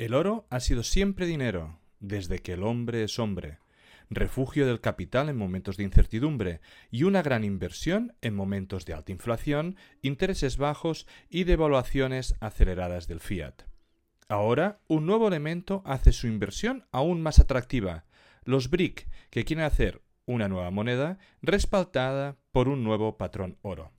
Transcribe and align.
El 0.00 0.14
oro 0.14 0.46
ha 0.48 0.60
sido 0.60 0.82
siempre 0.82 1.26
dinero, 1.26 1.78
desde 1.98 2.38
que 2.38 2.54
el 2.54 2.62
hombre 2.62 3.04
es 3.04 3.18
hombre, 3.18 3.58
refugio 4.08 4.66
del 4.66 4.80
capital 4.80 5.28
en 5.28 5.36
momentos 5.36 5.76
de 5.76 5.82
incertidumbre 5.82 6.62
y 6.90 7.02
una 7.02 7.20
gran 7.20 7.44
inversión 7.44 8.14
en 8.22 8.34
momentos 8.34 8.86
de 8.86 8.94
alta 8.94 9.12
inflación, 9.12 9.76
intereses 10.00 10.56
bajos 10.56 11.06
y 11.28 11.44
devaluaciones 11.44 12.34
aceleradas 12.40 13.08
del 13.08 13.20
fiat. 13.20 13.64
Ahora, 14.26 14.80
un 14.88 15.04
nuevo 15.04 15.28
elemento 15.28 15.82
hace 15.84 16.12
su 16.12 16.28
inversión 16.28 16.86
aún 16.92 17.20
más 17.20 17.38
atractiva, 17.38 18.06
los 18.44 18.70
BRIC, 18.70 19.06
que 19.28 19.44
quieren 19.44 19.66
hacer 19.66 20.00
una 20.24 20.48
nueva 20.48 20.70
moneda 20.70 21.18
respaldada 21.42 22.38
por 22.52 22.70
un 22.70 22.84
nuevo 22.84 23.18
patrón 23.18 23.58
oro. 23.60 23.92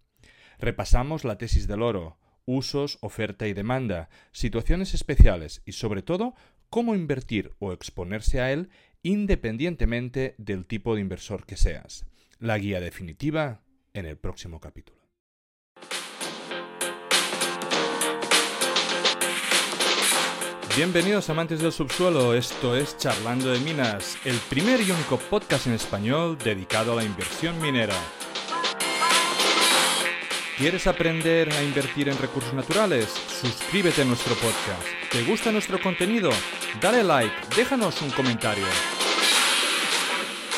Repasamos 0.57 1.25
la 1.25 1.37
tesis 1.37 1.67
del 1.67 1.83
oro, 1.83 2.17
usos, 2.45 2.97
oferta 3.01 3.47
y 3.47 3.53
demanda, 3.53 4.09
situaciones 4.31 4.93
especiales 4.93 5.61
y 5.65 5.73
sobre 5.73 6.01
todo 6.01 6.35
cómo 6.69 6.95
invertir 6.95 7.53
o 7.59 7.73
exponerse 7.73 8.41
a 8.41 8.51
él 8.51 8.69
independientemente 9.03 10.35
del 10.37 10.65
tipo 10.65 10.95
de 10.95 11.01
inversor 11.01 11.45
que 11.45 11.57
seas. 11.57 12.05
La 12.39 12.57
guía 12.57 12.79
definitiva 12.79 13.61
en 13.93 14.05
el 14.05 14.17
próximo 14.17 14.59
capítulo. 14.59 15.01
Bienvenidos 20.77 21.29
amantes 21.29 21.59
del 21.59 21.73
subsuelo, 21.73 22.33
esto 22.33 22.77
es 22.77 22.97
Charlando 22.97 23.51
de 23.51 23.59
Minas, 23.59 24.17
el 24.23 24.37
primer 24.49 24.79
y 24.79 24.91
único 24.91 25.17
podcast 25.17 25.67
en 25.67 25.73
español 25.73 26.37
dedicado 26.37 26.93
a 26.93 26.95
la 26.95 27.03
inversión 27.03 27.61
minera. 27.61 27.95
¿Quieres 30.61 30.85
aprender 30.85 31.51
a 31.51 31.63
invertir 31.63 32.07
en 32.07 32.19
recursos 32.19 32.53
naturales? 32.53 33.09
Suscríbete 33.09 34.03
a 34.03 34.05
nuestro 34.05 34.35
podcast. 34.35 34.85
¿Te 35.11 35.23
gusta 35.23 35.51
nuestro 35.51 35.81
contenido? 35.81 36.29
Dale 36.79 37.03
like, 37.03 37.33
déjanos 37.55 37.99
un 38.03 38.11
comentario. 38.11 38.67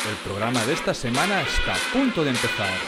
El 0.06 0.16
programa 0.22 0.62
de 0.66 0.74
esta 0.74 0.92
semana 0.92 1.40
está 1.40 1.74
a 1.74 1.92
punto 1.94 2.22
de 2.22 2.28
empezar. 2.32 2.78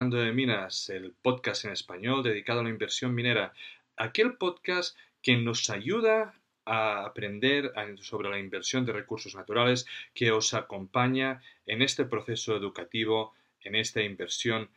de 0.00 0.32
Minas, 0.32 0.88
el 0.88 1.12
podcast 1.20 1.66
en 1.66 1.72
español 1.72 2.22
dedicado 2.22 2.60
a 2.60 2.62
la 2.62 2.70
inversión 2.70 3.14
minera. 3.14 3.52
Aquel 3.98 4.38
podcast 4.38 4.96
que 5.20 5.36
nos 5.36 5.68
ayuda 5.68 6.34
a 6.64 7.04
aprender 7.04 7.72
sobre 8.00 8.30
la 8.30 8.38
inversión 8.38 8.84
de 8.84 8.92
recursos 8.92 9.34
naturales 9.34 9.86
que 10.14 10.30
os 10.30 10.54
acompaña 10.54 11.40
en 11.66 11.82
este 11.82 12.04
proceso 12.04 12.56
educativo, 12.56 13.34
en 13.60 13.74
esta 13.74 14.02
inversión 14.02 14.70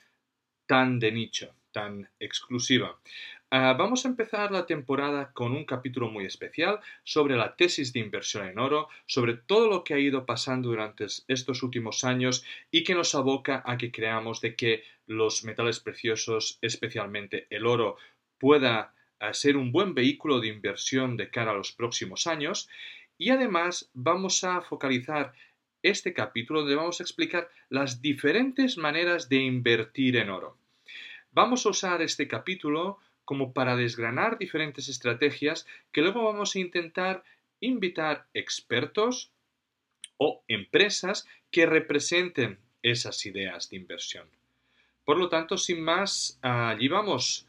tan 0.66 1.00
de 1.00 1.12
nicho, 1.12 1.56
tan 1.72 2.10
exclusiva. 2.20 3.00
Ah, 3.50 3.74
vamos 3.78 4.04
a 4.04 4.10
empezar 4.10 4.52
la 4.52 4.66
temporada 4.66 5.32
con 5.32 5.54
un 5.54 5.64
capítulo 5.64 6.10
muy 6.10 6.26
especial 6.26 6.82
sobre 7.06 7.38
la 7.38 7.56
tesis 7.56 7.94
de 7.94 8.02
inversión 8.02 8.46
en 8.46 8.60
oro, 8.60 8.90
sobre 9.06 9.36
todo 9.36 9.70
lo 9.70 9.86
que 9.86 9.94
ha 9.94 10.00
ido 10.00 10.26
pasando 10.26 10.68
durante 10.68 11.06
estos 11.30 11.64
últimos 11.64 12.04
años 12.04 12.44
y 12.72 12.84
que 12.84 12.94
nos 12.94 13.16
aboca 13.16 13.64
a 13.66 13.78
que 13.78 13.90
creamos 13.90 14.42
de 14.42 14.58
que 14.58 14.84
los 15.06 15.46
metales 15.46 15.80
preciosos, 15.80 16.60
especialmente 16.62 17.48
el 17.50 17.66
oro, 17.66 17.96
pueda 18.38 18.94
a 19.20 19.34
ser 19.34 19.58
un 19.58 19.72
buen 19.72 19.94
vehículo 19.94 20.40
de 20.40 20.48
inversión 20.48 21.18
de 21.18 21.30
cara 21.30 21.52
a 21.52 21.56
los 21.56 21.72
próximos 21.72 22.28
años 22.28 22.70
y 23.18 23.30
además 23.30 23.90
vamos 23.94 24.44
a 24.44 24.62
focalizar 24.62 25.34
este 25.82 26.14
capítulo 26.14 26.62
donde 26.62 26.76
vamos 26.76 27.00
a 27.00 27.04
explicar 27.04 27.50
las 27.70 28.02
diferentes 28.02 28.78
maneras 28.78 29.30
de 29.30 29.38
invertir 29.38 30.18
en 30.18 30.30
oro. 30.30 30.58
Vamos 31.32 31.66
a 31.66 31.70
usar 31.70 32.02
este 32.02 32.28
capítulo 32.28 33.00
como 33.26 33.54
para 33.54 33.76
desgranar 33.76 34.38
diferentes 34.38 34.88
estrategias 34.88 35.68
que 35.92 36.02
luego 36.02 36.24
vamos 36.24 36.56
a 36.56 36.60
intentar 36.60 37.24
invitar 37.60 38.28
expertos 38.34 39.32
o 40.18 40.44
empresas 40.48 41.28
que 41.52 41.66
representen 41.66 42.60
esas 42.82 43.26
ideas 43.26 43.70
de 43.70 43.78
inversión. 43.78 44.28
Por 45.06 45.18
lo 45.18 45.30
tanto, 45.30 45.58
sin 45.58 45.82
más, 45.82 46.38
allí 46.42 46.88
vamos. 46.88 47.47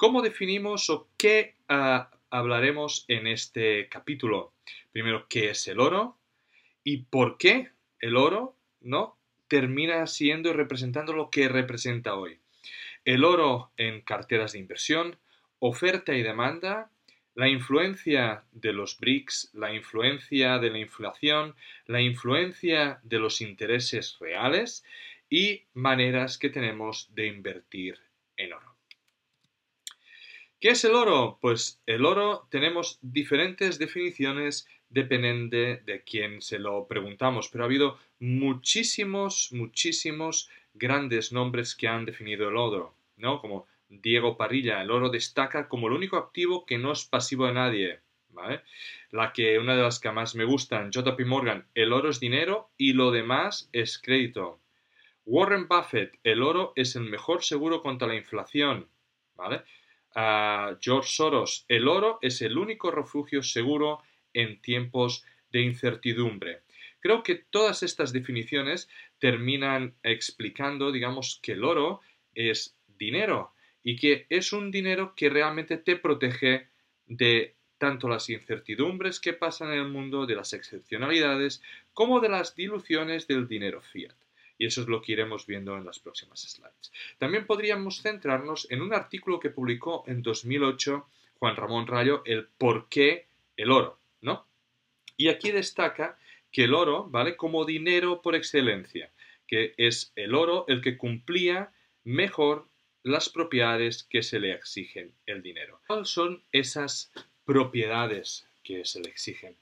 ¿Cómo 0.00 0.22
definimos 0.22 0.88
o 0.88 1.10
qué 1.18 1.56
ah, 1.68 2.10
hablaremos 2.30 3.04
en 3.08 3.26
este 3.26 3.86
capítulo? 3.90 4.54
Primero, 4.92 5.26
¿qué 5.28 5.50
es 5.50 5.68
el 5.68 5.78
oro? 5.78 6.16
¿Y 6.82 7.02
por 7.02 7.36
qué 7.36 7.72
el 7.98 8.16
oro 8.16 8.56
no 8.80 9.18
termina 9.46 10.06
siendo 10.06 10.48
y 10.48 10.52
representando 10.54 11.12
lo 11.12 11.28
que 11.28 11.50
representa 11.50 12.14
hoy? 12.14 12.40
El 13.04 13.24
oro 13.24 13.72
en 13.76 14.00
carteras 14.00 14.52
de 14.52 14.60
inversión, 14.60 15.18
oferta 15.58 16.14
y 16.14 16.22
demanda, 16.22 16.90
la 17.34 17.50
influencia 17.50 18.44
de 18.52 18.72
los 18.72 18.98
BRICS, 18.98 19.50
la 19.52 19.74
influencia 19.74 20.56
de 20.56 20.70
la 20.70 20.78
inflación, 20.78 21.54
la 21.84 22.00
influencia 22.00 23.00
de 23.02 23.18
los 23.18 23.42
intereses 23.42 24.16
reales 24.18 24.82
y 25.28 25.64
maneras 25.74 26.38
que 26.38 26.48
tenemos 26.48 27.14
de 27.14 27.26
invertir 27.26 27.98
en 28.38 28.54
oro. 28.54 28.79
¿Qué 30.60 30.68
es 30.68 30.84
el 30.84 30.94
oro? 30.94 31.38
Pues 31.40 31.80
el 31.86 32.04
oro 32.04 32.46
tenemos 32.50 32.98
diferentes 33.00 33.78
definiciones 33.78 34.68
dependiendo 34.90 35.56
de 35.56 36.02
quién 36.04 36.42
se 36.42 36.58
lo 36.58 36.86
preguntamos, 36.86 37.48
pero 37.48 37.64
ha 37.64 37.66
habido 37.66 37.98
muchísimos, 38.18 39.52
muchísimos 39.52 40.50
grandes 40.74 41.32
nombres 41.32 41.74
que 41.74 41.88
han 41.88 42.04
definido 42.04 42.50
el 42.50 42.58
oro, 42.58 42.94
¿no? 43.16 43.40
Como 43.40 43.66
Diego 43.88 44.36
Parrilla, 44.36 44.82
el 44.82 44.90
oro 44.90 45.08
destaca 45.08 45.66
como 45.66 45.86
el 45.86 45.94
único 45.94 46.18
activo 46.18 46.66
que 46.66 46.76
no 46.76 46.92
es 46.92 47.06
pasivo 47.06 47.46
de 47.46 47.54
nadie, 47.54 48.00
¿vale? 48.28 48.60
La 49.12 49.32
que, 49.32 49.58
una 49.58 49.76
de 49.76 49.82
las 49.82 49.98
que 49.98 50.12
más 50.12 50.34
me 50.34 50.44
gustan, 50.44 50.90
JP 50.90 51.20
Morgan, 51.24 51.68
el 51.74 51.94
oro 51.94 52.10
es 52.10 52.20
dinero 52.20 52.68
y 52.76 52.92
lo 52.92 53.12
demás 53.12 53.70
es 53.72 53.98
crédito. 53.98 54.60
Warren 55.24 55.68
Buffett, 55.68 56.18
el 56.22 56.42
oro 56.42 56.74
es 56.76 56.96
el 56.96 57.04
mejor 57.04 57.44
seguro 57.44 57.80
contra 57.80 58.08
la 58.08 58.16
inflación, 58.16 58.90
¿vale? 59.36 59.62
A 60.14 60.76
George 60.80 61.10
Soros, 61.10 61.64
el 61.68 61.88
oro 61.88 62.18
es 62.22 62.42
el 62.42 62.58
único 62.58 62.90
refugio 62.90 63.42
seguro 63.42 64.02
en 64.32 64.60
tiempos 64.60 65.24
de 65.50 65.62
incertidumbre. 65.62 66.62
Creo 67.00 67.22
que 67.22 67.36
todas 67.36 67.82
estas 67.82 68.12
definiciones 68.12 68.88
terminan 69.18 69.94
explicando, 70.02 70.92
digamos, 70.92 71.40
que 71.42 71.52
el 71.52 71.64
oro 71.64 72.00
es 72.34 72.76
dinero 72.86 73.52
y 73.82 73.96
que 73.96 74.26
es 74.28 74.52
un 74.52 74.70
dinero 74.70 75.14
que 75.16 75.30
realmente 75.30 75.78
te 75.78 75.96
protege 75.96 76.68
de 77.06 77.56
tanto 77.78 78.08
las 78.08 78.28
incertidumbres 78.28 79.20
que 79.20 79.32
pasan 79.32 79.72
en 79.72 79.78
el 79.78 79.88
mundo, 79.88 80.26
de 80.26 80.36
las 80.36 80.52
excepcionalidades, 80.52 81.62
como 81.94 82.20
de 82.20 82.28
las 82.28 82.54
diluciones 82.54 83.26
del 83.26 83.48
dinero 83.48 83.80
fiat 83.80 84.19
y 84.60 84.66
eso 84.66 84.82
es 84.82 84.88
lo 84.88 85.00
que 85.00 85.12
iremos 85.12 85.46
viendo 85.46 85.74
en 85.78 85.86
las 85.86 85.98
próximas 86.00 86.42
slides. 86.42 86.92
También 87.16 87.46
podríamos 87.46 88.02
centrarnos 88.02 88.70
en 88.70 88.82
un 88.82 88.92
artículo 88.92 89.40
que 89.40 89.48
publicó 89.48 90.04
en 90.06 90.20
2008 90.20 91.06
Juan 91.38 91.56
Ramón 91.56 91.86
Rayo, 91.86 92.20
el 92.26 92.46
por 92.46 92.90
qué 92.90 93.26
el 93.56 93.70
oro, 93.70 93.98
¿no? 94.20 94.46
Y 95.16 95.28
aquí 95.28 95.50
destaca 95.50 96.18
que 96.52 96.64
el 96.64 96.74
oro, 96.74 97.08
¿vale? 97.08 97.36
Como 97.36 97.64
dinero 97.64 98.20
por 98.20 98.34
excelencia, 98.34 99.10
que 99.46 99.72
es 99.78 100.12
el 100.14 100.34
oro 100.34 100.66
el 100.68 100.82
que 100.82 100.98
cumplía 100.98 101.72
mejor 102.04 102.68
las 103.02 103.30
propiedades 103.30 104.04
que 104.04 104.22
se 104.22 104.40
le 104.40 104.52
exigen 104.52 105.14
el 105.24 105.40
dinero. 105.40 105.80
¿Cuáles 105.86 106.10
son 106.10 106.42
esas 106.52 107.10
propiedades 107.46 108.46
que 108.62 108.84
se 108.84 109.00
le 109.00 109.08
exigen? 109.08 109.56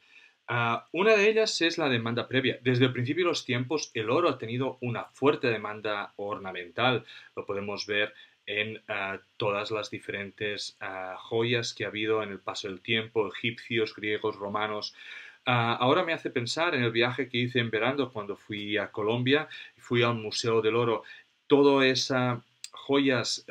Ah, 0.51 0.87
una 0.93 1.15
de 1.15 1.29
ellas 1.29 1.61
es 1.61 1.77
la 1.77 1.91
demanda 1.91 2.27
previa. 2.27 2.59
Desde 2.63 2.87
el 2.87 2.93
principio 2.95 3.25
de 3.25 3.31
los 3.31 3.45
tiempos, 3.45 3.91
el 3.93 4.09
oro 4.09 4.31
ha 4.31 4.39
tenido 4.39 4.79
una 4.81 5.05
fuerte 5.05 5.49
demanda 5.49 6.15
ornamental. 6.17 7.05
Lo 7.37 7.45
podemos 7.45 7.87
ver 7.87 8.15
en 8.47 8.83
ah, 8.89 9.19
todas 9.37 9.71
las 9.71 9.91
diferentes 9.91 10.79
ah, 10.81 11.17
joyas 11.19 11.75
que 11.75 11.85
ha 11.85 11.89
habido 11.89 12.23
en 12.23 12.31
el 12.31 12.41
paso 12.41 12.67
del 12.67 12.81
tiempo, 12.81 13.29
egipcios, 13.29 13.95
griegos, 13.95 14.37
romanos. 14.37 14.95
ahora 15.45 16.05
me 16.05 16.13
hace 16.15 16.31
pensar 16.31 16.75
en 16.75 16.83
el 16.83 16.93
viaje 16.93 17.29
que 17.29 17.39
hice 17.39 17.59
en 17.59 17.71
verano 17.71 18.11
cuando 18.11 18.37
fui 18.37 18.77
a 18.79 18.91
Colombia, 18.91 19.49
fui 19.77 20.03
al 20.03 20.15
Museo 20.15 20.63
del 20.63 20.77
Oro. 20.77 21.03
Todas 21.47 21.85
esas 21.87 22.41
joyas 22.73 23.47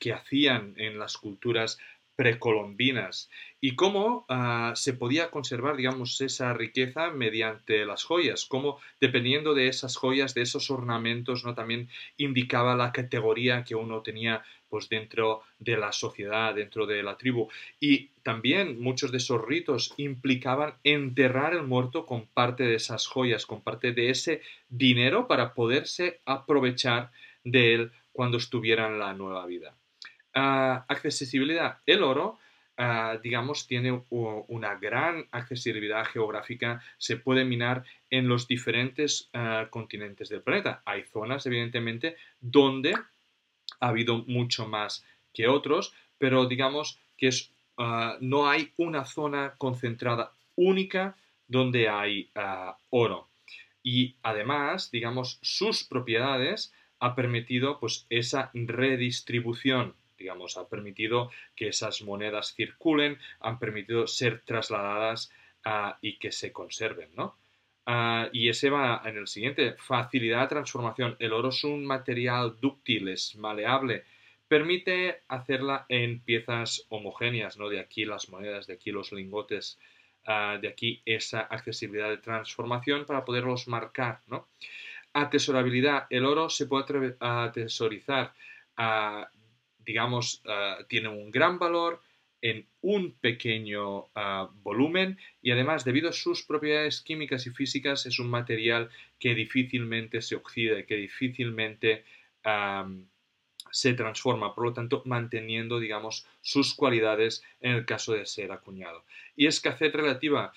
que 0.00 0.12
hacían 0.12 0.74
en 0.76 0.98
las 0.98 1.16
culturas 1.16 1.78
precolombinas 2.18 3.30
y 3.60 3.74
cómo 3.74 4.24
ah, 4.28 4.72
se 4.76 4.92
podía 4.92 5.30
conservar, 5.30 5.76
digamos, 5.76 6.20
esa 6.20 6.52
riqueza 6.54 7.10
mediante 7.10 7.84
las 7.84 8.04
joyas, 8.04 8.46
cómo 8.46 8.78
dependiendo 9.00 9.54
de 9.54 9.68
esas 9.68 9.96
joyas, 9.96 10.34
de 10.34 10.42
esos 10.42 10.70
ornamentos, 10.70 11.44
¿no? 11.44 11.54
También 11.54 11.88
indicaba 12.16 12.76
la 12.76 12.92
categoría 12.92 13.64
que 13.64 13.74
uno 13.74 14.02
tenía 14.02 14.44
pues 14.68 14.88
dentro 14.88 15.42
de 15.58 15.76
la 15.76 15.92
sociedad, 15.92 16.54
dentro 16.54 16.86
de 16.86 17.02
la 17.02 17.16
tribu. 17.16 17.48
Y 17.80 18.08
también 18.22 18.80
muchos 18.80 19.10
de 19.10 19.18
esos 19.18 19.42
ritos 19.44 19.94
implicaban 19.96 20.74
enterrar 20.84 21.54
el 21.54 21.62
muerto 21.62 22.06
con 22.06 22.26
parte 22.26 22.64
de 22.64 22.74
esas 22.74 23.06
joyas, 23.06 23.46
con 23.46 23.62
parte 23.62 23.92
de 23.92 24.10
ese 24.10 24.42
dinero 24.68 25.26
para 25.26 25.54
poderse 25.54 26.20
aprovechar 26.26 27.10
de 27.44 27.74
él 27.74 27.92
cuando 28.12 28.36
estuviera 28.36 28.86
en 28.88 28.98
la 28.98 29.14
nueva 29.14 29.46
vida. 29.46 29.74
Ah, 30.34 30.84
accesibilidad. 30.88 31.78
El 31.86 32.02
oro 32.02 32.38
Ah, 32.80 33.18
digamos, 33.20 33.66
tiene 33.66 34.04
una 34.10 34.76
gran 34.76 35.26
accesibilidad 35.32 36.04
geográfica, 36.04 36.80
se 36.96 37.16
puede 37.16 37.44
minar 37.44 37.82
en 38.08 38.28
los 38.28 38.46
diferentes 38.46 39.28
ah, 39.32 39.66
continentes 39.68 40.28
del 40.28 40.42
planeta. 40.42 40.80
Hay 40.84 41.02
zonas, 41.02 41.44
evidentemente, 41.46 42.16
donde 42.40 42.94
ha 43.80 43.88
habido 43.88 44.18
mucho 44.28 44.68
más 44.68 45.04
que 45.34 45.48
otros, 45.48 45.92
pero 46.18 46.46
digamos 46.46 47.00
que 47.16 47.26
es, 47.26 47.50
ah, 47.78 48.16
no 48.20 48.48
hay 48.48 48.72
una 48.76 49.04
zona 49.04 49.54
concentrada 49.58 50.30
única 50.54 51.16
donde 51.48 51.88
hay 51.88 52.30
oro. 52.90 53.26
Y 53.82 54.14
además, 54.22 54.92
digamos, 54.92 55.40
sus 55.42 55.82
propiedades 55.82 56.72
ha 57.00 57.16
permitido 57.16 57.80
pues 57.80 58.06
esa 58.08 58.50
redistribución 58.54 59.94
digamos, 60.18 60.56
ha 60.56 60.68
permitido 60.68 61.30
que 61.54 61.68
esas 61.68 62.02
monedas 62.02 62.54
circulen, 62.54 63.18
han 63.40 63.58
permitido 63.58 64.06
ser 64.06 64.42
trasladadas 64.44 65.30
ah, 65.64 65.98
y 66.02 66.18
que 66.18 66.32
se 66.32 66.52
conserven, 66.52 67.10
¿no? 67.14 67.36
Ah, 67.86 68.28
y 68.32 68.50
ese 68.50 68.68
va 68.68 69.00
en 69.06 69.16
el 69.16 69.26
siguiente, 69.26 69.74
facilidad 69.78 70.42
de 70.42 70.48
transformación. 70.48 71.16
El 71.20 71.32
oro 71.32 71.48
es 71.48 71.64
un 71.64 71.86
material 71.86 72.58
dúctil, 72.60 73.08
es 73.08 73.34
maleable, 73.36 74.04
permite 74.46 75.22
hacerla 75.28 75.86
en 75.88 76.20
piezas 76.20 76.84
homogéneas, 76.90 77.56
¿no? 77.56 77.70
De 77.70 77.80
aquí 77.80 78.04
las 78.04 78.28
monedas, 78.28 78.66
de 78.66 78.74
aquí 78.74 78.90
los 78.90 79.12
lingotes, 79.12 79.78
ah, 80.26 80.58
de 80.60 80.68
aquí 80.68 81.00
esa 81.06 81.40
accesibilidad 81.40 82.10
de 82.10 82.18
transformación 82.18 83.06
para 83.06 83.24
poderlos 83.24 83.68
marcar, 83.68 84.20
¿no? 84.26 84.48
Atesorabilidad. 85.14 86.06
El 86.10 86.26
oro 86.26 86.50
se 86.50 86.66
puede 86.66 87.16
atesorizar 87.20 88.34
digamos, 89.88 90.42
ah, 90.46 90.76
tiene 90.86 91.08
un 91.08 91.30
gran 91.30 91.58
valor 91.58 92.02
en 92.42 92.66
un 92.82 93.12
pequeño 93.12 94.08
ah, 94.14 94.50
volumen 94.62 95.18
y 95.40 95.50
además 95.50 95.82
debido 95.82 96.10
a 96.10 96.12
sus 96.12 96.42
propiedades 96.42 97.00
químicas 97.00 97.46
y 97.46 97.50
físicas 97.50 98.04
es 98.04 98.18
un 98.18 98.28
material 98.28 98.90
que 99.18 99.34
difícilmente 99.34 100.20
se 100.20 100.36
oxida, 100.36 100.84
que 100.84 100.96
difícilmente 100.96 102.04
se 103.70 103.92
transforma, 103.92 104.54
por 104.54 104.64
lo 104.64 104.72
tanto 104.72 105.02
manteniendo, 105.04 105.78
digamos, 105.78 106.26
sus 106.40 106.74
cualidades 106.74 107.42
en 107.60 107.72
el 107.72 107.84
caso 107.84 108.12
de 108.12 108.24
ser 108.24 108.52
acuñado. 108.52 109.04
Y 109.36 109.46
escasez 109.46 109.92
relativa, 109.92 110.52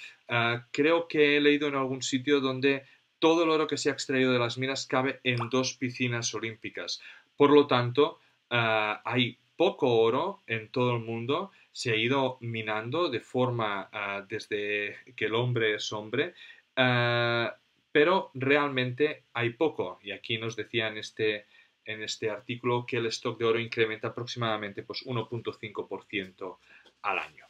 creo 0.72 1.10
que 1.10 1.36
he 1.36 1.42
leído 1.42 1.68
en 1.68 1.76
algún 1.76 2.02
sitio 2.02 2.40
donde 2.40 2.84
todo 3.20 3.44
el 3.44 3.50
oro 3.50 3.68
que 3.68 3.78
se 3.78 3.90
ha 3.90 3.94
extraído 3.94 4.32
de 4.32 4.40
las 4.40 4.58
minas 4.58 4.86
cabe 4.86 5.20
en 5.24 5.50
dos 5.50 5.74
piscinas 5.74 6.34
olímpicas. 6.34 7.02
Por 7.36 7.52
lo 7.52 7.68
tanto, 7.68 8.20
Ah, 8.54 9.02
hay 9.06 9.38
poco 9.56 10.02
oro 10.02 10.42
en 10.46 10.70
todo 10.72 10.98
el 10.98 11.04
mundo, 11.04 11.52
se 11.72 11.92
ha 11.92 11.96
ido 11.96 12.38
minando 12.42 13.10
de 13.10 13.22
forma 13.22 13.90
ah, 13.94 14.26
desde 14.28 14.98
que 15.16 15.26
el 15.26 15.36
hombre 15.36 15.76
es 15.76 15.94
hombre, 15.94 16.34
ah, 16.76 17.56
pero 17.94 18.32
realmente 18.34 19.24
hay 19.34 19.52
poco. 19.52 20.00
Y 20.04 20.12
aquí 20.12 20.38
nos 20.38 20.58
decía 20.58 20.90
en 20.90 20.98
este, 20.98 21.46
en 21.86 22.04
este 22.04 22.30
artículo 22.30 22.86
que 22.86 22.98
el 22.98 23.06
stock 23.06 23.40
de 23.40 23.46
oro 23.46 23.60
incrementa 23.60 24.10
aproximadamente 24.10 24.84
pues, 24.84 25.06
1.5% 25.06 26.58
al 27.04 27.20
año. 27.20 27.46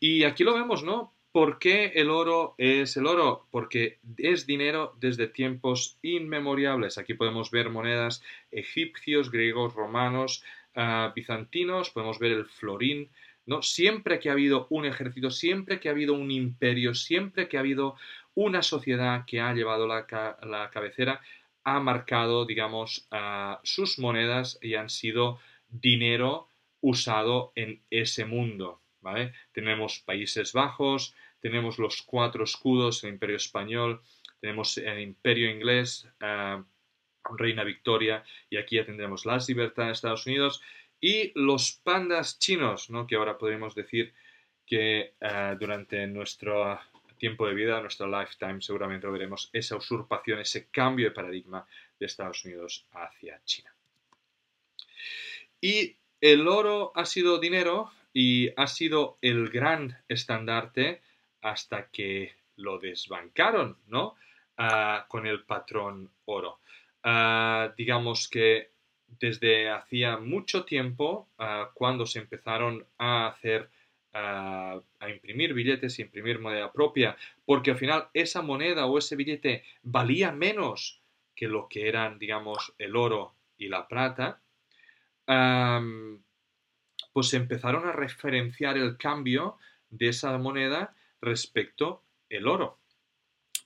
Y 0.00 0.24
aquí 0.24 0.42
lo 0.42 0.54
vemos, 0.54 0.82
¿no? 0.82 1.14
¿Por 1.36 1.58
qué 1.58 1.92
el 1.96 2.08
oro 2.08 2.54
es 2.56 2.96
el 2.96 3.06
oro? 3.06 3.46
Porque 3.50 3.98
es 4.16 4.46
dinero 4.46 4.96
desde 4.98 5.26
tiempos 5.26 5.98
inmemoriales. 6.00 6.96
Aquí 6.96 7.12
podemos 7.12 7.50
ver 7.50 7.68
monedas 7.68 8.22
egipcios, 8.50 9.30
griegos, 9.30 9.74
romanos, 9.74 10.42
ah, 10.74 11.12
bizantinos, 11.14 11.90
podemos 11.90 12.18
ver 12.18 12.32
el 12.32 12.46
florín. 12.46 13.10
¿no? 13.44 13.60
Siempre 13.60 14.18
que 14.18 14.30
ha 14.30 14.32
habido 14.32 14.66
un 14.70 14.86
ejército, 14.86 15.30
siempre 15.30 15.78
que 15.78 15.90
ha 15.90 15.92
habido 15.92 16.14
un 16.14 16.30
imperio, 16.30 16.94
siempre 16.94 17.48
que 17.48 17.58
ha 17.58 17.60
habido 17.60 17.96
una 18.34 18.62
sociedad 18.62 19.26
que 19.26 19.42
ha 19.42 19.52
llevado 19.52 19.86
la, 19.86 20.06
cabecera, 20.72 21.20
ha 21.64 21.80
marcado, 21.80 22.46
digamos, 22.46 23.08
ah, 23.10 23.60
sus 23.62 23.98
monedas 23.98 24.58
y 24.62 24.76
han 24.76 24.88
sido 24.88 25.38
dinero 25.68 26.48
usado 26.80 27.52
en 27.56 27.82
ese 27.90 28.24
mundo. 28.24 28.80
Tenemos 29.52 30.00
Países 30.00 30.52
Bajos, 30.52 31.14
tenemos 31.46 31.78
los 31.78 32.02
cuatro 32.02 32.42
escudos, 32.42 33.04
el 33.04 33.10
Imperio 33.10 33.36
Español, 33.36 34.02
tenemos 34.40 34.78
el 34.78 34.98
Imperio 34.98 35.48
Inglés, 35.48 36.08
eh, 36.20 36.60
Reina 37.36 37.62
Victoria, 37.62 38.24
y 38.50 38.56
aquí 38.56 38.74
ya 38.74 38.84
tendremos 38.84 39.24
las 39.24 39.48
libertades 39.48 39.88
de 39.88 39.92
Estados 39.92 40.26
Unidos, 40.26 40.60
y 41.00 41.30
los 41.36 41.80
pandas 41.84 42.40
chinos, 42.40 42.90
¿no? 42.90 43.06
que 43.06 43.14
ahora 43.14 43.38
podríamos 43.38 43.76
decir 43.76 44.12
que 44.66 45.14
eh, 45.20 45.56
durante 45.60 46.04
nuestro 46.08 46.80
tiempo 47.16 47.46
de 47.46 47.54
vida, 47.54 47.80
nuestro 47.80 48.08
lifetime, 48.08 48.60
seguramente 48.60 49.06
veremos 49.06 49.48
esa 49.52 49.76
usurpación, 49.76 50.40
ese 50.40 50.66
cambio 50.66 51.06
de 51.06 51.14
paradigma 51.14 51.64
de 52.00 52.06
Estados 52.06 52.44
Unidos 52.44 52.86
hacia 52.90 53.40
China. 53.44 53.72
Y 55.60 55.94
el 56.20 56.48
oro 56.48 56.90
ha 56.96 57.04
sido 57.04 57.38
dinero 57.38 57.92
y 58.12 58.50
ha 58.56 58.66
sido 58.66 59.16
el 59.22 59.48
gran 59.48 59.96
estandarte 60.08 61.02
hasta 61.46 61.88
que 61.90 62.34
lo 62.56 62.78
desbancaron, 62.78 63.78
¿no? 63.86 64.16
Ah, 64.56 65.06
con 65.08 65.26
el 65.26 65.44
patrón 65.44 66.10
oro. 66.24 66.58
Ah, 67.04 67.72
digamos 67.76 68.28
que 68.28 68.72
desde 69.06 69.70
hacía 69.70 70.16
mucho 70.16 70.64
tiempo, 70.64 71.28
ah, 71.38 71.70
cuando 71.72 72.04
se 72.04 72.18
empezaron 72.18 72.84
a 72.98 73.28
hacer, 73.28 73.70
a 74.18 74.80
imprimir 75.10 75.52
billetes 75.52 75.98
y 75.98 76.02
imprimir 76.02 76.38
moneda 76.38 76.72
propia, 76.72 77.18
porque 77.44 77.72
al 77.72 77.76
final 77.76 78.08
esa 78.14 78.40
moneda 78.40 78.86
o 78.86 78.96
ese 78.96 79.14
billete 79.14 79.62
valía 79.82 80.32
menos 80.32 81.02
que 81.34 81.48
lo 81.48 81.68
que 81.68 81.86
eran, 81.86 82.18
digamos, 82.18 82.72
el 82.78 82.96
oro 82.96 83.34
y 83.58 83.68
la 83.68 83.86
plata, 83.86 84.40
pues 87.12 87.34
empezaron 87.34 87.86
a 87.86 87.92
referenciar 87.92 88.78
el 88.78 88.96
cambio 88.96 89.58
de 89.90 90.08
esa 90.08 90.38
moneda 90.38 90.95
respecto 91.20 92.02
el 92.28 92.46
oro. 92.46 92.78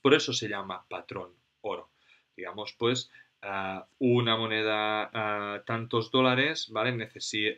Por 0.01 0.13
eso 0.13 0.33
se 0.33 0.49
llama 0.49 0.85
patrón 0.87 1.31
oro. 1.61 1.91
Digamos, 2.35 2.73
pues, 2.77 3.11
ah, 3.41 3.87
una 3.99 4.35
moneda 4.35 5.11
uh, 5.13 5.65
tantos 5.65 6.11
dólares, 6.11 6.69
¿vale? 6.71 7.09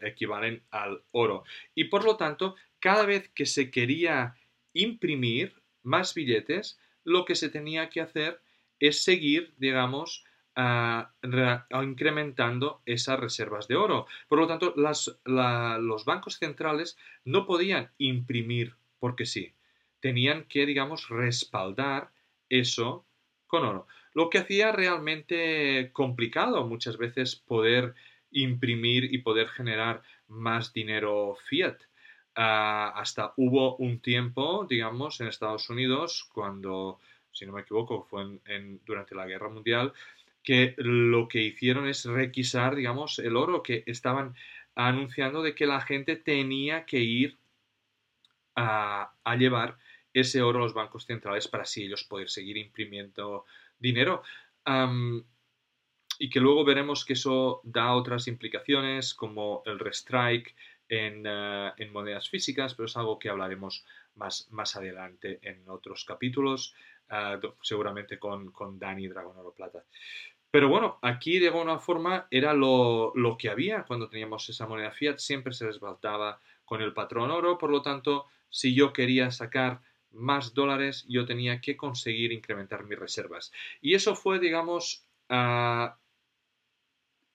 equivalen 0.01 0.63
al 0.71 1.03
oro. 1.11 1.43
Y 1.75 1.85
por 1.85 2.03
lo 2.03 2.17
tanto, 2.17 2.55
cada 2.79 3.05
vez 3.05 3.29
que 3.29 3.45
se 3.45 3.71
quería 3.71 4.35
imprimir 4.73 5.61
más 5.83 6.13
billetes, 6.13 6.79
lo 7.03 7.25
que 7.25 7.35
se 7.35 7.49
tenía 7.49 7.89
que 7.89 8.01
hacer 8.01 8.41
es 8.79 9.03
seguir, 9.03 9.53
digamos, 9.57 10.25
ah, 10.55 11.13
incrementando 11.81 12.81
esas 12.85 13.19
reservas 13.19 13.67
de 13.67 13.75
oro. 13.75 14.07
Por 14.27 14.39
lo 14.39 14.47
tanto, 14.47 14.73
los 14.75 16.05
bancos 16.05 16.37
centrales 16.37 16.97
no 17.23 17.45
podían 17.45 17.91
imprimir 17.97 18.75
porque 18.99 19.25
sí 19.25 19.53
tenían 20.03 20.43
que, 20.49 20.65
digamos, 20.65 21.07
respaldar 21.07 22.11
eso 22.49 23.05
con 23.47 23.63
oro. 23.63 23.87
Lo 24.13 24.29
que 24.29 24.39
hacía 24.39 24.73
realmente 24.73 25.91
complicado 25.93 26.67
muchas 26.67 26.97
veces 26.97 27.37
poder 27.37 27.95
imprimir 28.29 29.13
y 29.13 29.19
poder 29.19 29.47
generar 29.47 30.01
más 30.27 30.73
dinero 30.73 31.37
fiat. 31.47 31.77
Ah, 32.35 32.91
hasta 32.97 33.33
hubo 33.37 33.77
un 33.77 34.01
tiempo, 34.01 34.67
digamos, 34.69 35.21
en 35.21 35.27
Estados 35.27 35.69
Unidos, 35.69 36.29
cuando, 36.33 36.99
si 37.31 37.45
no 37.45 37.53
me 37.53 37.61
equivoco, 37.61 38.03
fue 38.03 38.25
durante 38.85 39.15
la 39.15 39.25
Guerra 39.25 39.47
Mundial, 39.47 39.93
que 40.43 40.75
lo 40.79 41.29
que 41.29 41.43
hicieron 41.43 41.87
es 41.87 42.03
requisar, 42.03 42.75
digamos, 42.75 43.19
el 43.19 43.37
oro, 43.37 43.63
que 43.63 43.85
estaban 43.85 44.35
anunciando 44.75 45.41
de 45.41 45.55
que 45.55 45.65
la 45.65 45.79
gente 45.79 46.17
tenía 46.17 46.85
que 46.85 46.99
ir 46.99 47.37
a 48.55 49.35
llevar 49.37 49.77
ese 50.13 50.41
oro 50.41 50.59
a 50.59 50.61
los 50.63 50.73
bancos 50.73 51.05
centrales 51.05 51.47
para 51.47 51.63
así 51.63 51.83
ellos 51.83 52.03
poder 52.03 52.29
seguir 52.29 52.57
imprimiendo 52.57 53.45
dinero. 53.79 54.23
y 56.19 56.29
que 56.29 56.39
luego 56.39 56.63
veremos 56.63 57.05
que 57.05 57.13
eso 57.13 57.61
da 57.63 57.93
otras 57.95 58.27
implicaciones 58.27 59.13
como 59.13 59.63
el 59.65 59.79
restrike, 59.79 60.55
en, 60.89 61.25
en, 61.25 61.91
monedas 61.91 62.29
físicas, 62.29 62.75
pero 62.75 62.85
es 62.85 62.97
algo 62.97 63.17
que 63.17 63.29
hablaremos 63.29 63.85
más, 64.15 64.47
más 64.51 64.75
adelante 64.75 65.39
en 65.41 65.67
otros 65.67 66.05
capítulos, 66.05 66.75
seguramente 67.61 68.19
con, 68.19 68.51
con 68.51 68.79
Dani 68.79 69.07
Dragón 69.07 69.37
Oro 69.37 69.53
Plata. 69.53 69.83
Pero 70.51 70.69
bueno, 70.69 70.99
aquí 71.01 71.39
de 71.39 71.47
alguna 71.47 71.79
forma 71.79 72.27
era 72.29 72.53
lo, 72.53 73.11
lo, 73.15 73.37
que 73.37 73.49
había 73.49 73.83
cuando 73.83 74.07
teníamos 74.07 74.47
esa 74.49 74.67
moneda 74.67 74.91
fiat, 74.91 75.17
siempre 75.17 75.53
se 75.53 75.65
desbaltaba 75.65 76.39
con 76.63 76.81
el 76.81 76.93
patrón 76.93 77.31
oro, 77.31 77.57
por 77.57 77.71
lo 77.71 77.81
tanto, 77.81 78.27
si 78.49 78.75
yo 78.75 78.93
quería 78.93 79.31
sacar 79.31 79.81
más 80.13 80.53
dólares, 80.53 81.05
yo 81.07 81.25
tenía 81.25 81.59
que 81.61 81.75
conseguir 81.75 82.31
incrementar 82.31 82.85
mis 82.85 82.99
reservas. 82.99 83.51
Y 83.81 83.95
eso 83.95 84.15
fue, 84.15 84.39
digamos, 84.39 85.05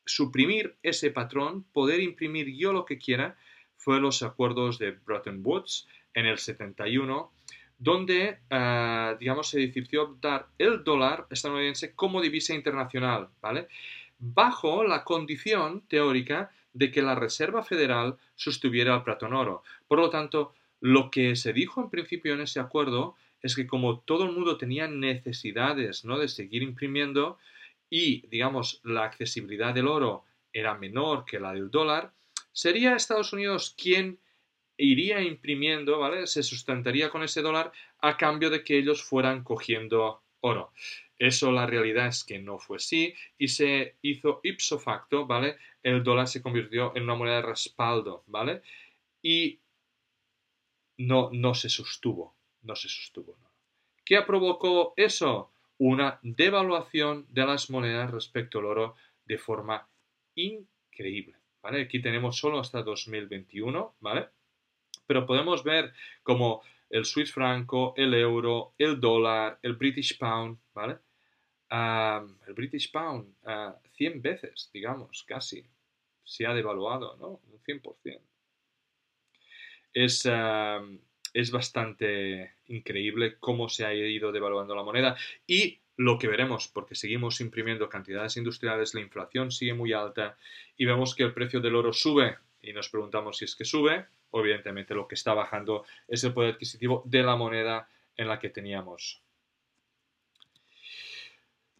suprimir 0.04 0.76
ese 0.82 1.10
patrón, 1.10 1.64
poder 1.72 2.00
imprimir 2.00 2.54
yo 2.56 2.72
lo 2.72 2.84
que 2.84 2.98
quiera, 2.98 3.36
fue 3.76 4.00
los 4.00 4.22
acuerdos 4.22 4.78
de 4.78 4.92
Bretton 4.92 5.40
Woods 5.44 5.86
en 6.14 6.26
el 6.26 6.38
71 6.38 7.32
donde, 7.78 8.40
ah, 8.50 9.16
digamos, 9.18 9.48
se 9.48 9.60
decidió 9.60 10.02
adoptar 10.02 10.48
el 10.58 10.82
dólar 10.82 11.26
estadounidense 11.30 11.94
como 11.94 12.20
divisa 12.20 12.52
internacional, 12.52 13.28
¿vale? 13.40 13.68
Bajo 14.18 14.82
la 14.82 15.04
condición 15.04 15.82
teórica 15.82 16.50
de 16.72 16.90
que 16.90 17.02
la 17.02 17.14
Reserva 17.14 17.62
Federal 17.62 18.18
sostuviera 18.34 18.96
el 18.96 19.04
platón 19.04 19.32
oro. 19.32 19.62
Por 19.86 20.00
lo 20.00 20.10
tanto, 20.10 20.54
lo 20.80 21.10
que 21.10 21.36
se 21.36 21.52
dijo 21.52 21.80
en 21.82 21.90
principio 21.90 22.34
en 22.34 22.40
ese 22.40 22.60
acuerdo 22.60 23.16
es 23.42 23.54
que 23.54 23.66
como 23.66 24.00
todo 24.00 24.24
el 24.24 24.32
mundo 24.32 24.56
tenía 24.56 24.88
necesidades 24.88 26.04
¿no? 26.04 26.18
de 26.18 26.28
seguir 26.28 26.62
imprimiendo 26.62 27.38
y, 27.90 28.26
digamos, 28.28 28.80
la 28.84 29.04
accesibilidad 29.04 29.74
del 29.74 29.88
oro 29.88 30.24
era 30.52 30.76
menor 30.76 31.24
que 31.24 31.40
la 31.40 31.52
del 31.52 31.70
dólar, 31.70 32.12
sería 32.52 32.96
Estados 32.96 33.32
Unidos 33.32 33.74
quien 33.80 34.18
iría 34.76 35.20
imprimiendo, 35.20 35.98
¿vale? 35.98 36.26
Se 36.26 36.42
sustentaría 36.42 37.10
con 37.10 37.22
ese 37.22 37.42
dólar 37.42 37.72
a 38.00 38.16
cambio 38.16 38.50
de 38.50 38.62
que 38.62 38.78
ellos 38.78 39.02
fueran 39.02 39.42
cogiendo 39.42 40.22
oro. 40.40 40.72
Eso 41.18 41.50
la 41.50 41.66
realidad 41.66 42.06
es 42.06 42.22
que 42.22 42.38
no 42.38 42.58
fue 42.58 42.76
así 42.76 43.14
y 43.38 43.48
se 43.48 43.96
hizo 44.02 44.40
ipso 44.44 44.78
facto, 44.78 45.26
¿vale? 45.26 45.56
El 45.82 46.04
dólar 46.04 46.28
se 46.28 46.42
convirtió 46.42 46.92
en 46.94 47.02
una 47.02 47.16
moneda 47.16 47.36
de 47.36 47.42
respaldo, 47.42 48.22
¿vale? 48.26 48.62
Y 49.20 49.58
no, 50.98 51.30
no 51.32 51.54
se 51.54 51.68
sostuvo, 51.68 52.36
no 52.62 52.76
se 52.76 52.88
sostuvo. 52.88 53.38
¿Qué 54.04 54.20
provocado 54.22 54.92
eso? 54.96 55.52
Una 55.78 56.18
devaluación 56.22 57.26
de 57.30 57.46
las 57.46 57.70
monedas 57.70 58.10
respecto 58.10 58.58
al 58.58 58.66
oro 58.66 58.96
de 59.24 59.38
forma 59.38 59.88
increíble, 60.34 61.36
¿vale? 61.62 61.82
Aquí 61.82 62.00
tenemos 62.00 62.36
solo 62.36 62.58
hasta 62.58 62.82
2021, 62.82 63.96
¿vale? 64.00 64.28
pero 65.08 65.26
podemos 65.26 65.64
ver 65.64 65.92
como 66.22 66.62
el 66.90 67.04
Swiss 67.04 67.32
franco, 67.32 67.94
el 67.96 68.14
euro, 68.14 68.74
el 68.78 69.00
dólar, 69.00 69.58
el 69.62 69.74
British 69.74 70.16
pound, 70.18 70.58
¿vale? 70.74 70.98
el 71.70 72.54
British 72.54 72.92
pound, 72.92 73.34
100 73.94 74.22
veces, 74.22 74.70
digamos, 74.72 75.24
casi, 75.26 75.66
se 76.24 76.46
ha 76.46 76.54
devaluado, 76.54 77.16
¿no? 77.16 77.40
Un 77.50 77.60
100%. 77.62 78.20
Es, 79.92 80.28
es 81.32 81.50
bastante 81.50 82.52
increíble 82.66 83.36
cómo 83.38 83.68
se 83.68 83.84
ha 83.84 83.94
ido 83.94 84.32
devaluando 84.32 84.74
la 84.74 84.82
moneda 84.82 85.16
y 85.46 85.80
lo 85.96 86.18
que 86.18 86.28
veremos, 86.28 86.68
porque 86.68 86.94
seguimos 86.94 87.40
imprimiendo 87.40 87.88
cantidades 87.88 88.36
industriales, 88.36 88.94
la 88.94 89.00
inflación 89.00 89.50
sigue 89.50 89.74
muy 89.74 89.92
alta 89.92 90.36
y 90.76 90.84
vemos 90.84 91.14
que 91.14 91.24
el 91.24 91.34
precio 91.34 91.60
del 91.60 91.74
oro 91.74 91.92
sube 91.92 92.38
y 92.62 92.72
nos 92.72 92.88
preguntamos 92.88 93.38
si 93.38 93.44
es 93.44 93.56
que 93.56 93.64
sube, 93.64 94.06
evidentemente 94.32 94.94
lo 94.94 95.08
que 95.08 95.16
está 95.16 95.34
bajando 95.34 95.84
es 96.06 96.22
el 96.22 96.32
poder 96.32 96.54
adquisitivo 96.54 97.02
de 97.04 97.22
la 97.22 97.36
moneda 97.36 97.88
en 98.16 98.28
la 98.28 98.38
que 98.38 98.50
teníamos. 98.50 99.22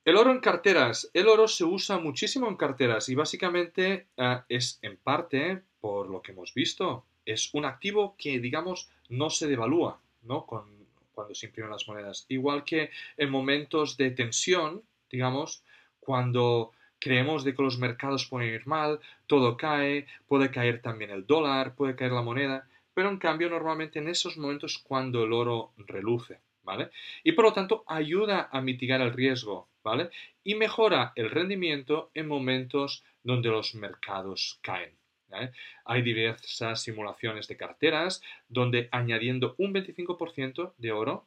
El 0.05 0.17
oro 0.17 0.31
en 0.31 0.41
carteras. 0.41 1.11
El 1.13 1.29
oro 1.29 1.47
se 1.47 1.65
usa 1.65 1.99
muchísimo 1.99 2.49
en 2.49 2.57
carteras 2.57 3.11
y 3.11 3.15
básicamente 3.15 4.07
eh, 4.17 4.41
es 4.49 4.79
en 4.81 4.97
parte, 4.97 5.63
por 5.81 6.09
lo 6.09 6.23
que 6.23 6.33
hemos 6.33 6.55
visto, 6.55 7.05
es 7.29 7.53
un 7.53 7.65
activo 7.65 8.15
que, 8.17 8.41
digamos, 8.41 8.89
no 9.09 9.31
se 9.31 9.47
devalúa 9.47 10.01
¿no? 10.23 10.47
cuando 10.47 11.35
se 11.35 11.47
imprimen 11.47 11.71
las 11.71 11.87
monedas. 11.87 12.27
Igual 12.29 12.65
que 12.65 12.91
en 13.17 13.31
momentos 13.31 13.97
de 13.97 14.11
tensión, 14.11 14.83
digamos, 15.11 15.63
cuando 16.01 16.73
creemos 16.99 17.45
de 17.45 17.55
que 17.55 17.63
los 17.63 17.79
mercados 17.79 18.27
pueden 18.27 18.55
ir 18.55 18.67
mal, 18.67 19.01
todo 19.27 19.57
cae, 19.57 20.07
puede 20.27 20.51
caer 20.51 20.81
también 20.81 21.11
el 21.11 21.27
dólar, 21.27 21.75
puede 21.75 21.95
caer 21.95 22.13
la 22.13 22.23
moneda, 22.23 22.69
pero 22.95 23.11
en 23.11 23.19
cambio 23.19 23.49
normalmente 23.49 23.99
en 23.99 24.09
esos 24.09 24.37
momentos 24.37 24.79
cuando 24.79 25.23
el 25.25 25.33
oro 25.33 25.73
reluce, 25.77 26.41
¿vale? 26.63 26.91
Y 27.23 27.33
por 27.33 27.45
lo 27.45 27.53
tanto 27.53 27.85
ayuda 27.87 28.49
a 28.51 28.61
mitigar 28.61 29.01
el 29.01 29.13
riesgo, 29.13 29.69
¿vale? 29.85 30.11
Y 30.43 30.55
mejora 30.57 31.13
el 31.15 31.31
rendimiento 31.31 32.11
en 32.15 32.27
momentos 32.27 33.05
donde 33.23 33.51
los 33.51 33.75
mercados 33.75 34.59
caen. 34.63 34.98
Hay 35.85 36.03
diversas 36.03 36.83
simulaciones 36.83 37.49
de 37.49 37.57
carteras 37.57 38.23
donde 38.49 38.89
añadiendo 38.93 39.55
un 39.59 39.73
25% 39.73 40.75
de 40.79 40.93
oro 40.93 41.27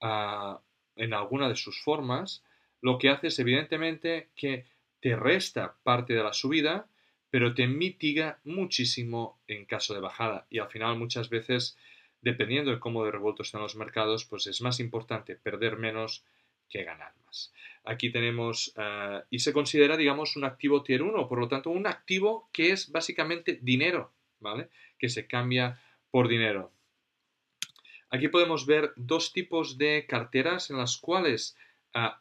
ah, 0.00 0.60
en 0.96 1.14
alguna 1.14 1.48
de 1.48 1.56
sus 1.56 1.80
formas, 1.82 2.42
lo 2.80 2.98
que 2.98 3.08
hace 3.08 3.28
es 3.28 3.38
evidentemente 3.38 4.28
que 4.36 4.66
te 5.00 5.16
resta 5.16 5.76
parte 5.82 6.12
de 6.14 6.22
la 6.22 6.32
subida, 6.32 6.86
pero 7.30 7.54
te 7.54 7.66
mitiga 7.66 8.38
muchísimo 8.44 9.38
en 9.46 9.64
caso 9.64 9.94
de 9.94 10.00
bajada. 10.00 10.46
Y 10.50 10.58
al 10.58 10.68
final 10.68 10.98
muchas 10.98 11.30
veces, 11.30 11.76
dependiendo 12.20 12.70
de 12.70 12.80
cómo 12.80 13.04
de 13.04 13.12
revueltos 13.12 13.48
están 13.48 13.62
los 13.62 13.76
mercados, 13.76 14.24
pues 14.24 14.46
es 14.46 14.60
más 14.60 14.80
importante 14.80 15.36
perder 15.36 15.76
menos 15.76 16.24
que 16.70 16.84
ganar 16.84 17.12
más. 17.26 17.52
Aquí 17.84 18.10
tenemos, 18.10 18.72
eh, 18.76 19.22
y 19.30 19.40
se 19.40 19.52
considera, 19.52 19.96
digamos, 19.96 20.36
un 20.36 20.44
activo 20.44 20.82
tier 20.82 21.02
1, 21.02 21.28
por 21.28 21.38
lo 21.38 21.48
tanto, 21.48 21.70
un 21.70 21.86
activo 21.86 22.48
que 22.52 22.72
es 22.72 22.90
básicamente 22.90 23.58
dinero, 23.60 24.12
¿vale? 24.38 24.68
Que 24.98 25.08
se 25.08 25.26
cambia 25.26 25.80
por 26.10 26.28
dinero. 26.28 26.70
Aquí 28.10 28.28
podemos 28.28 28.66
ver 28.66 28.92
dos 28.96 29.32
tipos 29.32 29.78
de 29.78 30.06
carteras 30.08 30.70
en 30.70 30.78
las 30.78 30.96
cuales 30.96 31.56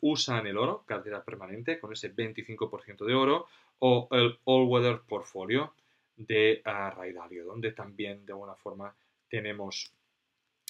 usan 0.01 0.48
el 0.48 0.58
oro, 0.58 0.84
cartera 0.86 1.24
permanente, 1.24 1.79
con 1.79 1.94
ese 1.94 2.13
25% 2.13 3.06
de 3.06 3.13
oro, 3.13 3.48
o 3.79 4.08
el 4.12 4.39
All 4.44 4.68
Weather 4.68 5.01
Portfolio 5.01 5.74
de 6.15 6.62
uh, 6.65 6.96
Ray 6.96 7.13
Dalio, 7.13 7.46
donde 7.46 7.72
también 7.72 8.25
de 8.25 8.34
alguna 8.34 8.56
forma 8.56 8.94
tenemos 9.29 9.94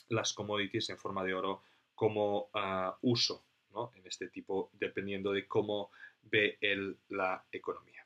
las 0.09 0.33
commodities 0.33 0.89
en 0.89 0.97
forma 0.97 1.23
de 1.23 1.33
oro 1.33 1.63
como 1.95 2.49
uso 3.01 3.43
en 3.95 4.05
este 4.05 4.27
tipo, 4.29 4.71
dependiendo 4.73 5.31
de 5.31 5.47
cómo 5.47 5.91
ve 6.23 6.57
él 6.61 6.97
la 7.09 7.43
economía. 7.51 8.05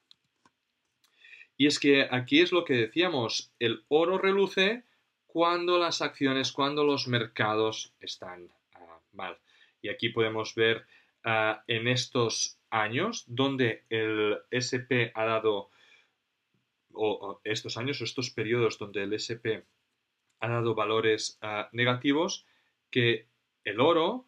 Y 1.57 1.67
es 1.67 1.79
que 1.79 2.07
aquí 2.09 2.41
es 2.41 2.51
lo 2.51 2.65
que 2.65 2.73
decíamos, 2.73 3.53
el 3.59 3.85
oro 3.87 4.17
reluce 4.17 4.83
cuando 5.27 5.77
las 5.77 6.01
acciones, 6.01 6.51
cuando 6.51 6.83
los 6.83 7.07
mercados 7.07 7.93
están 7.99 8.49
mal. 9.11 9.37
Y 9.81 9.89
aquí 9.89 10.09
podemos 10.09 10.55
ver 10.55 10.85
ah, 11.23 11.63
en 11.67 11.87
estos 11.87 12.59
años 12.69 13.23
donde 13.27 13.83
el 13.89 14.37
SP 14.49 15.11
ha 15.13 15.25
dado, 15.25 15.69
o, 16.93 17.39
estos 17.43 17.77
años 17.77 18.01
o 18.01 18.03
estos 18.03 18.29
periodos 18.31 18.77
donde 18.77 19.03
el 19.03 19.13
SP 19.13 19.65
ha 20.39 20.49
dado 20.49 20.75
valores 20.75 21.37
ah, 21.41 21.69
negativos, 21.71 22.45
que 22.89 23.27
el 23.63 23.79
oro, 23.79 24.27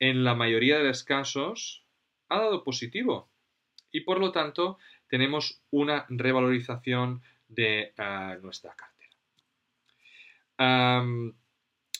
en 0.00 0.24
la 0.24 0.34
mayoría 0.34 0.78
de 0.78 0.84
los 0.84 1.04
casos, 1.04 1.84
ha 2.28 2.38
dado 2.38 2.64
positivo. 2.64 3.28
Y 3.90 4.02
por 4.02 4.20
lo 4.20 4.32
tanto, 4.32 4.78
tenemos 5.08 5.62
una 5.70 6.06
revalorización 6.08 7.22
de 7.48 7.92
ah, 7.96 8.36
nuestra 8.42 8.74
cartera. 8.74 9.16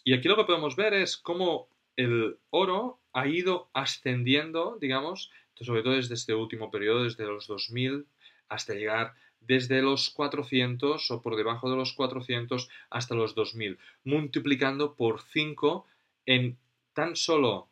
y 0.05 0.13
aquí 0.13 0.29
lo 0.29 0.37
que 0.37 0.45
podemos 0.45 0.77
ver 0.77 0.95
es 0.95 1.17
cómo 1.17 1.69
el 1.97 2.39
oro 2.51 3.01
ha 3.13 3.27
ido 3.27 3.71
ascendiendo, 3.73 4.79
digamos, 4.81 5.31
sobre 5.55 5.83
todo 5.83 5.95
desde 5.95 6.15
este 6.15 6.35
último 6.35 6.71
periodo, 6.71 7.05
desde 7.05 7.25
los 7.27 7.47
2000 7.47 8.07
hasta 8.49 8.75
llegar 8.75 9.15
desde 9.41 9.83
los 9.83 10.11
400 10.11 11.11
o 11.11 11.23
por 11.23 11.37
debajo 11.37 11.71
de 11.71 11.77
los 11.77 11.93
400 11.93 12.69
hasta 12.91 13.15
los 13.15 13.35
2000, 13.35 13.79
multiplicando 14.05 14.95
por 14.95 15.23
5 15.23 15.87
en 16.27 16.59
tan 16.93 17.17
solo, 17.17 17.69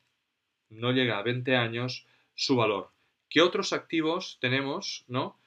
no 0.71 0.93
llega 0.93 1.19
a 1.19 1.23
20 1.23 1.57
años, 1.57 2.07
su 2.35 2.57
valor. 2.57 2.91
¿Qué 3.29 3.41
otros 3.41 3.73
activos 3.73 4.39
tenemos, 4.41 5.05
no? 5.09 5.39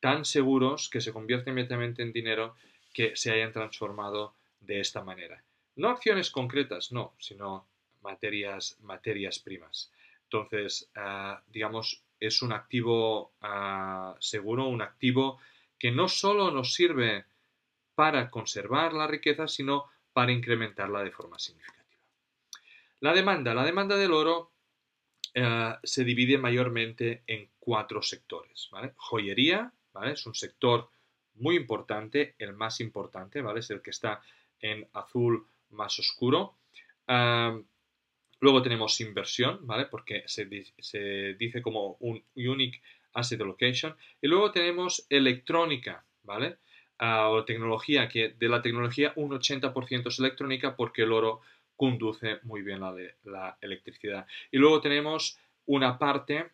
Tan 0.00 0.24
seguros 0.24 0.88
que 0.88 1.00
se 1.00 1.12
convierten 1.12 1.52
inmediatamente 1.52 2.02
en 2.02 2.12
dinero 2.12 2.54
que 2.92 3.16
se 3.16 3.32
hayan 3.32 3.52
transformado 3.52 4.34
de 4.60 4.80
esta 4.80 5.02
manera. 5.02 5.42
No 5.76 5.90
acciones 5.90 6.30
concretas, 6.30 6.92
no, 6.92 7.14
sino 7.18 7.66
materias, 8.02 8.78
materias 8.80 9.38
primas. 9.38 9.92
Entonces, 10.24 10.90
ah, 10.96 11.42
digamos, 11.46 12.02
es 12.20 12.42
un 12.42 12.52
activo 12.52 13.32
ah, 13.40 14.16
seguro, 14.18 14.66
un 14.66 14.82
activo 14.82 15.38
que 15.78 15.90
no 15.90 16.08
solo 16.08 16.50
nos 16.50 16.74
sirve 16.74 17.24
para 17.94 18.30
conservar 18.30 18.92
la 18.92 19.06
riqueza, 19.06 19.48
sino 19.48 19.86
para 20.12 20.32
incrementarla 20.32 21.02
de 21.02 21.10
forma 21.10 21.38
significativa. 21.38 22.02
La 23.00 23.12
demanda. 23.12 23.54
La 23.54 23.64
demanda 23.64 23.96
del 23.96 24.12
oro 24.12 24.50
eh, 25.40 25.74
se 25.84 26.02
divide 26.02 26.36
mayormente 26.36 27.22
en 27.28 27.48
cuatro 27.60 28.02
sectores. 28.02 28.68
Joyería, 28.96 29.72
es 30.12 30.26
un 30.26 30.34
sector 30.34 30.90
muy 31.34 31.54
importante, 31.54 32.34
el 32.38 32.54
más 32.54 32.80
importante, 32.80 33.40
¿vale? 33.40 33.60
es 33.60 33.70
el 33.70 33.80
que 33.80 33.90
está 33.90 34.20
en 34.60 34.88
azul 34.92 35.46
más 35.70 35.96
oscuro. 36.00 36.56
luego 38.40 38.62
tenemos 38.62 39.00
inversión, 39.00 39.60
¿vale? 39.62 39.86
porque 39.86 40.24
se, 40.26 40.46
dice 40.46 41.62
como 41.62 41.96
un 42.00 42.24
unique 42.34 42.82
asset 43.12 43.40
allocation. 43.40 43.94
Y 44.20 44.26
luego 44.26 44.50
tenemos 44.50 45.06
electrónica, 45.08 46.04
¿vale? 46.24 46.58
Ah, 46.98 47.28
o 47.28 47.44
tecnología, 47.44 48.08
que 48.08 48.30
de 48.30 48.48
la 48.48 48.60
tecnología 48.60 49.12
un 49.14 49.30
80% 49.30 50.08
es 50.08 50.18
electrónica 50.18 50.74
porque 50.74 51.02
el 51.02 51.12
oro 51.12 51.42
conduce 51.78 52.40
muy 52.42 52.60
bien 52.60 52.80
la, 52.80 52.94
la 53.22 53.56
electricidad. 53.62 54.26
Y 54.50 54.58
luego 54.58 54.82
tenemos 54.82 55.38
una 55.64 55.96
parte 55.98 56.50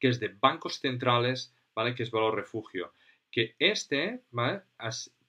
que 0.00 0.08
es 0.08 0.20
de 0.20 0.28
bancos 0.28 0.80
centrales, 0.80 1.54
¿vale? 1.74 1.94
Que 1.94 2.02
es 2.02 2.10
valor 2.10 2.34
refugio. 2.34 2.92
Que 3.30 3.54
este, 3.58 4.22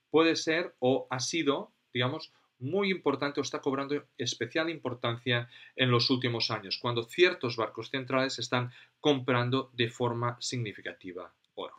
puede 0.09 0.35
ser 0.35 0.75
o 0.79 1.07
ha 1.09 1.19
sido, 1.19 1.71
digamos, 1.93 2.33
muy 2.59 2.89
importante 2.89 3.39
o 3.39 3.43
está 3.43 3.62
cobrando 3.62 4.05
especial 4.17 4.69
importancia 4.69 5.50
en 5.75 5.91
los 5.91 6.09
últimos 6.09 6.51
años, 6.51 6.79
cuando 6.81 7.03
ciertos 7.03 7.57
barcos 7.57 7.89
centrales 7.89 8.39
están 8.39 8.71
comprando 9.00 9.69
de 9.74 9.89
forma 9.89 10.38
significativa 10.41 11.31
oro. 11.53 11.75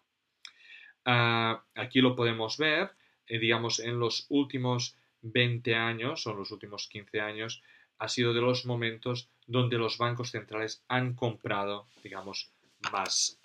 Ah, 1.05 1.65
aquí 1.75 2.01
lo 2.01 2.15
podemos 2.15 2.57
ver, 2.57 2.93
eh, 3.27 3.39
digamos, 3.39 3.81
en 3.81 3.99
los 3.99 4.27
últimos 4.29 4.97
20 5.33 5.75
años 5.75 6.27
o 6.27 6.31
en 6.31 6.39
los 6.39 6.51
últimos 6.51 6.89
15 6.89 7.21
años 7.21 7.63
ha 7.99 8.09
sido 8.09 8.35
de 8.35 8.41
los 8.41 8.67
momentos 8.67 9.29
donde 9.47 9.79
los 9.79 9.99
bancos 9.99 10.31
centrales 10.31 10.85
han 10.89 11.15
comprado, 11.15 11.87
digamos, 12.03 12.51
más, 12.93 13.39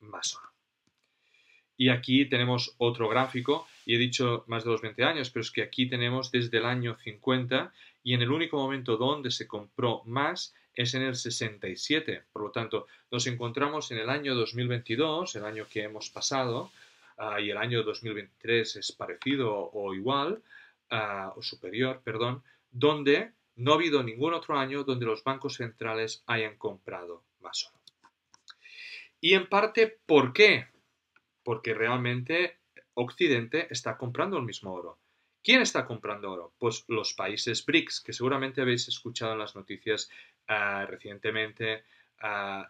más 0.00 0.34
oro. 0.36 0.48
Y 1.76 1.90
aquí 1.90 2.24
tenemos 2.24 2.74
otro 2.78 3.08
gráfico, 3.08 3.66
y 3.84 3.94
he 3.94 3.98
dicho 3.98 4.44
más 4.46 4.64
de 4.64 4.70
los 4.70 4.80
20 4.80 5.04
años, 5.04 5.30
pero 5.30 5.42
es 5.42 5.50
que 5.50 5.62
aquí 5.62 5.86
tenemos 5.88 6.30
desde 6.30 6.56
el 6.58 6.64
año 6.64 6.96
50 7.04 7.72
y 8.02 8.14
en 8.14 8.22
el 8.22 8.30
único 8.30 8.56
momento 8.56 8.96
donde 8.96 9.30
se 9.30 9.46
compró 9.46 10.02
más 10.06 10.54
es 10.74 10.94
en 10.94 11.02
el 11.02 11.16
67. 11.16 12.24
Por 12.32 12.42
lo 12.42 12.50
tanto, 12.50 12.86
nos 13.10 13.26
encontramos 13.26 13.90
en 13.90 13.98
el 13.98 14.08
año 14.08 14.34
2022, 14.34 15.36
el 15.36 15.44
año 15.44 15.66
que 15.70 15.82
hemos 15.82 16.10
pasado, 16.10 16.70
Ah, 17.16 17.40
y 17.40 17.50
el 17.50 17.56
año 17.56 17.82
2023 17.82 18.76
es 18.76 18.92
parecido 18.92 19.70
o 19.72 19.94
igual, 19.94 20.42
ah, 20.90 21.32
o 21.34 21.42
superior, 21.42 22.02
perdón, 22.04 22.42
donde 22.70 23.32
no 23.56 23.72
ha 23.72 23.76
habido 23.76 24.02
ningún 24.02 24.34
otro 24.34 24.58
año 24.58 24.84
donde 24.84 25.06
los 25.06 25.24
bancos 25.24 25.54
centrales 25.54 26.22
hayan 26.26 26.58
comprado 26.58 27.24
más 27.40 27.70
oro. 27.72 27.80
Y 29.18 29.32
en 29.32 29.48
parte, 29.48 29.98
¿por 30.04 30.34
qué? 30.34 30.68
Porque 31.42 31.72
realmente 31.72 32.58
Occidente 32.94 33.66
está 33.70 33.96
comprando 33.96 34.36
el 34.36 34.44
mismo 34.44 34.72
oro. 34.72 34.98
¿Quién 35.42 35.62
está 35.62 35.86
comprando 35.86 36.32
oro? 36.32 36.52
Pues 36.58 36.84
los 36.88 37.14
países 37.14 37.64
BRICS, 37.64 38.00
que 38.00 38.12
seguramente 38.12 38.60
habéis 38.60 38.88
escuchado 38.88 39.32
en 39.32 39.38
las 39.38 39.56
noticias 39.56 40.10
ah, 40.48 40.84
recientemente, 40.86 41.84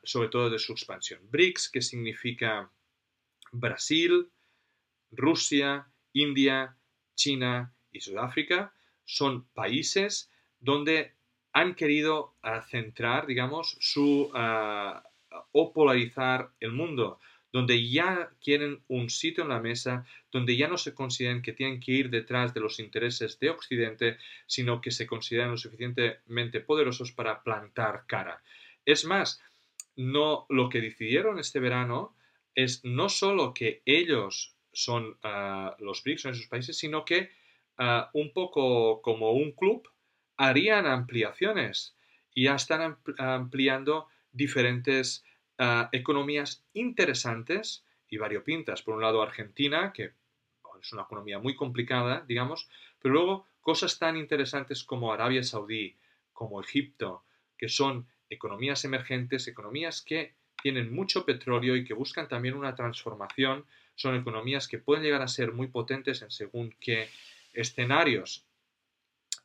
sobre 0.03 0.29
todo 0.29 0.51
de 0.51 0.59
su 0.59 0.73
expansión. 0.73 1.21
BRICS, 1.31 1.71
que 1.71 1.81
significa 1.81 2.71
Brasil, 3.53 4.31
Rusia, 5.17 5.87
India, 6.13 6.77
China 7.15 7.73
y 7.93 8.01
Sudáfrica 8.01 8.73
son 9.05 9.47
países 9.55 10.31
donde 10.61 11.13
han 11.53 11.75
querido 11.75 12.35
ah, 12.43 12.61
centrar, 12.61 13.27
digamos, 13.27 13.77
su 13.81 14.31
ah, 14.35 15.03
o 15.53 15.73
polarizar 15.73 16.51
el 16.61 16.73
mundo, 16.73 17.19
donde 17.53 17.89
ya 17.89 18.31
quieren 18.43 18.83
un 18.89 19.09
sitio 19.09 19.45
en 19.45 19.51
la 19.51 19.61
mesa, 19.61 20.05
donde 20.31 20.57
ya 20.57 20.69
no 20.69 20.77
se 20.77 20.95
consideran 20.95 21.41
que 21.41 21.53
tienen 21.53 21.81
que 21.81 21.93
ir 21.93 22.11
detrás 22.11 22.53
de 22.53 22.61
los 22.61 22.79
intereses 22.79 23.39
de 23.39 23.51
Occidente, 23.51 24.19
sino 24.47 24.81
que 24.81 24.91
se 24.91 25.07
consideran 25.07 25.53
lo 25.53 25.57
suficientemente 25.57 26.61
poderosos 26.61 27.13
para 27.13 27.43
plantar 27.43 28.05
cara. 28.07 28.43
Es 28.85 29.05
más, 29.05 29.41
no 29.97 30.47
lo 30.51 30.69
que 30.69 30.81
decidieron 30.81 31.39
este 31.39 31.61
verano 31.61 32.15
es 32.55 32.85
no 32.85 33.09
solo 33.09 33.55
que 33.55 33.83
ellos 33.87 34.56
son 34.77 35.17
ah, 35.23 35.75
los 35.79 36.03
BRICS 36.03 36.27
en 36.27 36.35
sus 36.35 36.49
países, 36.49 36.77
sino 36.77 37.07
que 37.07 37.31
ah, 37.79 38.11
un 38.13 38.35
poco 38.35 39.01
como 39.01 39.33
un 39.33 39.53
club 39.53 39.89
harían 40.37 40.85
ampliaciones 40.85 41.97
y 42.35 42.45
ya 42.45 42.57
están 42.57 42.99
ampliando 43.17 44.09
diferentes 44.33 45.25
ah, 45.59 45.89
economías 45.93 46.63
interesantes 46.75 47.87
y 48.11 48.19
variopintas. 48.19 48.83
Por 48.83 48.97
un 48.97 49.01
lado 49.01 49.23
Argentina, 49.23 49.95
que 49.95 50.13
es 50.83 50.93
una 50.93 51.05
economía 51.05 51.39
muy 51.39 51.57
complicada, 51.57 52.23
digamos, 52.29 52.69
pero 53.01 53.15
luego 53.15 53.47
cosas 53.63 53.99
tan 53.99 54.19
interesantes 54.19 54.85
como 54.85 55.11
Arabia 55.11 55.43
Saudí, 55.43 55.97
como 56.35 56.61
Egipto, 56.61 57.25
que 57.57 57.71
son 57.71 58.07
economías 58.29 58.85
emergentes, 58.85 59.49
economías 59.49 60.03
que 60.03 60.35
tienen 60.63 60.95
mucho 60.95 61.25
petróleo 61.25 61.77
y 61.77 61.85
que 61.87 61.95
buscan 61.95 62.29
también 62.29 62.55
una 62.55 62.75
transformación 62.75 63.65
son 63.97 64.15
economías 64.15 64.69
que 64.69 64.79
pueden 64.79 65.03
llegar 65.03 65.23
a 65.23 65.29
ser 65.29 65.53
muy 65.53 65.67
potentes 65.67 66.23
en 66.23 66.31
según 66.31 66.75
qué 66.81 67.09
escenarios. 67.53 68.47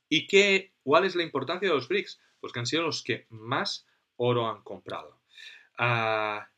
¿Y 0.07 0.27
qué, 0.27 0.73
cuál 0.83 1.05
es 1.05 1.15
la 1.15 1.23
importancia 1.23 1.69
de 1.69 1.75
los 1.75 1.87
BRICS? 1.87 2.19
Pues 2.39 2.53
que 2.53 2.59
han 2.59 2.65
sido 2.65 2.83
los 2.83 3.01
que 3.03 3.25
más 3.29 3.87
oro 4.17 4.49
han 4.49 4.61
comprado. 4.61 5.19
Ah, 5.77 6.49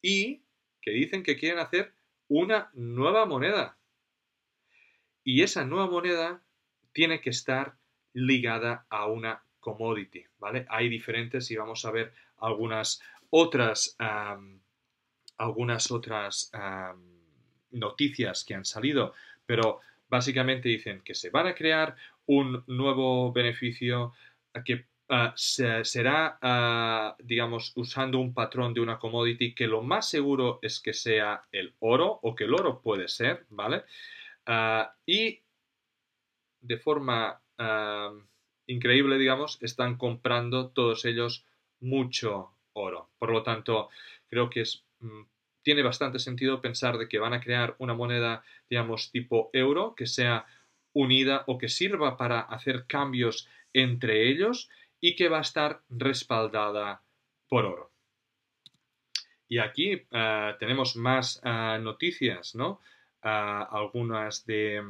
y 0.00 0.42
que 0.80 0.90
dicen 0.90 1.22
que 1.22 1.36
quieren 1.36 1.58
hacer 1.58 1.92
una 2.28 2.70
nueva 2.72 3.26
moneda. 3.26 3.76
Y 5.22 5.42
esa 5.42 5.64
nueva 5.64 5.86
moneda 5.88 6.42
tiene 6.92 7.20
que 7.20 7.30
estar 7.30 7.76
ligada 8.12 8.86
a 8.88 9.06
una 9.06 9.42
commodity, 9.60 10.24
¿vale? 10.38 10.66
Hay 10.68 10.88
diferentes 10.88 11.50
y 11.50 11.56
vamos 11.56 11.84
a 11.84 11.90
ver 11.90 12.14
algunas 12.38 13.02
otras, 13.30 13.96
algunas 15.38 15.90
otras 15.90 16.50
noticias 17.74 18.44
que 18.44 18.54
han 18.54 18.64
salido, 18.64 19.14
pero 19.46 19.80
básicamente 20.08 20.68
dicen 20.68 21.02
que 21.02 21.14
se 21.14 21.30
van 21.30 21.46
a 21.46 21.54
crear 21.54 21.96
un 22.26 22.64
nuevo 22.66 23.32
beneficio 23.32 24.12
que 24.64 24.86
ah, 25.08 25.34
será, 25.36 26.38
ah, 26.40 27.16
digamos, 27.18 27.72
usando 27.76 28.18
un 28.18 28.32
patrón 28.32 28.72
de 28.72 28.80
una 28.80 28.98
commodity 28.98 29.54
que 29.54 29.66
lo 29.66 29.82
más 29.82 30.08
seguro 30.08 30.58
es 30.62 30.80
que 30.80 30.92
sea 30.92 31.42
el 31.52 31.74
oro 31.80 32.20
o 32.22 32.34
que 32.34 32.44
el 32.44 32.54
oro 32.54 32.80
puede 32.80 33.08
ser, 33.08 33.46
¿vale? 33.50 33.84
Ah, 34.46 34.94
y 35.06 35.40
de 36.60 36.78
forma 36.78 37.40
increíble, 38.66 39.18
digamos, 39.18 39.58
están 39.62 39.96
comprando 39.96 40.70
todos 40.70 41.04
ellos 41.04 41.44
mucho 41.80 42.54
oro. 42.72 43.10
Por 43.18 43.30
lo 43.30 43.42
tanto, 43.42 43.90
creo 44.28 44.50
que 44.50 44.62
es 44.62 44.84
mm, 45.00 45.22
tiene 45.64 45.82
bastante 45.82 46.20
sentido 46.20 46.60
pensar 46.60 46.98
de 46.98 47.08
que 47.08 47.18
van 47.18 47.32
a 47.32 47.40
crear 47.40 47.74
una 47.78 47.94
moneda, 47.94 48.44
digamos, 48.70 49.10
tipo 49.10 49.50
euro, 49.52 49.94
que 49.96 50.06
sea 50.06 50.46
unida 50.92 51.42
o 51.48 51.58
que 51.58 51.68
sirva 51.68 52.16
para 52.16 52.40
hacer 52.40 52.86
cambios 52.86 53.48
entre 53.72 54.28
ellos 54.28 54.68
y 55.00 55.16
que 55.16 55.28
va 55.28 55.38
a 55.38 55.42
estar 55.42 55.82
respaldada 55.88 57.02
por 57.48 57.64
oro. 57.64 57.90
Y 59.48 59.58
aquí 59.58 60.02
eh, 60.10 60.54
tenemos 60.58 60.96
más 60.96 61.40
eh, 61.44 61.78
noticias, 61.80 62.54
¿no? 62.54 62.80
Eh, 63.22 63.28
algunas 63.28 64.46
de 64.46 64.82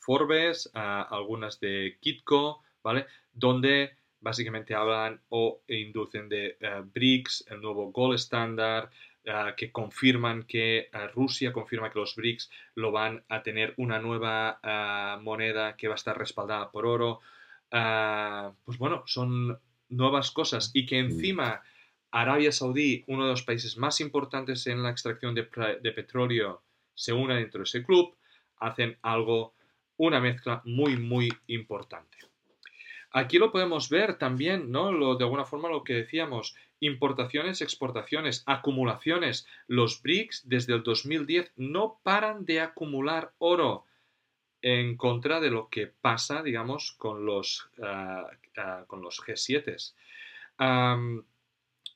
Forbes, 0.00 0.70
algunas 0.74 1.60
de 1.60 1.98
Kitco, 2.00 2.62
¿vale? 2.82 3.06
Donde 3.32 3.96
básicamente 4.20 4.74
hablan 4.74 5.20
o 5.28 5.62
inducen 5.68 6.28
de 6.28 6.56
BRICS, 6.92 7.46
el 7.50 7.60
nuevo 7.60 7.90
gold 7.92 8.14
standard, 8.16 8.90
Ah, 9.26 9.54
que 9.54 9.70
confirman 9.70 10.44
que 10.44 10.88
ah, 10.94 11.06
Rusia 11.08 11.52
confirma 11.52 11.90
que 11.90 11.98
los 11.98 12.16
BRICS 12.16 12.50
lo 12.74 12.90
van 12.90 13.22
a 13.28 13.42
tener 13.42 13.74
una 13.76 13.98
nueva 13.98 14.58
ah, 14.62 15.18
moneda 15.22 15.76
que 15.76 15.88
va 15.88 15.94
a 15.94 15.96
estar 15.96 16.16
respaldada 16.16 16.70
por 16.70 16.86
oro. 16.86 17.20
pues 18.64 18.78
bueno, 18.78 19.04
son 19.06 19.60
nuevas 19.90 20.30
cosas 20.30 20.70
y 20.74 20.86
que 20.86 20.98
encima 20.98 21.62
Arabia 22.10 22.50
Saudí, 22.50 23.04
uno 23.08 23.24
de 23.24 23.32
los 23.32 23.42
países 23.42 23.76
más 23.76 24.00
importantes 24.00 24.66
en 24.66 24.82
la 24.82 24.90
extracción 24.90 25.34
de, 25.34 25.48
de 25.82 25.92
petróleo, 25.92 26.62
se 26.94 27.12
una 27.12 27.36
dentro 27.36 27.58
de 27.58 27.64
ese 27.64 27.84
club, 27.84 28.16
hacen 28.56 28.98
algo, 29.02 29.54
una 29.98 30.20
mezcla 30.20 30.62
muy, 30.64 30.96
muy 30.96 31.28
importante. 31.46 32.18
Aquí 33.12 33.38
lo 33.38 33.52
podemos 33.52 33.90
ver 33.90 34.18
también, 34.18 34.70
¿no? 34.70 34.92
Lo, 34.92 35.16
de 35.16 35.24
alguna 35.24 35.44
forma 35.44 35.68
lo 35.68 35.84
que 35.84 35.94
decíamos, 35.94 36.54
importaciones, 36.80 37.60
exportaciones, 37.60 38.42
acumulaciones. 38.46 39.46
Los 39.68 40.02
BRICS 40.02 40.48
desde 40.48 40.74
el 40.74 40.82
2010 40.82 41.52
no 41.56 42.00
paran 42.02 42.44
de 42.44 42.60
acumular 42.60 43.32
oro 43.38 43.84
en 44.62 44.96
contra 44.96 45.40
de 45.40 45.50
lo 45.50 45.68
que 45.68 45.86
pasa, 45.86 46.42
digamos, 46.42 46.92
con 46.92 47.24
los, 47.24 47.70
ah, 47.82 48.28
ah, 48.56 48.84
con 48.86 49.02
los 49.02 49.20
G7. 49.20 49.94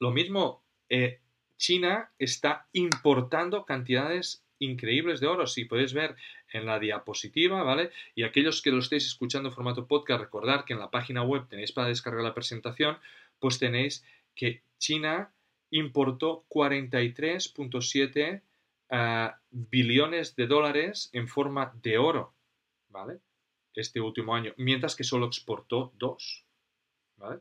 lo 0.01 0.11
mismo, 0.11 0.63
eh, 0.89 1.21
China 1.57 2.11
está 2.19 2.69
importando 2.73 3.65
cantidades 3.65 4.45
increíbles 4.59 5.21
de 5.21 5.27
oro. 5.27 5.47
Si 5.47 5.65
podéis 5.65 5.93
ver 5.93 6.17
en 6.53 6.67
la 6.67 6.79
diapositiva, 6.79 7.63
¿vale? 7.63 7.91
Y 8.15 8.23
aquellos 8.23 8.63
que 8.63 8.71
lo 8.71 8.79
estéis 8.79 9.07
escuchando 9.07 9.49
en 9.49 9.55
formato 9.55 9.87
podcast, 9.87 10.21
recordar 10.21 10.65
que 10.65 10.73
en 10.73 10.79
la 10.79 10.91
página 10.91 11.23
web 11.23 11.49
tenéis 11.49 11.73
para 11.73 11.89
descargar 11.89 12.23
la 12.23 12.35
presentación, 12.35 12.99
pues 13.39 13.59
tenéis 13.59 14.05
que 14.35 14.63
China 14.79 15.33
importó 15.71 16.45
43.7 16.49 18.43
ah, 18.91 19.39
billones 19.51 20.37
de 20.37 20.47
dólares 20.47 21.11
en 21.13 21.29
forma 21.29 21.73
de 21.83 21.99
oro, 21.99 22.35
¿vale? 22.89 23.21
Este 23.75 24.01
último 24.01 24.35
año, 24.35 24.53
mientras 24.57 24.95
que 24.95 25.05
solo 25.05 25.27
exportó 25.27 25.93
2, 25.99 26.45
¿vale? 27.17 27.41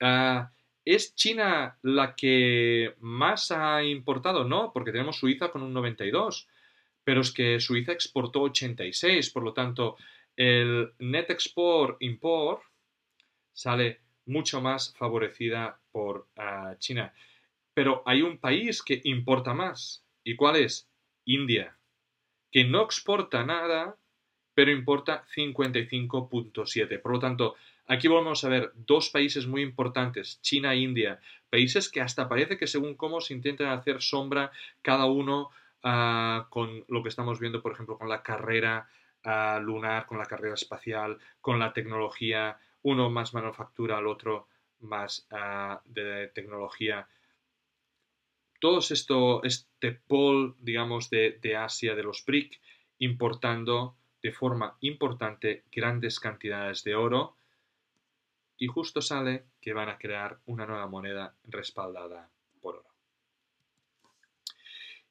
Ah, 0.00 0.50
¿Es 0.84 1.14
China 1.14 1.78
la 1.82 2.14
que 2.14 2.94
más 3.00 3.50
ha 3.50 3.82
importado? 3.82 4.44
No, 4.44 4.70
porque 4.72 4.92
tenemos 4.92 5.16
Suiza 5.16 5.50
con 5.50 5.62
un 5.62 5.72
92, 5.72 6.46
pero 7.02 7.22
es 7.22 7.32
que 7.32 7.58
Suiza 7.58 7.92
exportó 7.92 8.42
86, 8.42 9.30
por 9.30 9.44
lo 9.44 9.54
tanto, 9.54 9.96
el 10.36 10.92
net 10.98 11.30
export 11.30 11.96
import 12.02 12.62
sale 13.52 14.00
mucho 14.26 14.60
más 14.60 14.94
favorecida 14.98 15.80
por 15.94 16.26
ah, 16.36 16.74
China. 16.78 17.14
Pero 17.72 18.02
hay 18.04 18.22
un 18.22 18.38
país 18.38 18.82
que 18.82 19.00
importa 19.04 19.54
más. 19.54 20.04
¿Y 20.24 20.34
cuál 20.34 20.56
es? 20.56 20.90
India, 21.24 21.78
que 22.50 22.64
no 22.64 22.82
exporta 22.82 23.44
nada, 23.44 23.96
pero 24.54 24.72
importa 24.72 25.24
55.7. 25.36 27.00
Por 27.00 27.12
lo 27.12 27.18
tanto, 27.20 27.54
Aquí 27.86 28.08
volvemos 28.08 28.42
a 28.44 28.48
ver 28.48 28.72
dos 28.74 29.10
países 29.10 29.46
muy 29.46 29.60
importantes, 29.60 30.40
China 30.40 30.72
e 30.72 30.78
India, 30.78 31.20
países 31.50 31.90
que 31.90 32.00
hasta 32.00 32.28
parece 32.28 32.56
que 32.56 32.66
según 32.66 32.94
cómo 32.94 33.20
se 33.20 33.34
intentan 33.34 33.68
hacer 33.68 34.00
sombra 34.00 34.50
cada 34.80 35.04
uno 35.04 35.50
ah, 35.82 36.46
con 36.48 36.84
lo 36.88 37.02
que 37.02 37.10
estamos 37.10 37.38
viendo, 37.38 37.60
por 37.60 37.72
ejemplo, 37.72 37.98
con 37.98 38.08
la 38.08 38.22
carrera 38.22 38.88
ah, 39.22 39.60
lunar, 39.62 40.06
con 40.06 40.16
la 40.16 40.24
carrera 40.24 40.54
espacial, 40.54 41.18
con 41.42 41.58
la 41.58 41.74
tecnología, 41.74 42.56
uno 42.82 43.10
más 43.10 43.34
manufactura, 43.34 43.98
el 43.98 44.06
otro 44.06 44.48
más 44.84 45.26
ah, 45.30 45.82
de 45.84 46.28
tecnología. 46.28 47.08
Todo 48.60 48.78
esto, 48.78 49.42
este 49.42 49.92
pol, 49.92 50.56
digamos, 50.60 51.10
de, 51.10 51.38
de 51.42 51.56
Asia, 51.56 51.94
de 51.94 52.02
los 52.02 52.24
BRIC, 52.24 52.60
importando 52.98 53.96
de 54.22 54.32
forma 54.32 54.78
importante 54.80 55.64
grandes 55.70 56.18
cantidades 56.18 56.82
de 56.82 56.94
oro, 56.94 57.36
y 58.56 58.66
justo 58.68 59.02
sale 59.02 59.44
que 59.60 59.72
van 59.72 59.88
a 59.88 59.98
crear 59.98 60.40
una 60.46 60.66
nueva 60.66 60.86
moneda 60.86 61.36
respaldada 61.44 62.30
por 62.60 62.76
oro. 62.76 62.88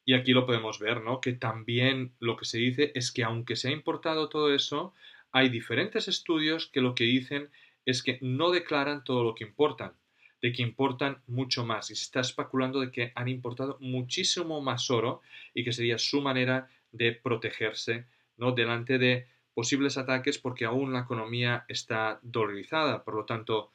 Y 0.06 0.14
aquí 0.14 0.34
lo 0.34 0.46
podemos 0.46 0.80
ver, 0.80 1.02
¿no? 1.02 1.22
Que 1.22 1.34
también 1.34 2.14
lo 2.20 2.36
que 2.38 2.46
se 2.46 2.58
dice 2.58 2.92
es 2.96 3.12
que 3.12 3.24
aunque 3.24 3.56
se 3.56 3.70
ha 3.70 3.72
importado 3.72 4.30
todo 4.30 4.54
eso, 4.54 4.94
hay 5.32 5.50
diferentes 5.50 6.08
estudios 6.08 6.68
que 6.68 6.82
lo 6.82 6.96
que 6.96 7.06
dicen 7.06 7.50
es 7.86 8.04
que 8.04 8.18
no 8.22 8.52
declaran 8.52 9.04
todo 9.04 9.24
lo 9.24 9.36
que 9.36 9.44
importan, 9.44 9.94
de 10.42 10.52
que 10.52 10.62
importan 10.62 11.22
mucho 11.28 11.66
más 11.66 11.90
y 11.92 11.96
se 11.96 12.04
está 12.04 12.20
especulando 12.20 12.80
de 12.80 12.92
que 12.92 13.12
han 13.16 13.28
importado 13.28 13.78
muchísimo 13.80 14.62
más 14.62 14.90
oro 14.92 15.22
y 15.54 15.64
que 15.64 15.72
sería 15.72 15.98
su 15.98 16.22
manera 16.22 16.70
de 16.92 17.14
protegerse, 17.14 18.06
¿no? 18.38 18.52
Delante 18.52 18.98
de 18.98 19.28
posibles 19.54 19.98
ataques 19.98 20.38
porque 20.38 20.66
aún 20.66 20.94
la 20.94 21.02
economía 21.02 21.66
está 21.68 22.20
dolarizada. 22.24 23.04
Por 23.04 23.16
lo 23.16 23.26
tanto, 23.26 23.72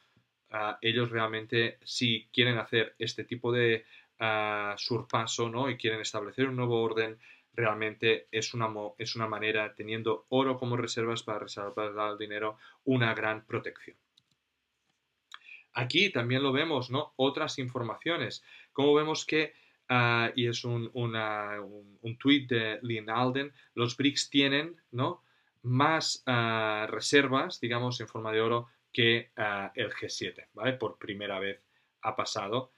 ah, 0.51 0.77
ellos 0.81 1.09
realmente 1.09 1.77
si 1.83 2.27
quieren 2.33 2.57
hacer 2.57 2.95
este 2.99 3.23
tipo 3.23 3.51
de 3.51 3.85
uh, 4.19 4.77
surpaso 4.77 5.49
¿no? 5.49 5.69
y 5.69 5.77
quieren 5.77 6.01
establecer 6.01 6.47
un 6.47 6.55
nuevo 6.55 6.81
orden, 6.81 7.17
realmente 7.53 8.27
es 8.31 8.53
una, 8.53 8.69
es 8.97 9.15
una 9.15 9.27
manera, 9.27 9.73
teniendo 9.75 10.25
oro 10.29 10.57
como 10.57 10.77
reservas 10.77 11.23
para 11.23 11.39
reservar 11.39 12.11
el 12.11 12.17
dinero, 12.17 12.57
una 12.85 13.13
gran 13.13 13.45
protección. 13.45 13.97
Aquí 15.73 16.09
también 16.09 16.43
lo 16.43 16.51
vemos, 16.51 16.89
¿no? 16.89 17.13
Otras 17.15 17.59
informaciones. 17.59 18.43
Como 18.73 18.93
vemos 18.93 19.25
que, 19.25 19.53
ah, 19.87 20.31
y 20.35 20.47
es 20.47 20.63
un, 20.63 20.89
una, 20.93 21.61
un, 21.61 21.97
un 22.01 22.17
tweet 22.17 22.47
de 22.47 22.79
Lynn 22.81 23.09
Alden, 23.09 23.53
los 23.75 23.95
BRICS 23.95 24.29
tienen, 24.29 24.81
¿no? 24.91 25.23
más 25.63 26.23
ah, 26.25 26.87
reservas, 26.89 27.59
digamos, 27.59 27.99
en 27.99 28.07
forma 28.07 28.31
de 28.31 28.41
oro 28.41 28.69
que 28.91 29.31
ah, 29.35 29.71
el 29.75 29.91
G7, 29.91 30.47
¿vale? 30.53 30.73
Por 30.73 30.97
primera 30.97 31.39
vez 31.39 31.61
ha 32.01 32.15
pasado. 32.15 32.71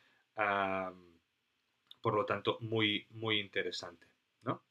por 2.02 2.16
lo 2.16 2.26
tanto, 2.26 2.58
muy, 2.62 3.06
muy 3.12 3.40
interesante, 3.40 4.08
¿no? 4.44 4.64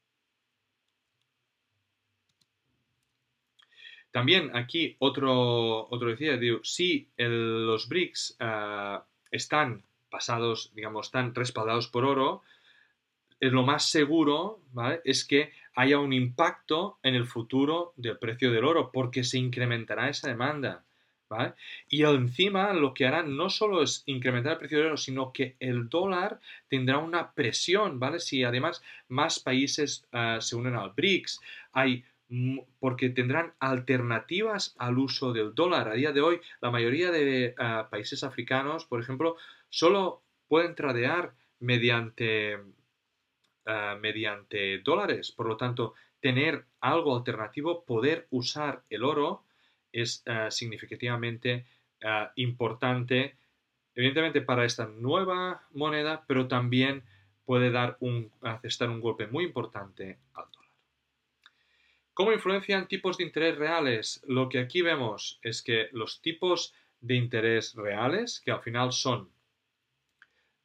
También 4.11 4.55
aquí 4.55 4.95
otro, 4.99 5.87
otro 5.89 6.09
decía, 6.09 6.37
digo, 6.37 6.59
si 6.63 7.07
los 7.17 7.87
BRICS 7.87 8.37
ah, 8.39 9.05
están 9.31 9.83
pasados, 10.09 10.71
digamos, 10.75 11.07
están 11.07 11.33
respaldados 11.33 11.87
por 11.87 12.03
oro, 12.03 12.43
es 13.39 13.51
lo 13.51 13.63
más 13.63 13.89
seguro, 13.89 14.59
¿vale? 14.73 15.01
Es 15.05 15.25
que 15.25 15.51
haya 15.75 15.97
un 15.99 16.13
impacto 16.13 16.99
en 17.01 17.15
el 17.15 17.25
futuro 17.25 17.93
del 17.95 18.17
precio 18.17 18.51
del 18.51 18.65
oro, 18.65 18.91
porque 18.91 19.23
se 19.23 19.39
incrementará 19.39 20.09
esa 20.09 20.27
demanda. 20.27 20.83
¿vale? 21.31 21.53
Y 21.87 22.03
encima 22.03 22.73
lo 22.73 22.93
que 22.93 23.07
harán 23.07 23.37
no 23.37 23.49
solo 23.49 23.81
es 23.81 24.03
incrementar 24.05 24.53
el 24.53 24.57
precio 24.59 24.77
del 24.79 24.87
oro, 24.87 24.97
sino 24.97 25.31
que 25.31 25.55
el 25.61 25.87
dólar 25.87 26.41
tendrá 26.67 26.97
una 26.97 27.31
presión, 27.31 27.99
¿vale? 27.99 28.19
Si 28.19 28.43
además 28.43 28.83
más 29.07 29.39
países 29.39 30.05
ah, 30.11 30.39
se 30.41 30.57
unen 30.57 30.75
al 30.75 30.91
BRICS, 30.91 31.39
hay 31.71 32.03
porque 32.79 33.09
tendrán 33.09 33.53
alternativas 33.59 34.75
al 34.77 34.97
uso 34.97 35.33
del 35.33 35.53
dólar. 35.53 35.89
A 35.89 35.93
día 35.93 36.11
de 36.11 36.21
hoy, 36.21 36.39
la 36.61 36.71
mayoría 36.71 37.11
de 37.11 37.55
ah, 37.57 37.87
países 37.91 38.23
africanos, 38.23 38.85
por 38.85 39.01
ejemplo, 39.01 39.35
solo 39.69 40.23
pueden 40.47 40.75
tradear 40.75 41.33
mediante 41.59 42.57
eh, 43.65 43.97
mediante 44.01 44.79
dólares. 44.79 45.31
Por 45.31 45.47
lo 45.47 45.55
tanto, 45.55 45.93
tener 46.19 46.65
algo 46.79 47.15
alternativo, 47.15 47.83
poder 47.85 48.27
usar 48.31 48.83
el 48.89 49.03
oro 49.03 49.43
es 49.91 50.23
eh, 50.25 50.47
significativamente 50.49 51.65
importante, 52.33 53.35
evidentemente 53.93 54.41
para 54.41 54.65
esta 54.65 54.87
nueva 54.87 55.67
moneda, 55.71 56.23
pero 56.25 56.47
también 56.47 57.03
puede 57.45 57.69
dar 57.69 57.97
un, 57.99 58.31
un 58.41 59.01
golpe 59.01 59.27
muy 59.27 59.43
importante 59.43 60.17
al 60.33 60.45
dólar. 60.51 60.60
¿Cómo 62.13 62.33
influencian 62.33 62.87
tipos 62.87 63.17
de 63.17 63.23
interés 63.23 63.57
reales? 63.57 64.21
Lo 64.27 64.49
que 64.49 64.59
aquí 64.59 64.81
vemos 64.81 65.39
es 65.41 65.61
que 65.61 65.89
los 65.91 66.21
tipos 66.21 66.73
de 66.99 67.15
interés 67.15 67.73
reales, 67.75 68.41
que 68.43 68.51
al 68.51 68.61
final 68.61 68.91
son 68.91 69.31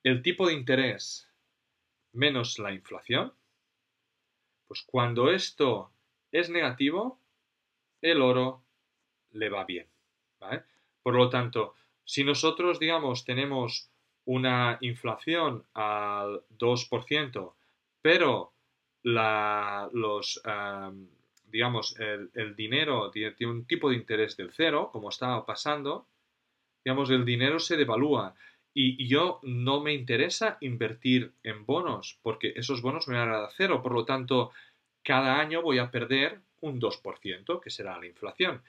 el 0.03 0.23
tipo 0.23 0.47
de 0.47 0.55
interés 0.55 1.31
menos 2.13 2.59
la 2.59 2.73
inflación, 2.73 3.33
pues 4.67 4.83
cuando 4.83 5.31
esto 5.31 5.93
es 6.33 6.51
negativo, 6.51 7.21
el 8.01 8.21
oro 8.21 8.65
le 9.33 9.49
va 9.49 9.65
bien. 9.65 9.87
Por 11.03 11.15
lo 11.15 11.29
tanto, 11.29 11.75
si 12.05 12.25
nosotros, 12.25 12.79
digamos, 12.79 13.25
tenemos 13.25 13.91
una 14.25 14.79
inflación 14.81 15.65
al 15.75 16.43
2%, 16.59 17.55
pero 18.03 18.53
los, 19.03 20.41
digamos, 21.57 21.97
el, 21.99 22.55
dinero 22.55 23.11
tiene 23.11 23.35
un 23.47 23.65
tipo 23.65 23.89
de 23.89 23.97
interés 23.97 24.37
del 24.37 24.53
cero, 24.53 24.91
como 24.93 25.09
estaba 25.09 25.47
pasando, 25.47 26.07
digamos, 26.85 27.09
el 27.09 27.25
dinero 27.25 27.59
se 27.61 27.79
devalúa 27.79 28.35
y 28.75 29.09
yo 29.09 29.41
no 29.43 29.81
me 29.81 29.95
interesa 29.95 30.59
invertir 30.61 31.33
en 31.43 31.65
bonos 31.65 32.19
porque 32.21 32.53
esos 32.57 32.83
bonos 32.83 33.09
me 33.09 33.17
van 33.17 33.31
a 33.31 33.39
dar 33.39 33.51
cero. 33.57 33.83
Por 33.83 33.95
lo 33.95 34.05
tanto, 34.05 34.53
cada 35.03 35.41
año 35.41 35.63
voy 35.63 35.79
a 35.79 35.91
perder 35.91 36.43
un 36.61 36.79
2%, 36.79 37.61
que 37.63 37.71
será 37.71 37.99
la 37.99 38.05
inflación. 38.05 38.63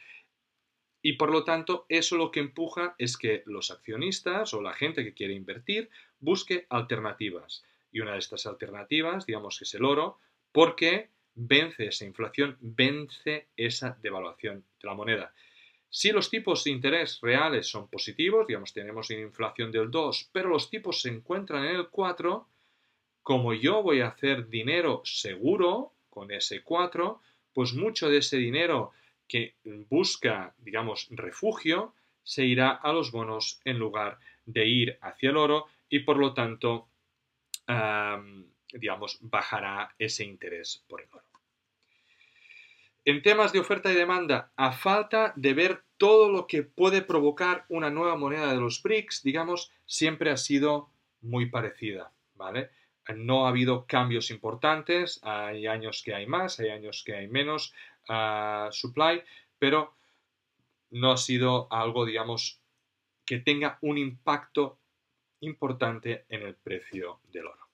Y 1.02 1.14
por 1.14 1.30
lo 1.30 1.44
tanto, 1.44 1.86
eso 1.90 2.16
lo 2.16 2.32
que 2.32 2.40
empuja 2.40 2.96
es 2.98 3.18
que 3.18 3.44
los 3.48 3.70
accionistas 3.70 4.54
o 4.54 4.62
la 4.62 4.72
gente 4.72 5.04
que 5.04 5.14
quiere 5.14 5.34
invertir 5.34 5.90
busque 6.22 6.66
alternativas. 6.70 7.66
Y 7.92 8.00
una 8.00 8.14
de 8.14 8.20
estas 8.20 8.46
alternativas, 8.46 9.26
digamos 9.26 9.60
que 9.60 9.66
es 9.66 9.74
el 9.74 9.84
oro, 9.84 10.20
porque 10.54 11.10
vence 11.38 11.88
esa 11.88 12.06
inflación, 12.06 12.58
vence 12.60 13.48
esa 13.56 13.98
devaluación 14.02 14.66
de 14.82 14.88
la 14.88 14.96
moneda. 14.96 15.34
Si 15.90 16.12
los 16.12 16.30
tipos 16.30 16.64
de 16.64 16.72
interés 16.72 17.20
reales 17.22 17.68
son 17.68 17.88
positivos, 17.88 18.46
digamos, 18.48 18.74
tenemos 18.74 19.10
una 19.10 19.20
inflación 19.20 19.72
del 19.72 19.90
2, 19.90 20.30
pero 20.34 20.50
los 20.50 20.70
tipos 20.70 21.02
se 21.02 21.10
encuentran 21.10 21.64
en 21.66 21.78
el 21.78 21.88
4, 21.90 22.48
como 23.22 23.54
yo 23.54 23.82
voy 23.82 24.02
a 24.02 24.08
hacer 24.08 24.50
dinero 24.50 25.02
seguro 25.06 25.94
con 26.10 26.32
ese 26.32 26.62
4, 26.64 27.22
pues 27.54 27.74
mucho 27.74 28.10
de 28.10 28.18
ese 28.18 28.38
dinero 28.38 28.92
que 29.28 29.56
busca, 29.90 30.54
digamos, 30.58 31.08
refugio, 31.12 31.94
se 32.24 32.46
irá 32.46 32.72
a 32.72 32.92
los 32.92 33.12
bonos 33.12 33.62
en 33.64 33.80
lugar 33.80 34.20
de 34.46 34.66
ir 34.66 34.98
hacia 35.02 35.30
el 35.30 35.38
oro 35.38 35.68
y 35.90 36.00
por 36.00 36.18
lo 36.18 36.34
tanto, 36.34 36.90
digamos, 38.74 39.18
bajará 39.22 39.96
ese 40.00 40.24
interés 40.24 40.84
por 40.88 41.02
el 41.02 41.08
oro. 41.12 41.24
En 43.06 43.22
temas 43.22 43.54
de 43.54 43.60
oferta 43.60 43.90
y 43.90 43.96
demanda, 43.96 44.52
a 44.58 44.74
falta 44.74 45.32
de 45.38 45.54
ver 45.54 45.84
todo 45.96 46.30
lo 46.30 46.46
que 46.46 46.64
puede 46.64 47.02
provocar 47.02 47.66
una 47.70 47.90
nueva 47.90 48.18
moneda 48.18 48.52
de 48.52 48.60
los 48.60 48.84
BRICS, 48.84 49.24
digamos, 49.24 49.72
siempre 49.86 50.30
ha 50.30 50.36
sido 50.36 50.90
muy 51.22 51.46
parecida, 51.46 52.12
¿vale? 52.36 52.70
No 53.16 53.46
ha 53.46 53.50
habido 53.50 53.88
cambios 53.88 54.30
importantes, 54.30 55.22
hay 55.24 55.68
años 55.68 56.02
que 56.04 56.14
hay 56.14 56.28
más, 56.28 56.60
hay 56.60 56.70
años 56.70 57.04
que 57.06 57.16
hay 57.16 57.28
menos 57.30 57.74
uh, 58.10 58.70
supply, 58.72 59.24
pero 59.58 59.94
no 60.90 61.14
ha 61.14 61.18
sido 61.18 61.72
algo, 61.72 62.06
digamos, 62.06 62.60
que 63.26 63.40
tenga 63.40 63.78
un 63.82 63.98
impacto 63.98 64.80
importante 65.40 66.26
en 66.28 66.42
el 66.42 66.56
precio 66.56 67.22
del 67.32 67.48
oro. 67.48 67.67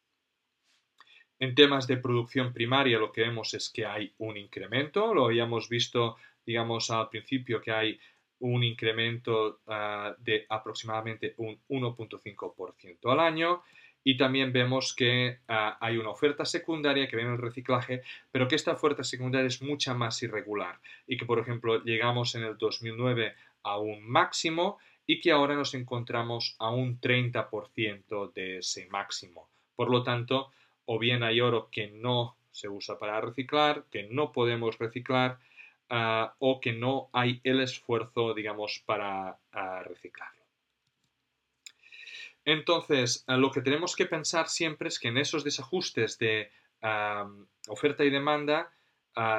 En 1.44 1.56
temas 1.56 1.88
de 1.88 1.98
producción 1.98 2.54
primaria 2.54 2.98
lo 2.98 3.12
que 3.12 3.20
vemos 3.20 3.54
es 3.54 3.70
que 3.70 3.86
hay 3.86 4.14
un 4.20 4.38
incremento, 4.38 5.14
lo 5.14 5.26
habíamos 5.26 5.68
visto, 5.68 6.16
digamos, 6.46 6.90
al 6.90 7.10
principio 7.10 7.60
que 7.60 7.74
hay 7.74 8.00
un 8.40 8.64
incremento 8.64 9.60
ah, 9.68 10.16
de 10.20 10.46
aproximadamente 10.48 11.34
un 11.36 11.60
1.5% 11.68 13.12
al 13.12 13.20
año 13.20 13.62
y 14.06 14.16
también 14.16 14.54
vemos 14.54 14.96
que 14.96 15.40
ah, 15.50 15.78
hay 15.82 15.98
una 15.98 16.12
oferta 16.12 16.46
secundaria 16.46 17.10
que 17.10 17.18
viene 17.18 17.34
el 17.34 17.42
reciclaje, 17.42 18.04
pero 18.32 18.48
que 18.48 18.56
esta 18.56 18.72
oferta 18.72 19.04
secundaria 19.04 19.48
es 19.48 19.62
mucha 19.62 19.94
más 19.94 20.24
irregular 20.24 20.80
y 21.08 21.18
que, 21.18 21.26
por 21.26 21.40
ejemplo, 21.40 21.84
llegamos 21.84 22.36
en 22.36 22.44
el 22.44 22.58
2009 22.58 23.36
a 23.64 23.80
un 23.80 24.02
máximo 24.10 24.78
y 25.06 25.20
que 25.20 25.34
ahora 25.34 25.56
nos 25.56 25.74
encontramos 25.74 26.56
a 26.60 26.70
un 26.70 27.02
30% 27.02 28.32
de 28.32 28.60
ese 28.60 28.88
máximo. 28.88 29.50
Por 29.76 29.92
lo 29.92 30.04
tanto, 30.04 30.50
o 30.86 31.00
bien 31.00 31.24
hay 31.24 31.42
oro 31.42 31.70
que 31.72 31.88
no 31.88 32.38
se 32.54 32.70
usa 32.70 32.98
para 32.98 33.20
reciclar, 33.20 33.86
que 33.92 34.04
no 34.04 34.32
podemos 34.32 34.78
reciclar, 34.78 35.40
ah, 35.90 36.36
o 36.40 36.62
que 36.62 36.72
no 36.72 37.10
hay 37.12 37.42
el 37.44 37.60
esfuerzo, 37.60 38.34
digamos, 38.34 38.84
para 38.86 39.38
ah, 39.52 39.84
reciclarlo. 39.84 40.44
Entonces, 42.46 43.24
ah, 43.28 43.38
lo 43.38 43.52
que 43.52 43.62
tenemos 43.62 43.96
que 43.96 44.06
pensar 44.06 44.48
siempre 44.48 44.88
es 44.88 45.00
que 45.00 45.08
en 45.10 45.18
esos 45.18 45.44
desajustes 45.44 46.18
de 46.18 46.52
oferta 47.70 48.04
y 48.04 48.10
demanda, 48.10 48.70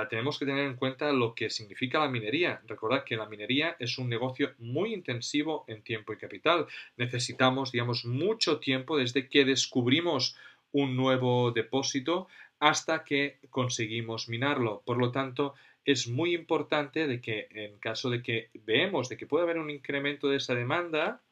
tenemos 0.08 0.38
que 0.38 0.46
tener 0.46 0.64
en 0.64 0.76
cuenta 0.76 1.12
lo 1.12 1.34
que 1.34 1.50
significa 1.50 1.98
la 1.98 2.08
minería. 2.08 2.62
Recordad 2.66 3.04
que 3.04 3.18
la 3.18 3.28
minería 3.28 3.76
es 3.78 3.98
un 3.98 4.08
negocio 4.08 4.54
muy 4.56 4.94
intensivo 4.94 5.66
en 5.68 5.82
tiempo 5.82 6.14
y 6.14 6.16
capital. 6.16 6.66
Necesitamos, 6.96 7.70
digamos, 7.70 8.06
mucho 8.06 8.60
tiempo 8.60 8.96
desde 8.96 9.28
que 9.28 9.44
descubrimos 9.44 10.38
un 10.74 10.96
nuevo 10.96 11.52
depósito 11.52 12.26
hasta 12.58 13.04
que 13.04 13.38
conseguimos 13.48 14.28
minarlo. 14.28 14.82
Por 14.84 14.98
lo 14.98 15.12
tanto, 15.12 15.54
es 15.84 16.08
muy 16.08 16.34
importante 16.34 17.06
de 17.06 17.20
que 17.20 17.48
en 17.50 17.78
caso 17.78 18.10
de 18.10 18.22
que 18.22 18.50
veamos 18.66 19.08
de 19.08 19.16
que 19.16 19.26
puede 19.26 19.44
haber 19.44 19.58
un 19.58 19.70
incremento 19.70 20.28
de 20.28 20.38
esa 20.38 20.54
demanda, 20.54 21.22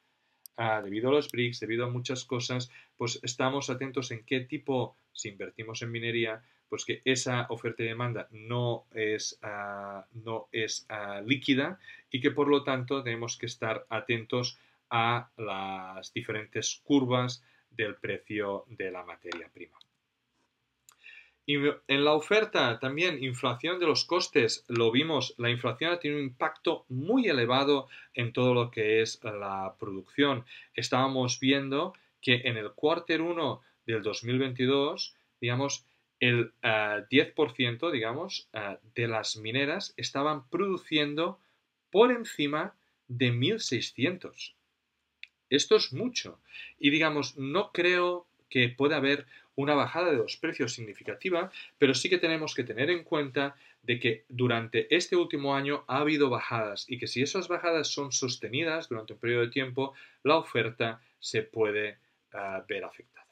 ah, 0.57 0.81
debido 0.83 1.09
a 1.09 1.13
los 1.13 1.31
BRICS, 1.31 1.61
debido 1.61 1.87
a 1.87 1.91
muchas 1.91 2.25
cosas, 2.25 2.71
pues 2.97 3.19
estamos 3.23 3.69
atentos 3.69 4.11
en 4.13 4.25
qué 4.25 4.41
tipo, 4.41 4.95
si 5.13 5.31
invertimos 5.31 5.83
en 5.83 5.91
minería, 5.91 6.43
pues 6.69 6.85
que 6.85 7.03
esa 7.05 7.47
oferta 7.51 7.83
y 7.83 7.87
demanda 7.87 8.29
no 8.31 8.85
es, 8.95 9.39
ah, 9.43 10.07
no 10.13 10.49
es 10.53 10.87
ah, 10.89 11.21
líquida 11.27 11.81
y 12.11 12.21
que 12.21 12.31
por 12.31 12.47
lo 12.49 12.63
tanto 12.63 13.03
tenemos 13.03 13.37
que 13.37 13.47
estar 13.47 13.87
atentos 13.89 14.59
a 14.89 15.31
las 15.37 16.13
diferentes 16.13 16.81
curvas 16.85 17.43
del 17.77 17.97
precio 17.97 18.65
de 18.69 18.91
la 18.91 19.05
materia 19.05 19.49
prima. 19.53 19.79
Y 21.45 21.57
en 21.57 22.05
la 22.05 22.13
oferta 22.13 22.79
también 22.79 23.23
inflación 23.23 23.81
de 23.81 23.87
los 23.87 24.05
costes, 24.05 24.65
lo 24.69 24.93
vimos, 24.93 25.35
la 25.39 25.51
inflación 25.51 25.99
tenido 25.99 26.21
un 26.21 26.27
impacto 26.27 26.85
muy 26.89 27.29
elevado 27.29 27.89
en 28.15 28.33
todo 28.33 28.55
lo 28.55 28.71
que 28.71 29.03
es 29.03 29.21
la 29.25 29.75
producción. 29.79 30.45
Estábamos 30.75 31.41
viendo 31.41 31.95
que 32.21 32.43
en 32.45 32.57
el 32.57 32.71
cuarter 32.73 33.21
1 33.21 33.61
del 33.87 34.03
2022, 34.03 35.17
digamos, 35.41 35.85
el 36.21 36.53
10%, 36.63 37.89
eh, 37.89 37.93
digamos, 37.93 38.49
eh, 38.53 38.79
de 38.95 39.09
las 39.09 39.37
mineras 39.37 39.93
estaban 39.97 40.49
produciendo 40.49 41.41
por 41.91 42.13
encima 42.13 42.77
de 43.09 43.33
1600. 43.33 44.55
Esto 45.55 45.77
es 45.77 45.93
mucho. 45.93 46.41
Y 46.79 46.91
digamos, 46.91 47.37
no 47.37 47.73
creo 47.73 48.27
que 48.49 48.69
pueda 48.69 48.97
haber 48.97 49.27
una 49.55 49.75
bajada 49.75 50.11
de 50.11 50.17
los 50.17 50.37
precios 50.37 50.73
significativa, 50.73 51.51
pero 51.79 51.95
sí 51.95 52.09
que 52.09 52.19
tenemos 52.19 52.55
que 52.55 52.65
tener 52.65 52.91
en 52.91 53.05
cuenta 53.05 53.55
de 53.83 53.99
que 54.01 54.25
durante 54.29 54.95
este 54.95 55.17
último 55.17 55.55
año 55.55 55.85
ha 55.89 55.99
habido 55.99 56.31
bajadas 56.31 56.87
y 56.89 56.99
que 56.99 57.07
si 57.07 57.23
esas 57.23 57.49
bajadas 57.49 57.89
son 57.89 58.13
sostenidas 58.13 58.89
durante 58.89 59.13
un 59.13 59.19
periodo 59.19 59.43
de 59.43 59.51
tiempo, 59.51 59.93
la 60.23 60.37
oferta 60.37 61.03
se 61.19 61.43
puede 61.43 61.99
ah, 62.33 62.65
ver 62.67 62.85
afectada. 62.85 63.27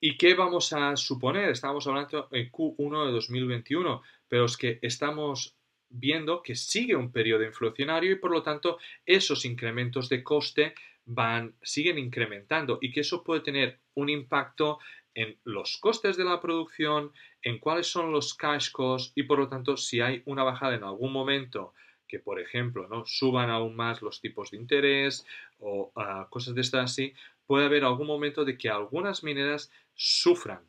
¿Y 0.00 0.16
qué 0.16 0.34
vamos 0.34 0.72
a 0.72 0.96
suponer? 0.96 1.50
Estamos 1.50 1.86
hablando 1.86 2.28
en 2.32 2.50
Q1 2.50 3.06
de 3.06 3.12
2021, 3.12 4.02
pero 4.28 4.46
es 4.46 4.56
que 4.56 4.78
estamos 4.82 5.54
viendo 5.90 6.42
que 6.42 6.54
sigue 6.54 6.96
un 6.96 7.12
periodo 7.12 7.44
inflacionario 7.44 8.12
y 8.12 8.16
por 8.16 8.30
lo 8.30 8.42
tanto 8.42 8.78
esos 9.04 9.44
incrementos 9.44 10.08
de 10.08 10.22
coste 10.22 10.74
van, 11.04 11.54
siguen 11.62 11.98
incrementando 11.98 12.78
y 12.80 12.92
que 12.92 13.00
eso 13.00 13.22
puede 13.24 13.40
tener 13.40 13.78
un 13.94 14.08
impacto 14.08 14.78
en 15.14 15.36
los 15.44 15.76
costes 15.78 16.16
de 16.16 16.24
la 16.24 16.40
producción, 16.40 17.12
en 17.42 17.58
cuáles 17.58 17.88
son 17.88 18.12
los 18.12 18.34
cash 18.34 18.70
costs 18.70 19.12
y 19.16 19.24
por 19.24 19.40
lo 19.40 19.48
tanto 19.48 19.76
si 19.76 20.00
hay 20.00 20.22
una 20.24 20.44
bajada 20.44 20.76
en 20.76 20.84
algún 20.84 21.12
momento 21.12 21.74
que 22.06 22.20
por 22.20 22.40
ejemplo 22.40 22.88
¿no? 22.88 23.04
suban 23.06 23.50
aún 23.50 23.74
más 23.74 24.02
los 24.02 24.20
tipos 24.20 24.50
de 24.50 24.56
interés 24.56 25.26
o 25.58 25.92
ah, 25.96 26.28
cosas 26.30 26.54
de 26.54 26.60
estas 26.60 26.92
así, 26.92 27.12
puede 27.46 27.66
haber 27.66 27.84
algún 27.84 28.06
momento 28.06 28.44
de 28.44 28.56
que 28.56 28.68
algunas 28.68 29.24
mineras 29.24 29.72
sufran. 29.94 30.60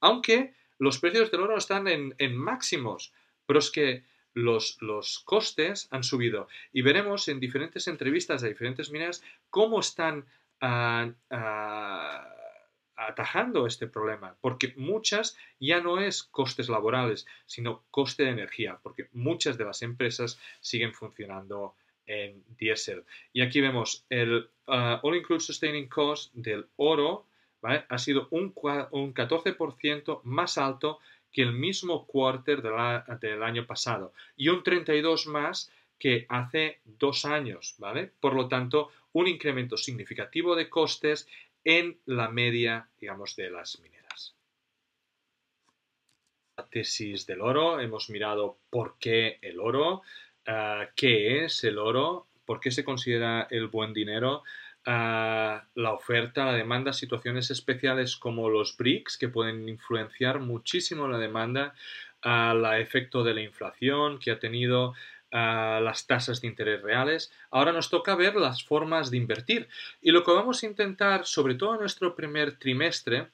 Aunque 0.00 0.54
los 0.78 0.98
precios 0.98 1.30
del 1.30 1.40
oro 1.40 1.56
están 1.56 1.88
en, 1.88 2.14
en 2.18 2.36
máximos, 2.36 3.12
pero 3.46 3.58
es 3.58 3.70
que 3.70 4.04
los, 4.36 5.22
costes 5.24 5.88
han 5.90 6.04
subido. 6.04 6.48
Y 6.72 6.82
veremos 6.82 7.28
en 7.28 7.40
diferentes 7.40 7.88
entrevistas 7.88 8.42
de 8.42 8.50
diferentes 8.50 8.90
mineras 8.90 9.22
cómo 9.50 9.80
están 9.80 10.26
ah, 10.60 11.10
ah, 11.30 12.32
atajando 12.96 13.66
este 13.66 13.86
problema, 13.86 14.36
porque 14.40 14.74
muchas 14.76 15.36
ya 15.58 15.80
no 15.80 16.00
es 16.00 16.22
costes 16.22 16.68
laborales, 16.68 17.26
sino 17.46 17.84
coste 17.90 18.24
de 18.24 18.30
energía, 18.30 18.78
porque 18.82 19.08
muchas 19.12 19.58
de 19.58 19.64
las 19.64 19.82
empresas 19.82 20.38
siguen 20.60 20.92
funcionando 20.92 21.74
en 22.06 22.44
diésel. 22.58 23.04
Y 23.32 23.40
aquí 23.40 23.60
vemos 23.60 24.04
el 24.10 24.48
uh, 24.66 24.98
All 25.02 25.16
Include 25.16 25.40
Sustaining 25.40 25.88
Cost 25.88 26.32
del 26.34 26.66
oro, 26.76 27.26
ha 27.62 27.98
sido 27.98 28.28
un, 28.30 28.54
un 28.92 29.12
14% 29.12 30.20
más 30.22 30.56
alto 30.56 31.00
que 31.32 31.42
el 31.42 31.52
mismo 31.52 32.06
quarter 32.06 32.62
del 32.62 33.42
año 33.42 33.66
pasado 33.66 34.12
y 34.36 34.48
un 34.48 34.62
32 34.62 35.26
más 35.26 35.70
que 35.98 36.26
hace 36.28 36.80
dos 36.84 37.24
años, 37.24 37.74
¿vale? 37.78 38.12
Por 38.20 38.34
lo 38.34 38.48
tanto, 38.48 38.90
un 39.12 39.26
incremento 39.28 39.76
significativo 39.76 40.54
de 40.54 40.68
costes 40.68 41.28
en 41.64 41.98
la 42.04 42.28
media, 42.28 42.88
digamos, 43.00 43.34
de 43.36 43.50
las 43.50 43.80
mineras. 43.80 44.36
La 46.56 46.66
tesis 46.66 47.26
del 47.26 47.40
oro, 47.40 47.80
hemos 47.80 48.08
mirado 48.10 48.58
por 48.70 48.98
qué 48.98 49.38
el 49.42 49.58
oro, 49.58 50.02
ah, 50.46 50.88
qué 50.94 51.44
es 51.44 51.64
el 51.64 51.78
oro, 51.78 52.28
por 52.44 52.60
qué 52.60 52.70
se 52.70 52.84
considera 52.84 53.48
el 53.50 53.66
buen 53.66 53.92
dinero, 53.92 54.42
la 54.86 55.92
oferta, 55.92 56.44
la 56.44 56.52
demanda, 56.52 56.92
situaciones 56.92 57.50
especiales 57.50 58.16
como 58.16 58.48
los 58.48 58.76
BRICS 58.76 59.18
que 59.18 59.28
pueden 59.28 59.68
influenciar 59.68 60.38
muchísimo 60.38 61.08
la 61.08 61.18
demanda, 61.18 61.74
el 62.22 62.64
efecto 62.80 63.24
de 63.24 63.34
la 63.34 63.42
inflación 63.42 64.18
que 64.18 64.30
ha 64.30 64.38
tenido, 64.38 64.94
las 65.32 66.06
tasas 66.06 66.40
de 66.40 66.46
interés 66.46 66.80
reales. 66.82 67.32
Ahora 67.50 67.72
nos 67.72 67.90
toca 67.90 68.14
ver 68.14 68.36
las 68.36 68.64
formas 68.64 69.10
de 69.10 69.16
invertir. 69.16 69.68
Y 70.00 70.12
lo 70.12 70.22
que 70.24 70.30
vamos 70.30 70.62
a 70.62 70.66
intentar, 70.66 71.26
sobre 71.26 71.56
todo 71.56 71.74
en 71.74 71.80
nuestro 71.80 72.14
primer 72.14 72.56
trimestre, 72.56 73.26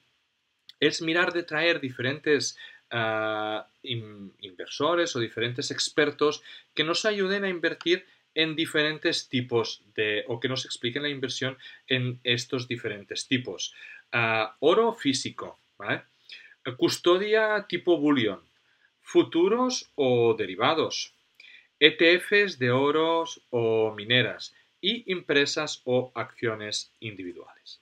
es 0.79 1.01
mirar 1.01 1.31
de 1.33 1.43
traer 1.43 1.79
diferentes 1.79 2.57
inversores 3.83 5.15
o 5.15 5.19
diferentes 5.19 5.71
expertos 5.71 6.43
que 6.73 6.83
nos 6.83 7.05
ayuden 7.05 7.43
a 7.43 7.49
invertir 7.49 8.05
en 8.35 8.55
diferentes 8.55 9.29
tipos 9.29 9.81
de, 9.95 10.25
o 10.27 10.39
que 10.39 10.49
nos 10.49 10.65
expliquen 10.65 11.03
la 11.03 11.09
inversión 11.09 11.57
en 11.87 12.19
estos 12.23 12.67
diferentes 12.67 13.27
tipos. 13.27 13.73
Ah, 14.11 14.55
oro 14.59 14.93
físico, 14.93 15.59
custodia 16.77 17.65
tipo 17.67 17.97
bullion, 17.97 18.41
futuros 19.01 19.91
o 19.95 20.33
derivados, 20.33 21.13
ETFs 21.79 22.57
de 22.59 22.71
oros 22.71 23.41
o 23.49 23.93
mineras 23.93 24.53
y 24.79 25.11
impresas 25.11 25.81
o 25.85 26.11
acciones 26.15 26.91
individuales. 26.99 27.81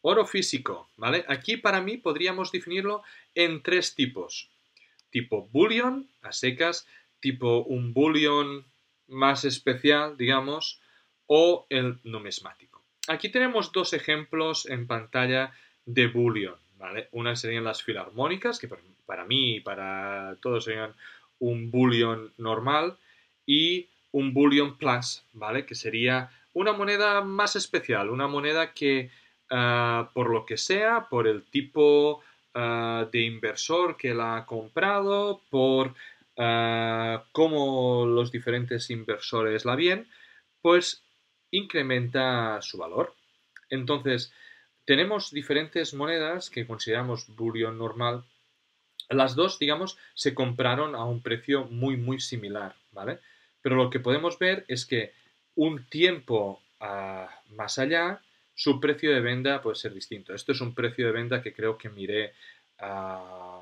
Oro 0.00 0.26
físico, 0.26 0.88
¿vale? 0.96 1.24
Aquí 1.28 1.56
para 1.56 1.80
mí 1.80 1.96
podríamos 1.96 2.50
definirlo 2.50 3.04
en 3.36 3.62
tres 3.62 3.94
tipos. 3.94 4.50
Tipo 5.10 5.48
bullion, 5.52 6.08
a 6.22 6.32
secas, 6.32 6.88
tipo 7.20 7.62
un 7.62 7.92
bullion 7.92 8.64
más 9.12 9.44
especial, 9.44 10.16
digamos, 10.16 10.80
o 11.26 11.66
el 11.70 11.98
numismático. 12.04 12.82
Aquí 13.08 13.28
tenemos 13.30 13.72
dos 13.72 13.92
ejemplos 13.92 14.66
en 14.66 14.86
pantalla 14.86 15.52
de 15.86 16.06
bullion, 16.08 16.56
¿vale? 16.78 17.08
Una 17.12 17.36
serían 17.36 17.64
las 17.64 17.82
filarmónicas, 17.82 18.58
que 18.58 18.68
para 19.06 19.24
mí 19.24 19.56
y 19.56 19.60
para 19.60 20.36
todos 20.40 20.64
serían 20.64 20.94
un 21.38 21.70
bullion 21.70 22.32
normal, 22.38 22.96
y 23.46 23.88
un 24.12 24.34
bullion 24.34 24.78
plus, 24.78 25.24
¿vale? 25.32 25.66
Que 25.66 25.74
sería 25.74 26.30
una 26.52 26.72
moneda 26.72 27.22
más 27.22 27.56
especial, 27.56 28.10
una 28.10 28.28
moneda 28.28 28.72
que 28.72 29.10
Ah, 29.54 30.08
por 30.14 30.30
lo 30.30 30.46
que 30.46 30.56
sea, 30.56 31.08
por 31.10 31.28
el 31.28 31.42
tipo 31.42 32.22
ah, 32.54 33.06
de 33.12 33.20
inversor 33.20 33.98
que 33.98 34.14
la 34.14 34.38
ha 34.38 34.46
comprado, 34.46 35.42
por 35.50 35.94
uh, 36.36 37.22
cómo 37.32 38.06
los 38.06 38.30
diferentes 38.30 38.90
inversores 38.90 39.64
la 39.64 39.76
ven, 39.76 40.08
pues 40.60 41.02
incrementa 41.50 42.60
su 42.62 42.78
valor. 42.78 43.14
Entonces, 43.68 44.32
tenemos 44.84 45.30
diferentes 45.30 45.94
monedas 45.94 46.50
que 46.50 46.66
consideramos 46.66 47.26
bullion 47.34 47.78
normal. 47.78 48.24
Las 49.08 49.34
dos, 49.34 49.58
digamos, 49.58 49.98
se 50.14 50.34
compraron 50.34 50.94
a 50.94 51.04
un 51.04 51.22
precio 51.22 51.64
muy, 51.66 51.96
muy 51.96 52.20
similar, 52.20 52.74
¿vale? 52.90 53.20
Pero 53.60 53.76
lo 53.76 53.90
que 53.90 54.00
podemos 54.00 54.38
ver 54.38 54.64
es 54.68 54.86
que 54.86 55.12
un 55.54 55.86
tiempo 55.86 56.62
más 57.50 57.78
allá, 57.78 58.20
su 58.54 58.80
precio 58.80 59.12
de 59.12 59.20
venta 59.20 59.62
puede 59.62 59.76
ser 59.76 59.94
distinto. 59.94 60.34
Esto 60.34 60.52
es 60.52 60.60
un 60.60 60.74
precio 60.74 61.06
de 61.06 61.12
venta 61.12 61.42
que 61.42 61.52
creo 61.52 61.78
que 61.78 61.88
miré 61.88 62.32
ah, 62.78 63.61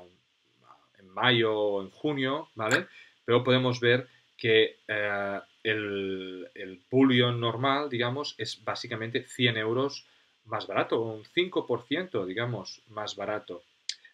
mayo 1.13 1.57
o 1.57 1.81
en 1.81 1.89
junio, 1.89 2.49
¿vale? 2.55 2.87
Pero 3.25 3.43
podemos 3.43 3.79
ver 3.79 4.07
que 4.37 4.79
eh, 4.87 5.39
el, 5.63 6.49
el 6.55 6.81
bullion 6.89 7.39
normal, 7.39 7.89
digamos, 7.89 8.35
es 8.37 8.63
básicamente 8.63 9.23
100 9.23 9.57
euros 9.57 10.05
más 10.45 10.67
barato, 10.67 11.01
un 11.01 11.23
5%, 11.23 12.25
digamos, 12.25 12.81
más 12.87 13.15
barato. 13.15 13.63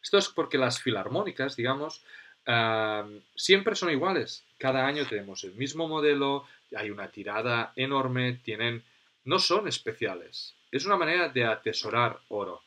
Esto 0.01 0.17
es 0.17 0.27
porque 0.27 0.57
las 0.57 0.81
filarmónicas, 0.81 1.55
digamos, 1.55 2.03
ah, 2.45 3.07
siempre 3.35 3.75
son 3.75 3.91
iguales. 3.91 4.45
Cada 4.57 4.85
año 4.85 5.05
tenemos 5.05 5.43
el 5.43 5.53
mismo 5.53 5.87
modelo, 5.87 6.45
hay 6.75 6.89
una 6.89 7.09
tirada 7.09 7.71
enorme, 7.75 8.39
tienen, 8.43 8.83
no 9.23 9.39
son 9.39 9.67
especiales 9.67 10.57
es 10.71 10.85
una 10.85 10.97
manera 10.97 11.29
de 11.29 11.45
atesorar 11.45 12.19
oro. 12.29 12.61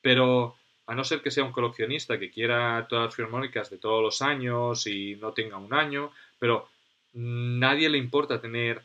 Pero 0.00 0.56
a 0.86 0.94
no 0.94 1.04
ser 1.04 1.22
que 1.22 1.30
sea 1.30 1.44
un 1.44 1.52
coleccionista 1.52 2.18
que 2.18 2.30
quiera 2.30 2.86
todas 2.88 3.06
las 3.06 3.14
filarmónicas 3.14 3.70
de 3.70 3.78
todos 3.78 4.02
los 4.02 4.22
años 4.22 4.86
y 4.86 5.16
no 5.16 5.32
tenga 5.32 5.56
un 5.56 5.72
año, 5.72 6.10
pero 6.38 6.68
nadie 7.14 7.88
le 7.88 7.98
importa 7.98 8.40
tener 8.40 8.82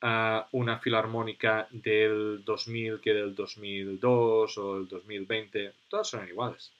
ah, 0.00 0.48
una 0.52 0.78
filarmónica 0.78 1.68
del 1.70 2.42
2000 2.44 3.00
que 3.00 3.12
del 3.12 3.34
2002 3.34 4.58
o 4.58 4.74
del 4.76 4.88
2020, 4.88 5.72
todas 5.88 6.08
son 6.08 6.26
iguales. 6.28 6.72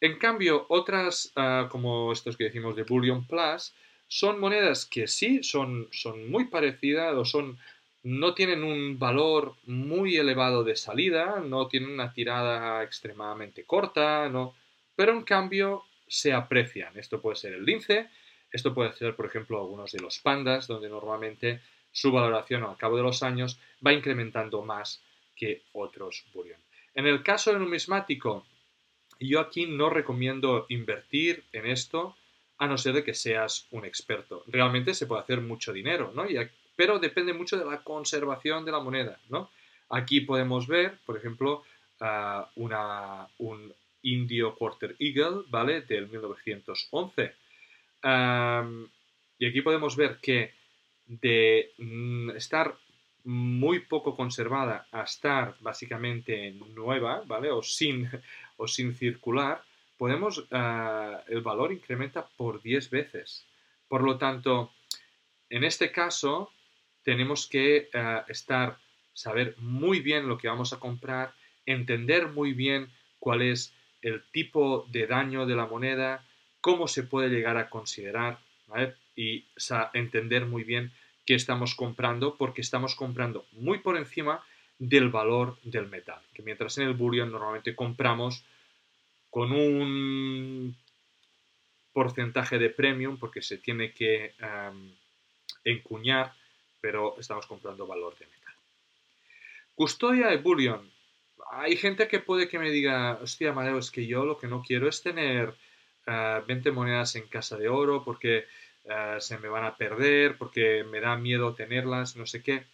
En 0.00 0.18
cambio, 0.18 0.66
otras, 0.68 1.32
ah, 1.36 1.68
como 1.70 2.12
estos 2.12 2.36
que 2.36 2.44
decimos 2.44 2.76
de 2.76 2.84
Bullion 2.84 3.26
Plus, 3.26 3.72
son 4.06 4.40
monedas 4.40 4.86
que 4.86 5.06
sí 5.06 5.42
son, 5.42 5.88
son 5.92 6.30
muy 6.30 6.46
parecidas 6.46 7.14
o 7.14 7.24
son 7.24 7.58
no 8.08 8.32
tienen 8.32 8.64
un 8.64 8.98
valor 8.98 9.56
muy 9.66 10.16
elevado 10.16 10.64
de 10.64 10.76
salida, 10.76 11.40
no 11.44 11.68
tienen 11.68 11.90
una 11.90 12.14
tirada 12.14 12.82
extremadamente 12.82 13.64
corta, 13.64 14.30
no, 14.30 14.54
pero 14.96 15.12
en 15.12 15.24
cambio 15.24 15.84
se 16.06 16.32
aprecian. 16.32 16.98
Esto 16.98 17.20
puede 17.20 17.36
ser 17.36 17.52
el 17.52 17.66
lince, 17.66 18.08
esto 18.50 18.72
puede 18.72 18.94
ser, 18.94 19.14
por 19.14 19.26
ejemplo, 19.26 19.60
algunos 19.60 19.92
de 19.92 20.00
los 20.00 20.20
pandas, 20.20 20.66
donde 20.66 20.88
normalmente 20.88 21.60
su 21.92 22.10
valoración 22.10 22.64
al 22.64 22.78
cabo 22.78 22.96
de 22.96 23.02
los 23.02 23.22
años 23.22 23.60
va 23.86 23.92
incrementando 23.92 24.62
más 24.62 25.02
que 25.36 25.64
otros 25.72 26.24
bullion. 26.32 26.58
En 26.94 27.06
el 27.06 27.22
caso 27.22 27.50
del 27.50 27.60
numismático, 27.60 28.46
yo 29.20 29.38
aquí 29.38 29.66
no 29.66 29.90
recomiendo 29.90 30.64
invertir 30.70 31.44
en 31.52 31.66
esto 31.66 32.16
a 32.56 32.66
no 32.68 32.78
ser 32.78 32.94
de 32.94 33.04
que 33.04 33.12
seas 33.12 33.66
un 33.70 33.84
experto. 33.84 34.44
Realmente 34.46 34.94
se 34.94 35.06
puede 35.06 35.20
hacer 35.20 35.42
mucho 35.42 35.74
dinero, 35.74 36.10
¿no? 36.14 36.26
Pero 36.78 37.00
depende 37.00 37.32
mucho 37.32 37.58
de 37.58 37.64
la 37.64 37.82
conservación 37.82 38.64
de 38.64 38.70
la 38.70 38.78
moneda, 38.78 39.18
¿no? 39.30 39.50
Aquí 39.88 40.20
podemos 40.20 40.68
ver, 40.68 40.96
por 41.04 41.16
ejemplo, 41.16 41.64
ah, 42.00 42.48
un 43.38 43.74
indio 44.02 44.54
Quarter 44.54 44.94
Eagle, 45.00 45.42
¿vale? 45.48 45.80
Del 45.80 46.08
1911. 46.08 47.34
y 49.40 49.46
aquí 49.46 49.60
podemos 49.60 49.96
ver 49.96 50.18
que 50.22 50.54
de 51.04 51.72
mm, 51.78 52.30
estar 52.36 52.76
muy 53.24 53.80
poco 53.80 54.14
conservada 54.14 54.86
a 54.92 55.02
estar 55.02 55.56
básicamente 55.58 56.52
nueva, 56.52 57.24
¿vale? 57.26 57.50
O 57.50 57.60
sin, 57.60 58.08
o 58.56 58.68
sin 58.68 58.94
circular, 58.94 59.64
podemos, 59.96 60.46
ah, 60.52 61.24
el 61.26 61.40
valor 61.40 61.72
incrementa 61.72 62.24
por 62.36 62.62
10 62.62 62.88
veces. 62.90 63.44
Por 63.88 64.04
lo 64.04 64.16
tanto, 64.16 64.70
en 65.50 65.64
este 65.64 65.90
caso, 65.90 66.52
tenemos 67.08 67.46
que 67.46 67.88
eh, 67.90 68.22
estar, 68.28 68.76
saber 69.14 69.54
muy 69.56 70.00
bien 70.00 70.28
lo 70.28 70.36
que 70.36 70.46
vamos 70.46 70.74
a 70.74 70.78
comprar, 70.78 71.32
entender 71.64 72.28
muy 72.28 72.52
bien 72.52 72.90
cuál 73.18 73.40
es 73.40 73.72
el 74.02 74.22
tipo 74.30 74.86
de 74.90 75.06
daño 75.06 75.46
de 75.46 75.56
la 75.56 75.64
moneda, 75.64 76.22
cómo 76.60 76.86
se 76.86 77.04
puede 77.04 77.30
llegar 77.30 77.56
a 77.56 77.70
considerar, 77.70 78.40
Y 79.16 79.46
entender 79.94 80.44
muy 80.44 80.64
bien 80.64 80.92
qué 81.24 81.34
estamos 81.34 81.74
comprando, 81.74 82.36
porque 82.36 82.60
estamos 82.60 82.94
comprando 82.94 83.46
muy 83.52 83.78
por 83.78 83.96
encima 83.96 84.44
del 84.78 85.08
valor 85.08 85.56
del 85.62 85.88
metal. 85.88 86.20
Que 86.34 86.42
mientras 86.42 86.76
en 86.76 86.88
el 86.88 86.92
bullion 86.92 87.32
normalmente 87.32 87.74
compramos 87.74 88.44
con 89.30 89.50
un 89.52 90.76
porcentaje 91.94 92.58
de 92.58 92.68
premium, 92.68 93.16
porque 93.16 93.40
se 93.40 93.56
tiene 93.56 93.92
que 93.92 94.34
em, 94.38 94.92
encuñar 95.64 96.37
pero 96.80 97.16
estamos 97.18 97.46
comprando 97.46 97.86
valor 97.86 98.16
de 98.18 98.26
metal. 98.26 98.54
Custodia 99.74 100.28
de 100.28 100.38
bullion. 100.38 100.90
Hay 101.52 101.76
gente 101.76 102.08
que 102.08 102.18
puede 102.18 102.48
que 102.48 102.58
me 102.58 102.70
diga, 102.70 103.18
hostia, 103.22 103.50
Amadeo, 103.50 103.78
es 103.78 103.90
que 103.90 104.06
yo 104.06 104.24
lo 104.24 104.38
que 104.38 104.48
no 104.48 104.62
quiero 104.62 104.88
es 104.88 105.02
tener 105.02 105.54
20 106.06 106.68
eh, 106.68 106.72
monedas 106.72 107.14
en 107.16 107.26
casa 107.28 107.56
de 107.56 107.68
oro 107.68 108.02
porque 108.04 108.46
eh, 108.84 109.16
se 109.20 109.38
me 109.38 109.48
van 109.48 109.64
a 109.64 109.76
perder, 109.76 110.36
porque 110.36 110.84
me 110.84 111.00
da 111.00 111.16
miedo 111.16 111.54
tenerlas, 111.54 112.16
no 112.16 112.26
sé 112.26 112.42
qué. 112.42 112.64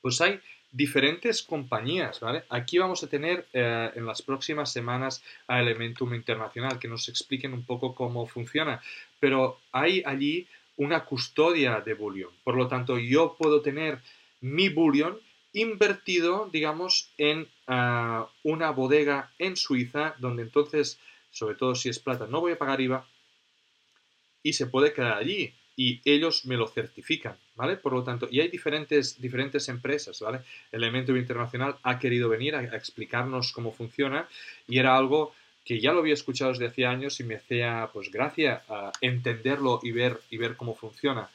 Pues 0.00 0.20
hay 0.20 0.40
diferentes 0.72 1.42
compañías, 1.42 2.20
¿vale? 2.20 2.44
Aquí 2.50 2.78
vamos 2.78 3.02
a 3.02 3.08
tener 3.08 3.46
eh, 3.52 3.90
en 3.94 4.04
las 4.04 4.22
próximas 4.22 4.72
semanas 4.72 5.22
a 5.46 5.60
Elementum 5.60 6.14
Internacional 6.14 6.78
que 6.78 6.88
nos 6.88 7.08
expliquen 7.08 7.52
un 7.52 7.64
poco 7.64 7.94
cómo 7.94 8.26
funciona, 8.26 8.82
pero 9.20 9.58
hay 9.72 10.02
allí 10.04 10.46
una 10.76 11.04
custodia 11.04 11.80
de 11.80 11.94
bullion. 11.94 12.30
Por 12.44 12.56
lo 12.56 12.68
tanto, 12.68 12.98
yo 12.98 13.36
puedo 13.38 13.62
tener 13.62 14.00
mi 14.40 14.68
bullion 14.68 15.18
invertido, 15.52 16.48
digamos, 16.52 17.10
en 17.16 17.48
ah, 17.66 18.28
una 18.42 18.70
bodega 18.70 19.32
en 19.38 19.56
Suiza, 19.56 20.14
donde 20.18 20.42
entonces, 20.42 20.98
sobre 21.30 21.54
todo 21.54 21.74
si 21.74 21.88
es 21.88 21.98
plata, 21.98 22.26
no 22.26 22.40
voy 22.40 22.52
a 22.52 22.58
pagar 22.58 22.80
IVA 22.80 23.06
y 24.42 24.52
se 24.52 24.66
puede 24.66 24.92
quedar 24.92 25.14
allí 25.14 25.54
y 25.76 26.00
ellos 26.04 26.46
me 26.46 26.56
lo 26.56 26.68
certifican, 26.68 27.36
¿vale? 27.54 27.76
Por 27.76 27.92
lo 27.92 28.02
tanto, 28.02 28.28
y 28.30 28.40
hay 28.40 28.48
diferentes, 28.48 29.20
diferentes 29.20 29.68
empresas, 29.68 30.20
¿vale? 30.20 30.40
Elemento 30.72 31.14
Internacional 31.14 31.76
ha 31.82 31.98
querido 31.98 32.28
venir 32.30 32.54
a 32.54 32.64
explicarnos 32.76 33.52
cómo 33.52 33.72
funciona 33.72 34.26
y 34.66 34.78
era 34.78 34.96
algo 34.96 35.34
que 35.66 35.80
ya 35.80 35.92
lo 35.92 35.98
había 35.98 36.14
escuchado 36.14 36.52
desde 36.52 36.66
hace 36.66 36.86
años 36.86 37.18
y 37.18 37.24
me 37.24 37.34
hacía 37.34 37.90
pues 37.92 38.12
gracia 38.12 38.62
a 38.68 38.92
entenderlo 39.00 39.80
y 39.82 39.90
ver, 39.90 40.20
y 40.30 40.38
ver 40.38 40.56
cómo 40.56 40.76
funciona. 40.76 41.28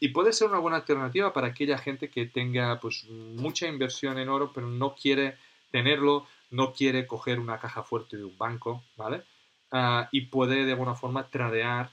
y 0.00 0.08
puede 0.08 0.32
ser 0.32 0.48
una 0.48 0.60
buena 0.60 0.78
alternativa 0.78 1.32
para 1.32 1.48
aquella 1.48 1.76
gente 1.78 2.08
que 2.08 2.26
tenga 2.26 2.78
pues 2.80 3.04
mucha 3.08 3.66
inversión 3.66 4.18
en 4.18 4.28
oro 4.28 4.52
pero 4.54 4.68
no 4.68 4.94
quiere 4.94 5.36
tenerlo, 5.72 6.26
no 6.50 6.72
quiere 6.72 7.06
coger 7.06 7.40
una 7.40 7.58
caja 7.58 7.82
fuerte 7.82 8.16
de 8.16 8.24
un 8.24 8.38
banco, 8.38 8.84
¿vale? 8.96 9.22
ah, 9.72 10.08
y 10.12 10.22
puede 10.22 10.64
de 10.64 10.72
alguna 10.72 10.94
forma 10.94 11.28
tradear 11.28 11.90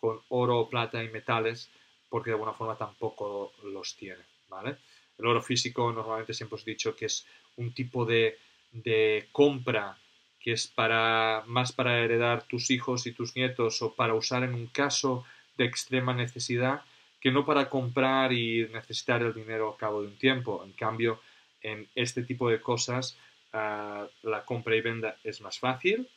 con 0.00 0.20
oro, 0.28 0.68
plata 0.68 1.02
y 1.02 1.08
metales 1.08 1.70
porque 2.08 2.30
de 2.30 2.34
alguna 2.34 2.52
forma 2.54 2.78
tampoco 2.78 3.52
los 3.64 3.96
tiene, 3.96 4.22
¿vale? 4.48 4.76
El 5.18 5.26
oro 5.26 5.42
físico 5.42 5.92
normalmente 5.92 6.32
siempre 6.32 6.54
os 6.54 6.66
he 6.66 6.70
dicho 6.70 6.94
que 6.94 7.06
es 7.06 7.26
un 7.56 7.74
tipo 7.74 8.06
de, 8.06 8.38
de 8.70 9.28
compra 9.32 9.98
que 10.40 10.52
es 10.52 10.66
para 10.66 11.42
más 11.46 11.72
para 11.72 11.98
heredar 11.98 12.44
tus 12.44 12.70
hijos 12.70 13.06
y 13.06 13.12
tus 13.12 13.36
nietos 13.36 13.82
o 13.82 13.94
para 13.94 14.14
usar 14.14 14.44
en 14.44 14.54
un 14.54 14.66
caso 14.66 15.24
de 15.56 15.64
extrema 15.64 16.14
necesidad 16.14 16.82
que 17.20 17.32
no 17.32 17.44
para 17.44 17.68
comprar 17.68 18.32
y 18.32 18.68
necesitar 18.72 19.22
el 19.22 19.34
dinero 19.34 19.70
a 19.70 19.76
cabo 19.76 20.02
de 20.02 20.08
un 20.08 20.16
tiempo. 20.16 20.62
En 20.64 20.72
cambio, 20.72 21.20
en 21.62 21.88
este 21.94 22.22
tipo 22.22 22.48
de 22.48 22.60
cosas 22.60 23.18
ah, 23.52 24.06
la 24.22 24.44
compra 24.44 24.76
y 24.76 24.80
venta 24.80 25.16
es 25.24 25.40
más 25.40 25.58
fácil 25.58 26.08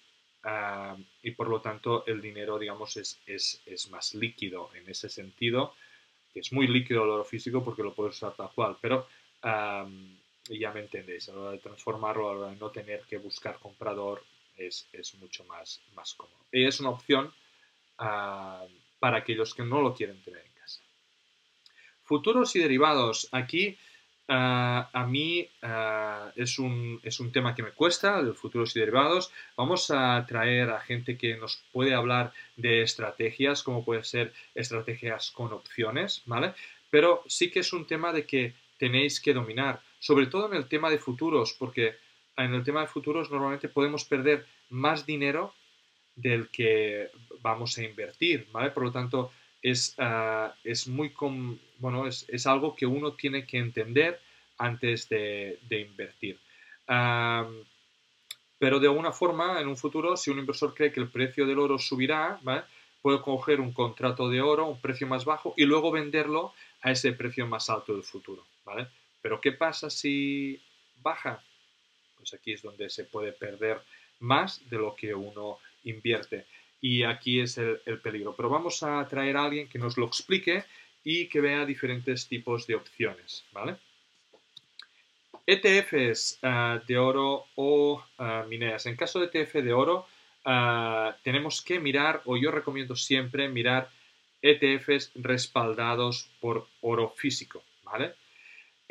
ah, 0.43 0.95
y 1.23 1.31
por 1.31 1.49
lo 1.49 1.61
tanto 1.61 2.05
el 2.05 2.21
dinero, 2.21 2.59
digamos, 2.59 2.97
es, 2.97 3.19
es, 3.25 3.61
es, 3.65 3.89
más 3.89 4.13
líquido 4.13 4.69
en 4.75 4.87
ese 4.89 5.09
sentido, 5.09 5.73
es 6.35 6.53
muy 6.53 6.67
líquido 6.67 7.03
el 7.03 7.09
oro 7.09 7.25
físico 7.25 7.63
porque 7.63 7.83
lo 7.83 7.93
puedes 7.93 8.15
usar 8.15 8.35
tal 8.35 8.51
cual, 8.53 8.77
pero 8.79 9.07
ah, 10.49 10.53
ya 10.53 10.71
me 10.71 10.81
entendéis, 10.81 11.29
a 11.29 11.33
la 11.33 11.41
hora 11.41 11.51
de 11.51 11.59
transformarlo, 11.59 12.29
a 12.29 12.33
la 12.33 12.39
hora 12.39 12.49
de 12.51 12.57
no 12.57 12.69
tener 12.69 13.01
que 13.01 13.17
buscar 13.17 13.59
comprador, 13.59 14.23
es, 14.57 14.87
es 14.93 15.15
mucho 15.15 15.43
más, 15.45 15.81
más 15.95 16.13
cómodo. 16.13 16.45
Y 16.51 16.65
es 16.65 16.79
una 16.79 16.89
opción 16.89 17.33
para 17.97 19.17
aquellos 19.17 19.53
que 19.53 19.63
no 19.63 19.81
lo 19.81 19.93
quieren 19.93 20.21
tener 20.21 20.41
en 20.41 20.53
casa. 20.53 20.81
Futuros 22.03 22.55
y 22.55 22.59
derivados. 22.59 23.27
Aquí 23.31 23.77
ah, 24.27 24.89
a 24.91 25.05
mí 25.05 25.47
ah, 25.61 26.31
es, 26.35 26.57
un, 26.57 26.99
es, 27.03 27.19
un, 27.19 27.31
tema 27.31 27.53
que 27.53 27.63
me 27.63 27.71
cuesta, 27.71 28.23
de 28.23 28.33
futuros 28.33 28.75
y 28.75 28.79
derivados. 28.79 29.31
Vamos 29.55 29.91
a 29.91 30.25
traer 30.27 30.69
a 30.69 30.79
gente 30.79 31.17
que 31.17 31.37
nos 31.37 31.63
puede 31.71 31.93
hablar 31.93 32.33
de 32.55 32.81
estrategias, 32.81 33.63
como 33.63 33.85
pueden 33.85 34.03
ser 34.03 34.33
estrategias 34.55 35.31
con 35.31 35.53
opciones, 35.53 36.23
¿vale? 36.25 36.53
Pero 36.89 37.23
sí 37.27 37.51
que 37.51 37.59
es 37.59 37.71
un 37.71 37.85
tema 37.85 38.11
de 38.11 38.25
que 38.25 38.53
tenéis 38.81 39.21
que 39.21 39.31
dominar, 39.31 39.79
sobre 39.99 40.25
todo 40.25 40.47
en 40.47 40.55
el 40.55 40.67
tema 40.67 40.89
de 40.89 40.97
futuros, 40.97 41.53
porque 41.53 41.97
en 42.35 42.51
el 42.55 42.63
tema 42.63 42.81
de 42.81 42.87
futuros 42.87 43.29
normalmente 43.29 43.69
podemos 43.69 44.05
perder 44.05 44.47
más 44.71 45.05
dinero 45.05 45.53
del 46.15 46.49
que 46.49 47.11
vamos 47.43 47.77
a 47.77 47.83
invertir, 47.83 48.47
¿vale? 48.51 48.71
Por 48.71 48.85
lo 48.85 48.91
tanto, 48.91 49.31
es, 49.61 49.93
ah, 49.99 50.55
es 50.63 50.87
muy 50.87 51.13
bueno, 51.77 52.07
es, 52.07 52.25
es, 52.27 52.47
algo 52.47 52.75
que 52.75 52.87
uno 52.87 53.13
tiene 53.13 53.45
que 53.45 53.59
entender 53.59 54.19
antes 54.57 55.07
de, 55.09 55.59
invertir. 55.69 56.39
pero 58.57 58.79
de 58.79 58.87
alguna 58.87 59.11
forma, 59.11 59.61
en 59.61 59.67
un 59.67 59.77
futuro, 59.77 60.17
si 60.17 60.31
un 60.31 60.39
inversor 60.39 60.73
cree 60.73 60.91
que 60.91 61.01
el 61.01 61.11
precio 61.11 61.45
del 61.45 61.59
oro 61.59 61.77
subirá, 61.77 62.39
¿vale? 62.41 62.63
puede 63.03 63.21
coger 63.21 63.61
un 63.61 63.73
contrato 63.73 64.27
de 64.27 64.41
oro, 64.41 64.65
un 64.65 64.81
precio 64.81 65.05
más 65.05 65.23
bajo, 65.23 65.53
y 65.55 65.65
luego 65.65 65.91
venderlo 65.91 66.53
a 66.81 66.91
ese 66.91 67.13
precio 67.13 67.45
más 67.45 67.69
alto 67.69 67.93
del 67.93 68.03
futuro, 68.03 68.43
¿vale? 68.71 68.87
Pero 69.21 69.41
¿qué 69.41 69.51
pasa 69.51 69.89
si 69.89 70.61
baja? 71.01 71.43
Pues 72.17 72.33
aquí 72.33 72.53
es 72.53 72.61
donde 72.61 72.89
se 72.89 73.03
puede 73.03 73.33
perder 73.33 73.81
más 74.19 74.67
de 74.69 74.77
lo 74.77 74.95
que 74.95 75.13
uno 75.13 75.59
invierte. 75.83 76.45
Y 76.79 77.03
aquí 77.03 77.39
es 77.39 77.57
el, 77.57 77.79
peligro. 78.01 78.35
Pero 78.35 78.49
vamos 78.49 78.81
a 78.83 79.05
traer 79.07 79.37
a 79.37 79.45
alguien 79.45 79.67
que 79.67 79.77
nos 79.77 79.97
lo 79.97 80.05
explique 80.05 80.63
y 81.03 81.27
que 81.27 81.41
vea 81.41 81.65
diferentes 81.65 82.27
tipos 82.27 82.65
de 82.65 82.75
opciones. 82.75 83.45
ETFs 85.45 86.39
eh, 86.41 86.81
de 86.87 86.97
oro 86.97 87.45
o 87.55 88.03
uh, 88.17 88.47
mineras. 88.47 88.85
En 88.85 88.95
caso 88.95 89.19
de 89.19 89.25
ETF 89.25 89.55
de 89.55 89.73
oro, 89.73 90.07
eh, 90.45 91.11
tenemos 91.23 91.61
que 91.61 91.79
mirar, 91.79 92.21
o 92.25 92.37
yo 92.37 92.51
recomiendo 92.51 92.95
siempre 92.95 93.49
mirar 93.49 93.89
ETFs 94.41 95.11
respaldados 95.15 96.29
por 96.39 96.67
oro 96.81 97.09
físico, 97.09 97.63
¿vale? 97.83 98.15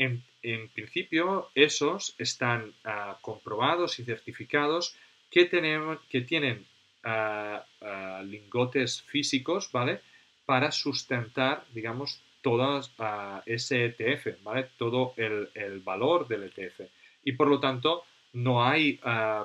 En, 0.00 0.68
principio, 0.70 1.50
esos 1.54 2.14
están 2.16 2.72
comprobados 3.20 3.98
y 3.98 4.04
certificados 4.04 4.96
que, 5.30 5.44
tenemos, 5.44 5.98
que 6.08 6.22
tienen 6.22 6.64
lingotes 8.24 9.02
físicos, 9.02 9.70
¿vale? 9.70 10.00
Para 10.46 10.72
sustentar, 10.72 11.66
digamos, 11.74 12.22
todo 12.40 12.80
ese 13.44 13.84
ETF, 13.84 14.42
¿vale? 14.42 14.70
Todo 14.78 15.12
el, 15.18 15.80
valor 15.84 16.26
del 16.26 16.44
ETF. 16.44 16.80
Y 17.22 17.32
por 17.32 17.48
lo 17.48 17.60
tanto, 17.60 18.04
no 18.32 18.64
hay 18.64 18.98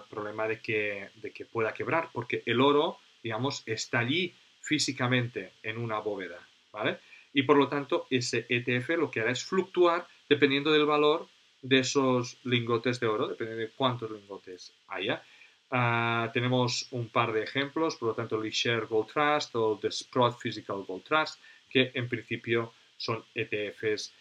problema 0.09 0.47
de 0.47 0.61
que, 0.61 1.09
de 1.15 1.31
que 1.31 1.43
pueda 1.43 1.73
quebrar, 1.73 2.11
porque 2.13 2.43
el 2.45 2.61
oro, 2.61 2.99
digamos, 3.21 3.61
está 3.65 3.99
allí 3.99 4.33
físicamente 4.61 5.51
en 5.63 5.77
una 5.77 5.99
bóveda, 5.99 6.39
¿vale? 6.71 6.99
Y 7.33 7.43
por 7.43 7.57
lo 7.57 7.67
tanto, 7.67 8.07
ese 8.09 8.45
ETF 8.47 8.91
lo 8.91 9.11
que 9.11 9.19
hará 9.19 9.31
es 9.31 9.43
fluctuar 9.43 10.07
dependiendo 10.29 10.71
del 10.71 10.85
valor 10.85 11.27
de 11.61 11.79
esos 11.79 12.37
lingotes 12.43 12.99
de 12.99 13.07
oro, 13.07 13.27
dependiendo 13.27 13.63
de 13.63 13.71
cuántos 13.71 14.11
lingotes 14.11 14.73
haya. 14.87 15.23
Ah, 15.71 16.29
tenemos 16.33 16.87
un 16.91 17.09
par 17.09 17.33
de 17.33 17.43
ejemplos, 17.43 17.95
por 17.95 18.09
lo 18.09 18.15
tanto, 18.15 18.39
el 18.39 18.47
eShare 18.47 18.85
Gold 18.85 19.07
Trust 19.11 19.55
o 19.55 19.79
The 19.81 19.91
Sprott 19.91 20.39
Physical 20.39 20.83
Gold 20.87 21.03
Trust, 21.03 21.39
que 21.69 21.91
en 21.93 22.07
principio 22.07 22.73
son 22.97 23.23
ETFs 23.33 24.13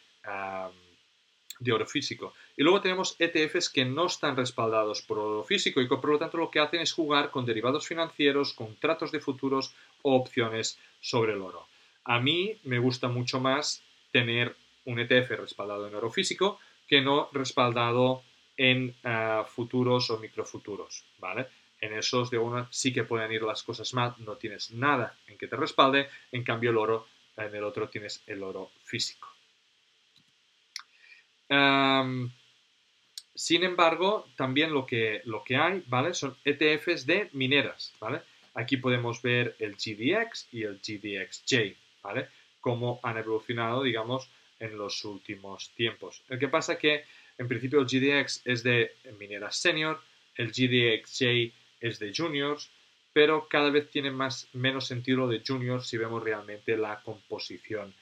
de 1.60 1.72
oro 1.72 1.86
físico. 1.86 2.34
Y 2.56 2.62
luego 2.62 2.80
tenemos 2.80 3.16
ETFs 3.18 3.68
que 3.68 3.84
no 3.84 4.06
están 4.06 4.36
respaldados 4.36 5.02
por 5.02 5.18
oro 5.18 5.44
físico 5.44 5.80
y 5.80 5.88
que 5.88 5.96
por 5.96 6.10
lo 6.10 6.18
tanto 6.18 6.38
lo 6.38 6.50
que 6.50 6.60
hacen 6.60 6.80
es 6.80 6.92
jugar 6.92 7.30
con 7.30 7.44
derivados 7.44 7.86
financieros, 7.86 8.54
contratos 8.54 9.12
de 9.12 9.20
futuros 9.20 9.74
o 10.02 10.16
opciones 10.16 10.78
sobre 11.00 11.32
el 11.32 11.42
oro. 11.42 11.66
A 12.04 12.20
mí 12.20 12.58
me 12.64 12.78
gusta 12.78 13.08
mucho 13.08 13.40
más 13.40 13.82
tener 14.10 14.56
un 14.84 14.98
ETF 15.00 15.30
respaldado 15.30 15.86
en 15.86 15.94
oro 15.94 16.10
físico 16.10 16.58
que 16.86 17.00
no 17.00 17.28
respaldado 17.32 18.22
en 18.56 18.94
ah, 19.04 19.44
futuros 19.48 20.10
o 20.10 20.18
microfuturos, 20.18 21.04
¿vale? 21.18 21.46
En 21.80 21.92
esos 21.94 22.30
de 22.30 22.38
una 22.38 22.68
sí 22.70 22.92
que 22.92 23.04
pueden 23.04 23.32
ir 23.32 23.42
las 23.42 23.62
cosas 23.62 23.92
mal, 23.94 24.14
no 24.18 24.36
tienes 24.36 24.70
nada 24.70 25.16
en 25.26 25.36
que 25.36 25.48
te 25.48 25.56
respalde, 25.56 26.08
en 26.32 26.44
cambio 26.44 26.70
el 26.70 26.78
oro, 26.78 27.06
en 27.36 27.54
el 27.54 27.64
otro 27.64 27.88
tienes 27.88 28.22
el 28.26 28.42
oro 28.42 28.70
físico. 28.84 29.28
sin 33.34 33.64
embargo, 33.64 34.26
también 34.36 34.72
lo 34.72 34.86
que, 34.86 35.20
lo 35.24 35.42
que 35.44 35.56
hay, 35.56 35.82
¿vale? 35.86 36.14
Son 36.14 36.36
ETFs 36.44 37.04
de 37.06 37.28
mineras, 37.32 37.92
¿vale? 38.00 38.22
Aquí 38.54 38.76
podemos 38.76 39.20
ver 39.20 39.56
el 39.58 39.74
GDX 39.74 40.48
y 40.52 40.62
el 40.62 40.78
GDXJ, 40.78 41.76
¿vale? 42.02 42.28
Cómo 42.60 43.00
han 43.02 43.18
evolucionado, 43.18 43.82
digamos, 43.82 44.30
en 44.64 44.76
los 44.78 45.04
últimos 45.04 45.70
tiempos. 45.74 46.22
El 46.28 46.38
que 46.38 46.48
pasa 46.48 46.78
que 46.78 47.04
en 47.38 47.48
principio 47.48 47.80
el 47.80 47.86
GDX 47.86 48.42
es 48.44 48.62
de 48.62 48.92
mineras 49.18 49.56
senior, 49.56 50.00
el 50.36 50.48
GDXJ 50.50 51.52
es 51.80 51.98
de 51.98 52.12
juniors, 52.16 52.70
pero 53.12 53.46
cada 53.48 53.70
vez 53.70 53.90
tiene 53.90 54.10
más, 54.10 54.48
menos 54.52 54.86
sentido 54.86 55.28
de 55.28 55.42
juniors 55.46 55.86
si 55.86 55.96
vemos 55.96 56.22
realmente 56.22 56.76
la 56.76 57.00
composición 57.02 57.94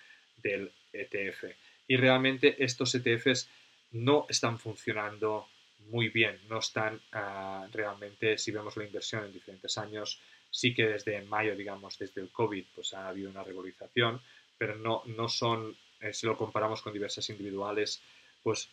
del 0.43 0.71
ETF. 0.93 1.45
Y 1.89 1.97
realmente 1.97 2.63
estos 2.65 2.95
ETFs 2.95 3.49
no 3.93 4.27
están 4.29 4.59
funcionando 4.59 5.49
muy 5.91 6.09
bien, 6.09 6.39
no 6.49 6.59
están 6.59 7.01
ah, 7.13 7.67
realmente, 7.73 8.39
si 8.39 8.53
vemos 8.53 8.77
la 8.77 8.85
inversión 8.85 9.25
en 9.25 9.33
diferentes 9.33 9.77
años, 9.79 10.21
sí 10.51 10.75
que 10.75 10.87
desde 10.87 11.21
mayo, 11.23 11.57
digamos, 11.57 11.99
desde 11.99 12.21
el 12.21 12.31
COVID, 12.31 12.65
pues 12.75 12.95
ha 12.95 13.09
habido 13.09 13.31
una 13.31 13.43
regularización, 13.43 14.21
pero 14.57 14.77
no, 14.77 15.03
no 15.07 15.29
son, 15.29 15.77
eh, 16.03 16.13
si 16.13 16.27
lo 16.27 16.37
comparamos 16.37 16.83
con 16.83 16.93
diversas 16.93 17.31
individuales, 17.31 18.03
pues 18.43 18.69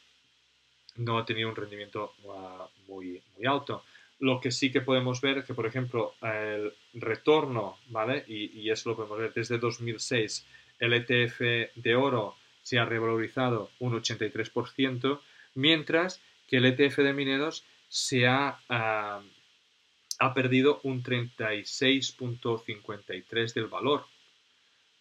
no 0.98 1.18
ha 1.18 1.26
tenido 1.26 1.48
un 1.50 1.56
rendimiento 1.56 2.14
uh, 2.24 2.68
muy, 2.88 3.22
muy 3.38 3.46
alto. 3.46 3.86
Lo 4.20 4.42
que 4.42 4.52
sí 4.52 4.72
que 4.72 4.82
podemos 4.82 5.22
ver 5.22 5.38
es 5.38 5.46
que, 5.46 5.54
por 5.54 5.68
ejemplo, 5.68 6.16
el 6.22 6.74
retorno, 6.94 7.78
¿vale? 7.88 8.26
Y, 8.28 8.70
eso 8.70 8.90
lo 8.90 8.98
podemos 8.98 9.20
ver 9.20 9.32
desde 9.34 9.58
2006, 9.58 10.46
el 10.80 10.92
ETF 10.94 11.40
de 11.76 11.96
oro 11.96 12.36
se 12.64 12.80
ha 12.80 12.86
revalorizado 12.86 13.70
un 13.80 13.94
83%, 13.94 15.22
mientras 15.56 16.22
que 16.48 16.58
el 16.58 16.66
ETF 16.66 16.98
de 16.98 17.14
mineros 17.14 17.64
se 17.88 18.28
ha, 18.28 18.60
uh, 18.70 19.24
ha 20.20 20.34
perdido 20.34 20.82
un 20.84 21.02
36.53 21.04 23.54
del 23.54 23.68
valor. 23.68 24.06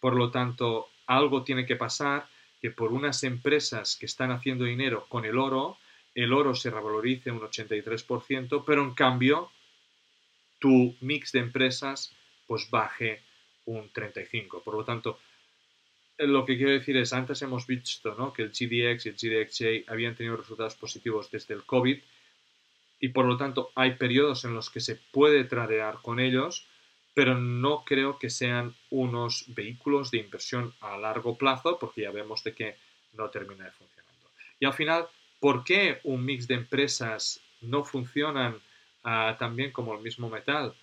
Por 0.01 0.14
lo 0.14 0.31
tanto, 0.31 0.89
algo 1.09 1.43
tiene 1.43 1.67
que 1.67 1.75
pasar 1.75 2.29
que 2.61 2.71
por 2.71 2.93
unas 2.93 3.25
empresas 3.25 3.97
que 3.97 4.07
están 4.07 4.31
haciendo 4.31 4.65
dinero 4.65 5.07
con 5.09 5.25
el 5.25 5.39
oro, 5.39 5.79
el 6.15 6.33
oro 6.33 6.55
se 6.55 6.71
revalorice 6.71 7.31
un 7.31 7.41
83%, 7.41 8.63
pero 8.65 8.83
en 8.83 8.95
cambio 8.95 9.51
tu 10.59 10.97
mix 11.01 11.33
de 11.33 11.41
empresas 11.41 12.15
pues 12.47 12.71
baje 12.71 13.23
un 13.65 13.93
35%. 13.93 14.63
Por 14.63 14.75
lo 14.75 14.85
tanto, 14.85 15.19
lo 16.19 16.45
que 16.45 16.57
quiero 16.57 16.73
decir 16.73 16.97
es, 16.97 17.13
antes 17.13 17.43
hemos 17.43 17.67
visto 17.67 18.15
¿no? 18.15 18.33
que 18.33 18.43
el 18.43 18.51
GDX 18.51 19.07
y 19.07 19.09
el 19.11 19.17
GDXJ 19.17 19.91
habían 19.91 20.17
tenido 20.17 20.37
resultados 20.37 20.75
positivos 20.75 21.31
desde 21.31 21.55
el 21.55 21.65
COVID, 21.65 21.99
y 23.01 23.09
por 23.11 23.27
lo 23.27 23.37
tanto 23.37 23.71
hay 23.77 23.95
periodos 23.95 24.45
en 24.45 24.55
los 24.55 24.71
que 24.71 24.81
se 24.81 24.97
puede 24.97 25.45
tradear 25.45 25.99
con 26.03 26.19
ellos, 26.19 26.67
pero 27.19 27.35
no 27.35 27.83
creo 27.85 28.16
que 28.16 28.31
sean 28.31 28.77
unos 28.91 29.47
vehículos 29.49 30.12
de 30.12 30.19
inversión 30.19 30.73
a 30.81 30.97
largo 30.97 31.37
plazo 31.37 31.77
porque 31.77 32.03
ya 32.03 32.12
vemos 32.12 32.45
de 32.45 32.55
que 32.55 32.77
no 33.14 33.29
termina 33.29 33.64
de 33.64 33.73
funcionando. 33.73 34.29
Y 34.61 34.66
al 34.66 34.73
final, 34.73 35.09
¿por 35.41 35.64
qué 35.64 35.99
un 36.05 36.25
mix 36.25 36.47
de 36.47 36.55
empresas 36.55 37.41
no 37.61 37.83
funcionan 37.83 38.55
uh, 39.03 39.37
tan 39.37 39.57
bien 39.57 39.73
como 39.73 39.97
el 39.97 40.01
mismo 40.01 40.31
metal? 40.31 40.77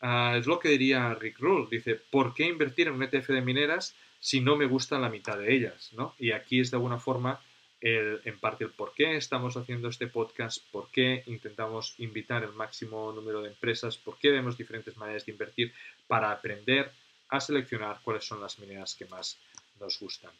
Uh, 0.00 0.36
es 0.36 0.46
lo 0.46 0.58
que 0.58 0.70
diría 0.70 1.12
Rick 1.12 1.38
Rule. 1.40 1.68
Dice, 1.70 1.96
¿por 1.96 2.32
qué 2.32 2.46
invertir 2.46 2.88
en 2.88 2.94
un 2.94 3.02
ETF 3.02 3.28
de 3.28 3.42
mineras 3.42 3.94
si 4.18 4.40
no 4.40 4.56
me 4.56 4.64
gustan 4.64 5.02
la 5.02 5.10
mitad 5.10 5.36
de 5.36 5.52
ellas? 5.54 5.90
¿no? 5.92 6.14
Y 6.18 6.32
aquí 6.32 6.60
es 6.60 6.70
de 6.70 6.78
alguna 6.78 7.00
forma 7.00 7.38
en 7.82 8.38
parte 8.38 8.62
el 8.62 8.70
por 8.70 8.94
qué 8.94 9.16
estamos 9.16 9.56
haciendo 9.56 9.88
este 9.88 10.06
podcast, 10.06 10.64
por 10.70 10.88
qué 10.90 11.24
intentamos 11.26 11.94
invitar 11.98 12.44
el 12.44 12.52
máximo 12.52 13.12
número 13.12 13.42
de 13.42 13.48
empresas, 13.48 13.96
por 13.96 14.18
qué 14.18 14.30
vemos 14.30 14.56
diferentes 14.56 14.96
maneras 14.96 15.26
de 15.26 15.32
invertir 15.32 15.74
para 16.06 16.30
aprender 16.30 16.92
a 17.28 17.40
seleccionar 17.40 17.98
cuáles 18.04 18.24
son 18.24 18.40
las 18.40 18.58
mineras 18.60 18.94
que 18.94 19.06
más 19.06 19.36
nos 19.80 19.98
gustan. 19.98 20.30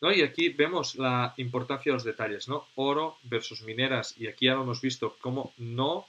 ¿No? 0.00 0.10
Y 0.10 0.22
aquí 0.22 0.48
vemos 0.48 0.96
la 0.96 1.34
importancia 1.36 1.90
de 1.92 1.94
los 1.94 2.04
detalles, 2.04 2.48
¿no? 2.48 2.66
Oro 2.76 3.18
versus 3.24 3.62
mineras, 3.62 4.14
y 4.18 4.26
aquí 4.26 4.46
ya 4.46 4.54
lo 4.54 4.62
hemos 4.62 4.80
visto 4.80 5.16
cómo 5.20 5.52
no 5.58 6.06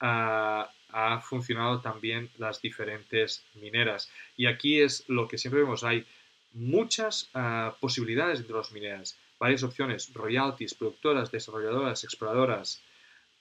ha, 0.00 0.70
ha 0.88 1.20
funcionado 1.20 1.80
también 1.80 2.30
las 2.38 2.60
diferentes 2.62 3.44
mineras. 3.54 4.10
Y 4.36 4.46
aquí 4.46 4.80
es 4.80 5.04
lo 5.08 5.28
que 5.28 5.38
siempre 5.38 5.60
vemos, 5.60 5.84
hay 5.84 6.06
muchas 6.54 7.30
uh, 7.34 7.78
posibilidades 7.78 8.40
entre 8.40 8.56
las 8.56 8.72
mineras 8.72 9.16
varias 9.38 9.62
opciones, 9.62 10.12
royalties, 10.12 10.74
productoras, 10.74 11.30
desarrolladoras, 11.30 12.04
exploradoras. 12.04 12.82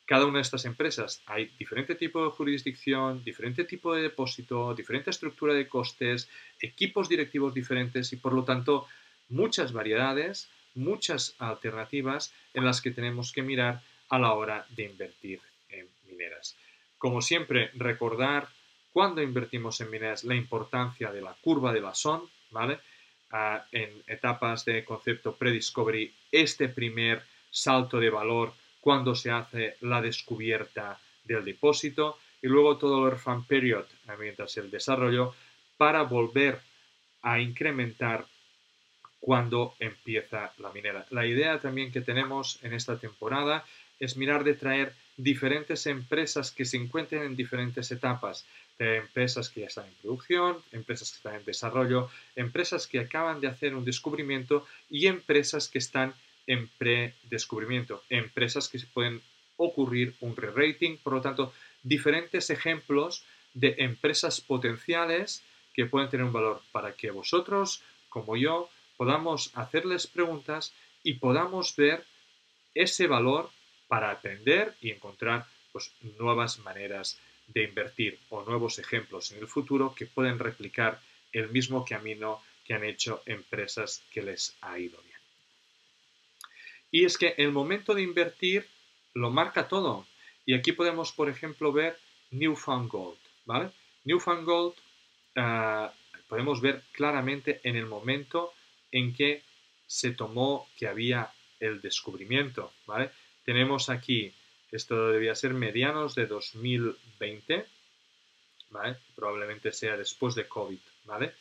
Cada 0.05 0.25
una 0.25 0.37
de 0.37 0.43
estas 0.43 0.65
empresas 0.65 1.23
hay 1.25 1.45
diferente 1.57 1.95
tipo 1.95 2.23
de 2.23 2.31
jurisdicción, 2.31 3.23
diferente 3.23 3.63
tipo 3.63 3.95
de 3.95 4.03
depósito, 4.03 4.73
diferente 4.75 5.09
estructura 5.09 5.53
de 5.53 5.67
costes, 5.67 6.29
equipos 6.61 7.09
directivos 7.09 7.53
diferentes 7.53 8.13
y 8.13 8.17
por 8.17 8.33
lo 8.33 8.43
tanto 8.43 8.87
muchas 9.29 9.73
variedades, 9.73 10.49
muchas 10.75 11.35
alternativas 11.39 12.33
en 12.53 12.65
las 12.65 12.81
que 12.81 12.91
tenemos 12.91 13.31
que 13.31 13.41
mirar 13.41 13.81
a 14.09 14.19
la 14.19 14.33
hora 14.33 14.67
de 14.69 14.83
invertir 14.83 15.39
en 15.69 15.87
mineras. 16.07 16.55
Como 16.99 17.21
siempre, 17.21 17.71
recordar 17.73 18.47
cuando 18.93 19.21
invertimos 19.21 19.81
en 19.81 19.89
mineras 19.89 20.23
la 20.23 20.35
importancia 20.35 21.11
de 21.11 21.21
la 21.21 21.33
curva 21.41 21.73
de 21.73 21.81
la 21.81 21.95
SON, 21.95 22.29
en 23.71 24.03
etapas 24.07 24.63
de 24.65 24.85
concepto 24.85 25.35
pre-discovery 25.35 26.13
este 26.31 26.69
primer 26.69 27.23
salto 27.51 27.99
de 27.99 28.09
valor 28.09 28.53
cuando 28.79 29.15
se 29.15 29.31
hace 29.31 29.75
la 29.81 30.01
descubierta 30.01 30.99
del 31.23 31.43
depósito 31.43 32.17
y 32.41 32.47
luego 32.47 32.77
todo 32.77 33.07
el 33.07 33.17
fan 33.17 33.45
period 33.45 33.85
mientras 34.19 34.55
el 34.57 34.69
desarrollo 34.69 35.33
para 35.77 36.03
volver 36.03 36.59
a 37.23 37.39
incrementar 37.39 38.25
cuando 39.19 39.73
empieza 39.79 40.53
la 40.59 40.71
minera. 40.71 41.05
La 41.09 41.25
idea 41.25 41.59
también 41.59 41.91
que 41.91 42.01
tenemos 42.01 42.59
en 42.61 42.73
esta 42.73 42.99
temporada 42.99 43.65
es 43.99 44.17
mirar 44.17 44.43
de 44.43 44.53
traer 44.53 44.93
diferentes 45.17 45.87
empresas 45.87 46.51
que 46.51 46.65
se 46.65 46.77
encuentren 46.77 47.23
en 47.23 47.35
diferentes 47.35 47.91
etapas 47.91 48.45
de 48.77 48.97
empresas 48.97 49.49
que 49.49 49.61
ya 49.61 49.67
están 49.67 49.85
en 49.85 49.93
producción, 49.95 50.57
empresas 50.71 51.11
que 51.11 51.17
están 51.17 51.35
en 51.35 51.45
desarrollo, 51.45 52.09
empresas 52.35 52.87
que 52.87 52.99
acaban 52.99 53.39
de 53.39 53.47
hacer 53.47 53.75
un 53.75 53.85
descubrimiento 53.85 54.65
y 54.89 55.07
empresas 55.07 55.69
que 55.69 55.77
están 55.77 56.13
en 56.47 56.67
pre-descubrimiento, 56.77 58.03
empresas 58.09 58.67
que 58.67 58.79
pueden 58.93 59.21
ocurrir 59.57 60.15
un 60.19 60.35
re-rating, 60.35 60.97
por 60.97 61.13
lo 61.13 61.21
tanto, 61.21 61.53
diferentes 61.83 62.49
ejemplos 62.49 63.23
de 63.53 63.75
empresas 63.79 64.41
potenciales 64.41 65.43
que 65.73 65.85
pueden 65.85 66.09
tener 66.09 66.25
un 66.25 66.33
valor 66.33 66.61
para 66.71 66.93
que 66.93 67.11
vosotros, 67.11 67.81
como 68.09 68.35
yo, 68.35 68.69
podamos 68.97 69.51
hacerles 69.55 70.07
preguntas 70.07 70.73
y 71.03 71.13
podamos 71.13 71.75
ver 71.75 72.05
ese 72.73 73.07
valor 73.07 73.49
para 73.87 74.11
aprender 74.11 74.75
y 74.81 74.91
encontrar 74.91 75.45
pues, 75.71 75.91
nuevas 76.17 76.59
maneras 76.59 77.19
de 77.47 77.63
invertir 77.63 78.19
o 78.29 78.43
nuevos 78.43 78.79
ejemplos 78.79 79.31
en 79.31 79.39
el 79.39 79.47
futuro 79.47 79.93
que 79.95 80.05
pueden 80.05 80.39
replicar 80.39 80.99
el 81.31 81.49
mismo 81.49 81.85
camino 81.85 82.41
que 82.65 82.73
han 82.73 82.83
hecho 82.83 83.21
empresas 83.25 84.03
que 84.11 84.21
les 84.21 84.55
ha 84.61 84.79
ido 84.79 84.99
bien. 85.01 85.19
Y 86.91 87.05
es 87.05 87.17
que 87.17 87.35
el 87.37 87.51
momento 87.51 87.93
de 87.93 88.01
invertir 88.01 88.67
lo 89.13 89.29
marca 89.29 89.67
todo. 89.67 90.07
Y 90.45 90.53
aquí 90.53 90.71
podemos, 90.71 91.11
por 91.11 91.29
ejemplo, 91.29 91.71
ver 91.71 91.97
Newfound 92.31 92.89
Gold. 92.89 93.17
¿vale? 93.45 93.71
Newfound 94.03 94.45
Gold 94.45 94.75
ah, 95.35 95.93
podemos 96.27 96.61
ver 96.61 96.83
claramente 96.91 97.59
en 97.63 97.75
el 97.75 97.85
momento 97.85 98.53
en 98.91 99.13
que 99.13 99.43
se 99.87 100.11
tomó 100.11 100.67
que 100.77 100.87
había 100.87 101.31
el 101.59 101.81
descubrimiento. 101.81 102.71
¿vale? 102.85 103.11
Tenemos 103.43 103.89
aquí 103.89 104.33
esto 104.75 105.09
debía 105.09 105.35
ser 105.35 105.53
medianos 105.53 106.15
de 106.15 106.25
2020, 106.25 107.65
¿vale? 108.69 108.97
Probablemente 109.15 109.71
sea 109.71 109.97
después 109.97 110.35
de 110.35 110.47
COVID, 110.47 110.79
¿vale? 111.05 111.33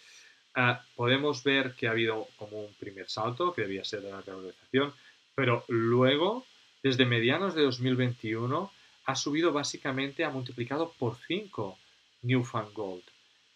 Ah, 0.55 0.85
podemos 0.95 1.43
ver 1.43 1.75
que 1.75 1.89
ha 1.89 1.91
habido 1.91 2.29
como 2.37 2.61
un 2.65 2.75
primer 2.75 3.09
salto, 3.11 3.53
que 3.53 3.63
debía 3.63 3.85
ser 3.85 4.03
de 4.03 4.13
la 4.13 4.21
revalorización, 4.21 4.95
pero 5.35 5.65
luego, 5.69 6.47
desde 6.83 7.07
medianos 7.07 7.55
de 7.55 7.63
2021, 7.63 8.71
ha 9.07 9.15
subido 9.17 9.53
básicamente, 9.53 10.25
ha 10.25 10.31
multiplicado 10.31 10.93
por 10.99 11.17
5 11.27 11.77
Newfound 12.23 12.73
Gold, 12.73 13.03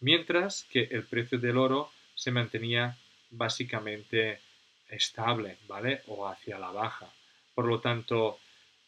mientras 0.01 0.65
que 0.69 0.89
el 0.91 1.05
precio 1.05 1.39
del 1.39 1.57
oro 1.57 1.91
se 2.15 2.31
mantenía 2.31 2.97
básicamente 3.31 4.41
estable, 4.89 5.57
¿vale? 5.67 6.01
O 6.07 6.27
hacia 6.27 6.59
la 6.59 6.71
baja. 6.71 7.07
Por 7.55 7.65
lo 7.65 7.79
tanto, 7.79 8.39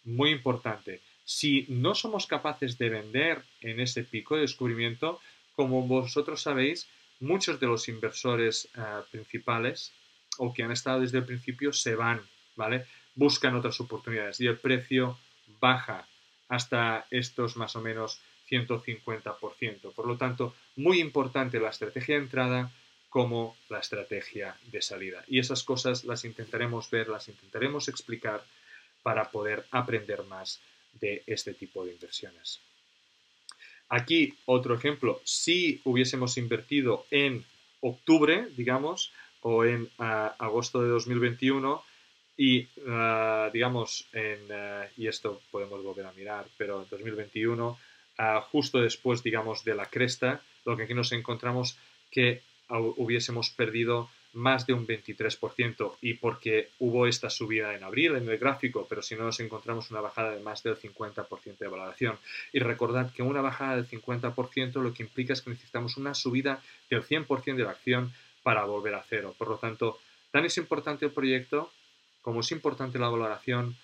muy 0.03 0.31
importante. 0.31 1.01
Si 1.25 1.65
no 1.69 1.95
somos 1.95 2.27
capaces 2.27 2.77
de 2.77 2.89
vender 2.89 3.43
en 3.61 3.79
ese 3.79 4.03
pico 4.03 4.35
de 4.35 4.41
descubrimiento, 4.41 5.19
como 5.55 5.87
vosotros 5.87 6.41
sabéis, 6.41 6.87
muchos 7.19 7.59
de 7.59 7.67
los 7.67 7.87
inversores 7.87 8.67
eh, 8.75 8.81
principales 9.11 9.93
o 10.37 10.53
que 10.53 10.63
han 10.63 10.71
estado 10.71 11.01
desde 11.01 11.19
el 11.19 11.25
principio 11.25 11.71
se 11.71 11.95
van, 11.95 12.21
¿vale? 12.55 12.85
Buscan 13.15 13.55
otras 13.55 13.79
oportunidades 13.79 14.39
y 14.41 14.47
el 14.47 14.57
precio 14.57 15.17
baja 15.59 16.07
hasta 16.49 17.05
estos 17.11 17.55
más 17.55 17.75
o 17.75 17.81
menos 17.81 18.19
150%. 18.49 19.93
Por 19.93 20.07
lo 20.07 20.17
tanto, 20.17 20.53
muy 20.75 20.99
importante 20.99 21.59
la 21.59 21.69
estrategia 21.69 22.15
de 22.15 22.23
entrada 22.23 22.71
como 23.09 23.55
la 23.69 23.79
estrategia 23.79 24.57
de 24.71 24.81
salida. 24.81 25.23
Y 25.27 25.39
esas 25.39 25.63
cosas 25.63 26.03
las 26.05 26.25
intentaremos 26.25 26.89
ver, 26.89 27.09
las 27.09 27.27
intentaremos 27.27 27.87
explicar 27.87 28.43
para 29.03 29.31
poder 29.31 29.65
aprender 29.71 30.23
más 30.23 30.61
de 30.93 31.23
este 31.25 31.53
tipo 31.53 31.85
de 31.85 31.93
inversiones. 31.93 32.59
Aquí 33.89 34.33
otro 34.45 34.75
ejemplo, 34.75 35.21
si 35.25 35.81
hubiésemos 35.83 36.37
invertido 36.37 37.05
en 37.11 37.45
octubre, 37.81 38.47
digamos, 38.55 39.11
o 39.41 39.65
en 39.65 39.89
ah, 39.99 40.35
agosto 40.39 40.81
de 40.81 40.89
2021 40.89 41.83
y, 42.37 42.69
ah, 42.87 43.49
digamos, 43.51 44.07
en, 44.13 44.51
ah, 44.51 44.87
y 44.95 45.07
esto 45.07 45.41
podemos 45.51 45.83
volver 45.83 46.05
a 46.05 46.13
mirar, 46.13 46.45
pero 46.57 46.85
2021, 46.89 47.77
justo 48.51 48.79
después, 48.79 49.23
digamos, 49.23 49.63
de 49.63 49.73
la 49.73 49.87
cresta, 49.87 50.41
lo 50.63 50.77
que 50.77 50.83
aquí 50.83 50.93
nos 50.93 51.11
encontramos 51.11 51.77
que 52.11 52.43
hubiésemos 52.69 53.49
perdido 53.49 54.09
más 54.33 54.65
de 54.65 54.73
un 54.73 54.87
23% 54.87 55.97
y 56.01 56.13
porque 56.15 56.69
hubo 56.79 57.07
esta 57.07 57.29
subida 57.29 57.75
en 57.75 57.83
abril 57.83 58.15
en 58.15 58.29
el 58.29 58.37
gráfico, 58.37 58.85
pero 58.89 59.01
si 59.01 59.15
no 59.15 59.23
nos 59.23 59.39
encontramos 59.39 59.91
una 59.91 60.01
bajada 60.01 60.31
de 60.31 60.41
más 60.41 60.63
del 60.63 60.77
50% 60.77 61.57
de 61.57 61.67
valoración. 61.67 62.17
Y 62.53 62.59
recordad 62.59 63.11
que 63.13 63.23
una 63.23 63.41
bajada 63.41 63.75
del 63.75 63.87
50% 63.87 64.81
lo 64.81 64.93
que 64.93 65.03
implica 65.03 65.33
es 65.33 65.41
que 65.41 65.49
necesitamos 65.49 65.97
una 65.97 66.13
subida 66.13 66.61
del 66.89 67.03
100% 67.03 67.55
de 67.55 67.63
la 67.63 67.71
acción 67.71 68.13
para 68.43 68.63
volver 68.63 68.95
a 68.95 69.03
cero. 69.07 69.35
Por 69.37 69.49
lo 69.49 69.57
tanto, 69.57 69.99
tan 70.31 70.45
es 70.45 70.57
importante 70.57 71.05
el 71.05 71.11
proyecto 71.11 71.71
como 72.21 72.41
es 72.41 72.51
importante 72.51 72.99
la 72.99 73.09
valoración, 73.09 73.75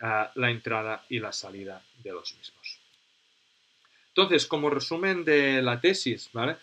uh, 0.00 0.26
la 0.34 0.50
entrada 0.50 1.04
y 1.08 1.18
la 1.18 1.32
salida 1.32 1.82
de 2.02 2.12
los 2.12 2.34
mismos. 2.36 2.78
Entonces, 4.08 4.46
como 4.46 4.70
resumen 4.70 5.24
de 5.24 5.62
la 5.62 5.80
tesis, 5.80 6.30
¿vale? 6.32 6.56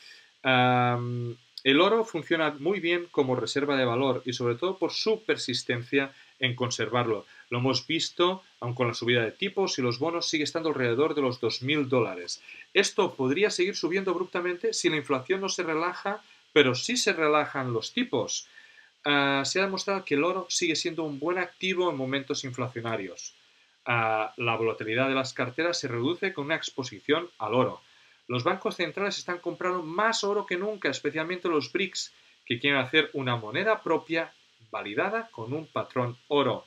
El 1.63 1.81
oro 1.81 2.05
funciona 2.05 2.55
muy 2.59 2.79
bien 2.79 3.07
como 3.11 3.35
reserva 3.35 3.75
de 3.75 3.85
valor 3.85 4.21
y 4.25 4.33
sobre 4.33 4.55
todo 4.55 4.77
por 4.77 4.91
su 4.91 5.23
persistencia 5.23 6.13
en 6.39 6.55
conservarlo. 6.55 7.25
Lo 7.49 7.59
hemos 7.59 7.85
visto, 7.85 8.43
aun 8.59 8.73
con 8.73 8.87
la 8.87 8.93
subida 8.93 9.23
de 9.23 9.31
tipos 9.31 9.77
y 9.77 9.81
los 9.81 9.99
bonos 9.99 10.29
sigue 10.29 10.43
estando 10.43 10.69
alrededor 10.69 11.15
de 11.15 11.21
los 11.21 11.41
2.000 11.41 11.87
dólares. 11.87 12.41
Esto 12.73 13.15
podría 13.15 13.49
seguir 13.49 13.75
subiendo 13.75 14.11
abruptamente 14.11 14.73
si 14.73 14.89
la 14.89 14.97
inflación 14.97 15.41
no 15.41 15.49
se 15.49 15.63
relaja, 15.63 16.23
pero 16.53 16.75
si 16.75 16.95
se 16.95 17.13
relajan 17.13 17.73
los 17.73 17.93
tipos. 17.93 18.47
Ah, 19.05 19.43
se 19.45 19.59
ha 19.59 19.65
demostrado 19.65 20.05
que 20.05 20.15
el 20.15 20.23
oro 20.23 20.45
sigue 20.49 20.75
siendo 20.75 21.03
un 21.03 21.19
buen 21.19 21.37
activo 21.37 21.89
en 21.89 21.97
momentos 21.97 22.43
inflacionarios. 22.43 23.35
la 23.85 24.55
volatilidad 24.55 25.07
de 25.09 25.15
las 25.15 25.33
carteras 25.33 25.79
se 25.79 25.87
reduce 25.87 26.31
con 26.31 26.45
una 26.45 26.55
exposición 26.55 27.27
al 27.39 27.55
oro. 27.55 27.81
Los 28.29 28.43
bancos 28.43 28.75
centrales 28.75 29.17
están 29.17 29.39
comprando 29.39 29.81
más 29.81 30.23
oro 30.23 30.45
que 30.45 30.55
nunca, 30.55 30.87
especialmente 30.87 31.49
los 31.49 31.71
BRICS, 31.71 32.13
que 32.45 32.59
quieren 32.59 32.79
hacer 32.79 33.09
una 33.13 33.35
moneda 33.35 33.81
propia 33.81 34.31
validada 34.69 35.29
con 35.31 35.51
un 35.51 35.65
patrón 35.65 36.15
oro. 36.27 36.63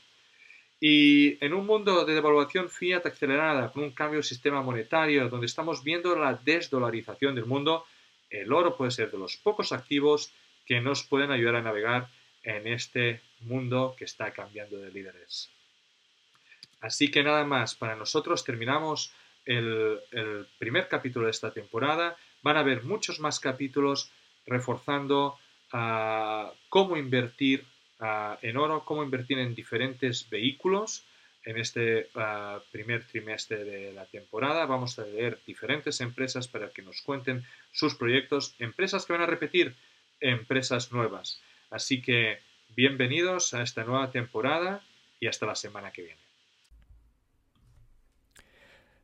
Y 0.80 1.38
en 1.44 1.54
un 1.54 1.64
mundo 1.64 2.04
de 2.04 2.14
devaluación 2.14 2.68
fiat 2.68 3.06
acelerada, 3.06 3.70
con 3.70 3.84
un 3.84 3.92
cambio 3.92 4.16
de 4.18 4.24
sistema 4.24 4.60
monetario, 4.60 5.28
donde 5.28 5.46
estamos 5.46 5.84
viendo 5.84 6.16
la 6.16 6.34
desdolarización 6.34 7.36
del 7.36 7.46
mundo, 7.46 7.86
el 8.28 8.52
oro 8.52 8.76
puede 8.76 8.90
ser 8.90 9.12
de 9.12 9.18
los 9.18 9.36
pocos 9.36 9.70
activos 9.70 10.32
que 10.66 10.80
nos 10.80 11.04
pueden 11.04 11.30
ayudar 11.30 11.54
a 11.54 11.62
navegar 11.62 12.08
en 12.42 12.66
este 12.66 13.20
mundo 13.38 13.94
que 13.96 14.04
está 14.04 14.32
cambiando 14.32 14.78
de 14.78 14.90
líderes. 14.90 15.48
Así 16.80 17.08
que 17.08 17.22
nada 17.22 17.44
más, 17.44 17.76
para 17.76 17.94
nosotros 17.94 18.42
terminamos 18.42 19.12
el, 19.44 20.46
primer 20.58 20.88
capítulo 20.88 21.26
de 21.26 21.30
esta 21.30 21.52
temporada. 21.52 22.16
Van 22.42 22.56
a 22.56 22.60
haber 22.60 22.84
muchos 22.84 23.20
más 23.20 23.40
capítulos 23.40 24.10
reforzando 24.46 25.38
ah, 25.72 26.52
cómo 26.68 26.96
invertir 26.96 27.64
ah, 28.00 28.38
en 28.42 28.56
oro, 28.56 28.84
cómo 28.84 29.02
invertir 29.02 29.38
en 29.38 29.54
diferentes 29.54 30.28
vehículos. 30.28 31.04
En 31.44 31.58
este 31.58 32.08
ah, 32.14 32.60
primer 32.70 33.04
trimestre 33.06 33.64
de 33.64 33.92
la 33.92 34.06
temporada 34.06 34.64
vamos 34.66 34.98
a 34.98 35.04
leer 35.04 35.40
diferentes 35.46 36.00
empresas 36.00 36.46
para 36.48 36.70
que 36.70 36.82
nos 36.82 37.02
cuenten 37.02 37.44
sus 37.72 37.94
proyectos, 37.94 38.54
empresas 38.58 39.06
que 39.06 39.12
van 39.12 39.22
a 39.22 39.26
repetir, 39.26 39.74
empresas 40.20 40.92
nuevas. 40.92 41.42
Así 41.70 42.00
que 42.00 42.38
bienvenidos 42.76 43.54
a 43.54 43.62
esta 43.62 43.84
nueva 43.84 44.10
temporada 44.10 44.82
y 45.18 45.26
hasta 45.26 45.46
la 45.46 45.54
semana 45.54 45.92
que 45.92 46.02
viene. 46.02 46.21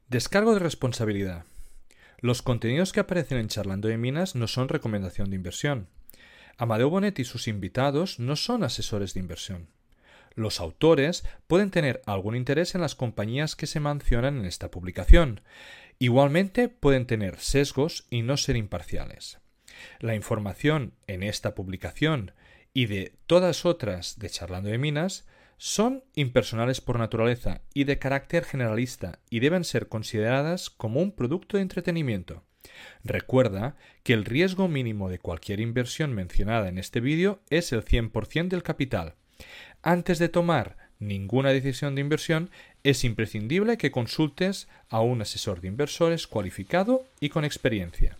Descargo 0.08 0.54
de 0.54 0.60
responsabilidad. 0.60 1.44
Los 2.20 2.40
contenidos 2.40 2.94
que 2.94 3.00
aparecen 3.00 3.36
en 3.36 3.48
Charlando 3.48 3.88
de 3.88 3.98
Minas 3.98 4.36
no 4.36 4.48
son 4.48 4.70
recomendación 4.70 5.28
de 5.28 5.36
inversión. 5.36 5.86
Amadeo 6.56 6.88
Bonet 6.88 7.18
y 7.18 7.24
sus 7.24 7.46
invitados 7.46 8.18
no 8.18 8.34
son 8.34 8.64
asesores 8.64 9.12
de 9.12 9.20
inversión. 9.20 9.68
Los 10.34 10.60
autores 10.60 11.24
pueden 11.46 11.70
tener 11.70 12.00
algún 12.06 12.36
interés 12.36 12.74
en 12.74 12.80
las 12.80 12.94
compañías 12.94 13.54
que 13.54 13.66
se 13.66 13.80
mencionan 13.80 14.38
en 14.38 14.46
esta 14.46 14.70
publicación. 14.70 15.42
Igualmente 15.98 16.70
pueden 16.70 17.06
tener 17.06 17.38
sesgos 17.38 18.06
y 18.08 18.22
no 18.22 18.38
ser 18.38 18.56
imparciales. 18.56 19.40
La 20.00 20.14
información 20.14 20.94
en 21.06 21.22
esta 21.22 21.54
publicación 21.54 22.32
y 22.72 22.86
de 22.86 23.12
todas 23.26 23.66
otras 23.66 24.18
de 24.18 24.30
Charlando 24.30 24.70
de 24.70 24.78
Minas 24.78 25.26
son 25.58 26.04
impersonales 26.14 26.80
por 26.80 26.98
naturaleza 26.98 27.60
y 27.74 27.84
de 27.84 27.98
carácter 27.98 28.44
generalista 28.44 29.18
y 29.28 29.40
deben 29.40 29.64
ser 29.64 29.88
consideradas 29.88 30.70
como 30.70 31.00
un 31.00 31.12
producto 31.12 31.56
de 31.56 31.64
entretenimiento. 31.64 32.44
Recuerda 33.04 33.76
que 34.04 34.12
el 34.12 34.24
riesgo 34.24 34.68
mínimo 34.68 35.08
de 35.08 35.18
cualquier 35.18 35.60
inversión 35.60 36.14
mencionada 36.14 36.68
en 36.68 36.78
este 36.78 37.00
vídeo 37.00 37.40
es 37.50 37.72
el 37.72 37.84
100% 37.84 38.48
del 38.48 38.62
capital. 38.62 39.14
Antes 39.82 40.18
de 40.18 40.28
tomar 40.28 40.76
ninguna 40.98 41.50
decisión 41.50 41.94
de 41.94 42.00
inversión, 42.00 42.50
es 42.82 43.04
imprescindible 43.04 43.78
que 43.78 43.90
consultes 43.90 44.68
a 44.88 45.00
un 45.00 45.22
asesor 45.22 45.60
de 45.60 45.68
inversores 45.68 46.26
cualificado 46.26 47.04
y 47.20 47.28
con 47.28 47.44
experiencia. 47.44 48.18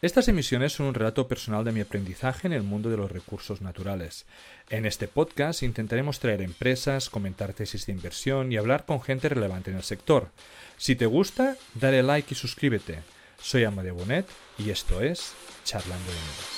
Estas 0.00 0.28
emisiones 0.28 0.74
son 0.74 0.86
un 0.86 0.94
relato 0.94 1.26
personal 1.26 1.64
de 1.64 1.72
mi 1.72 1.80
aprendizaje 1.80 2.46
en 2.46 2.52
el 2.52 2.62
mundo 2.62 2.88
de 2.88 2.96
los 2.96 3.10
recursos 3.10 3.60
naturales. 3.60 4.26
En 4.70 4.86
este 4.86 5.08
podcast 5.08 5.64
intentaremos 5.64 6.20
traer 6.20 6.40
empresas, 6.40 7.10
comentar 7.10 7.52
tesis 7.52 7.86
de 7.86 7.94
inversión 7.94 8.52
y 8.52 8.56
hablar 8.56 8.86
con 8.86 9.02
gente 9.02 9.28
relevante 9.28 9.72
en 9.72 9.76
el 9.76 9.82
sector. 9.82 10.30
Si 10.76 10.94
te 10.94 11.06
gusta, 11.06 11.56
dale 11.74 12.04
like 12.04 12.32
y 12.32 12.36
suscríbete. 12.36 13.00
Soy 13.42 13.64
Amadeo 13.64 13.96
Bonet 13.96 14.26
y 14.56 14.70
esto 14.70 15.00
es 15.00 15.32
Charlando 15.64 16.12
de. 16.12 16.57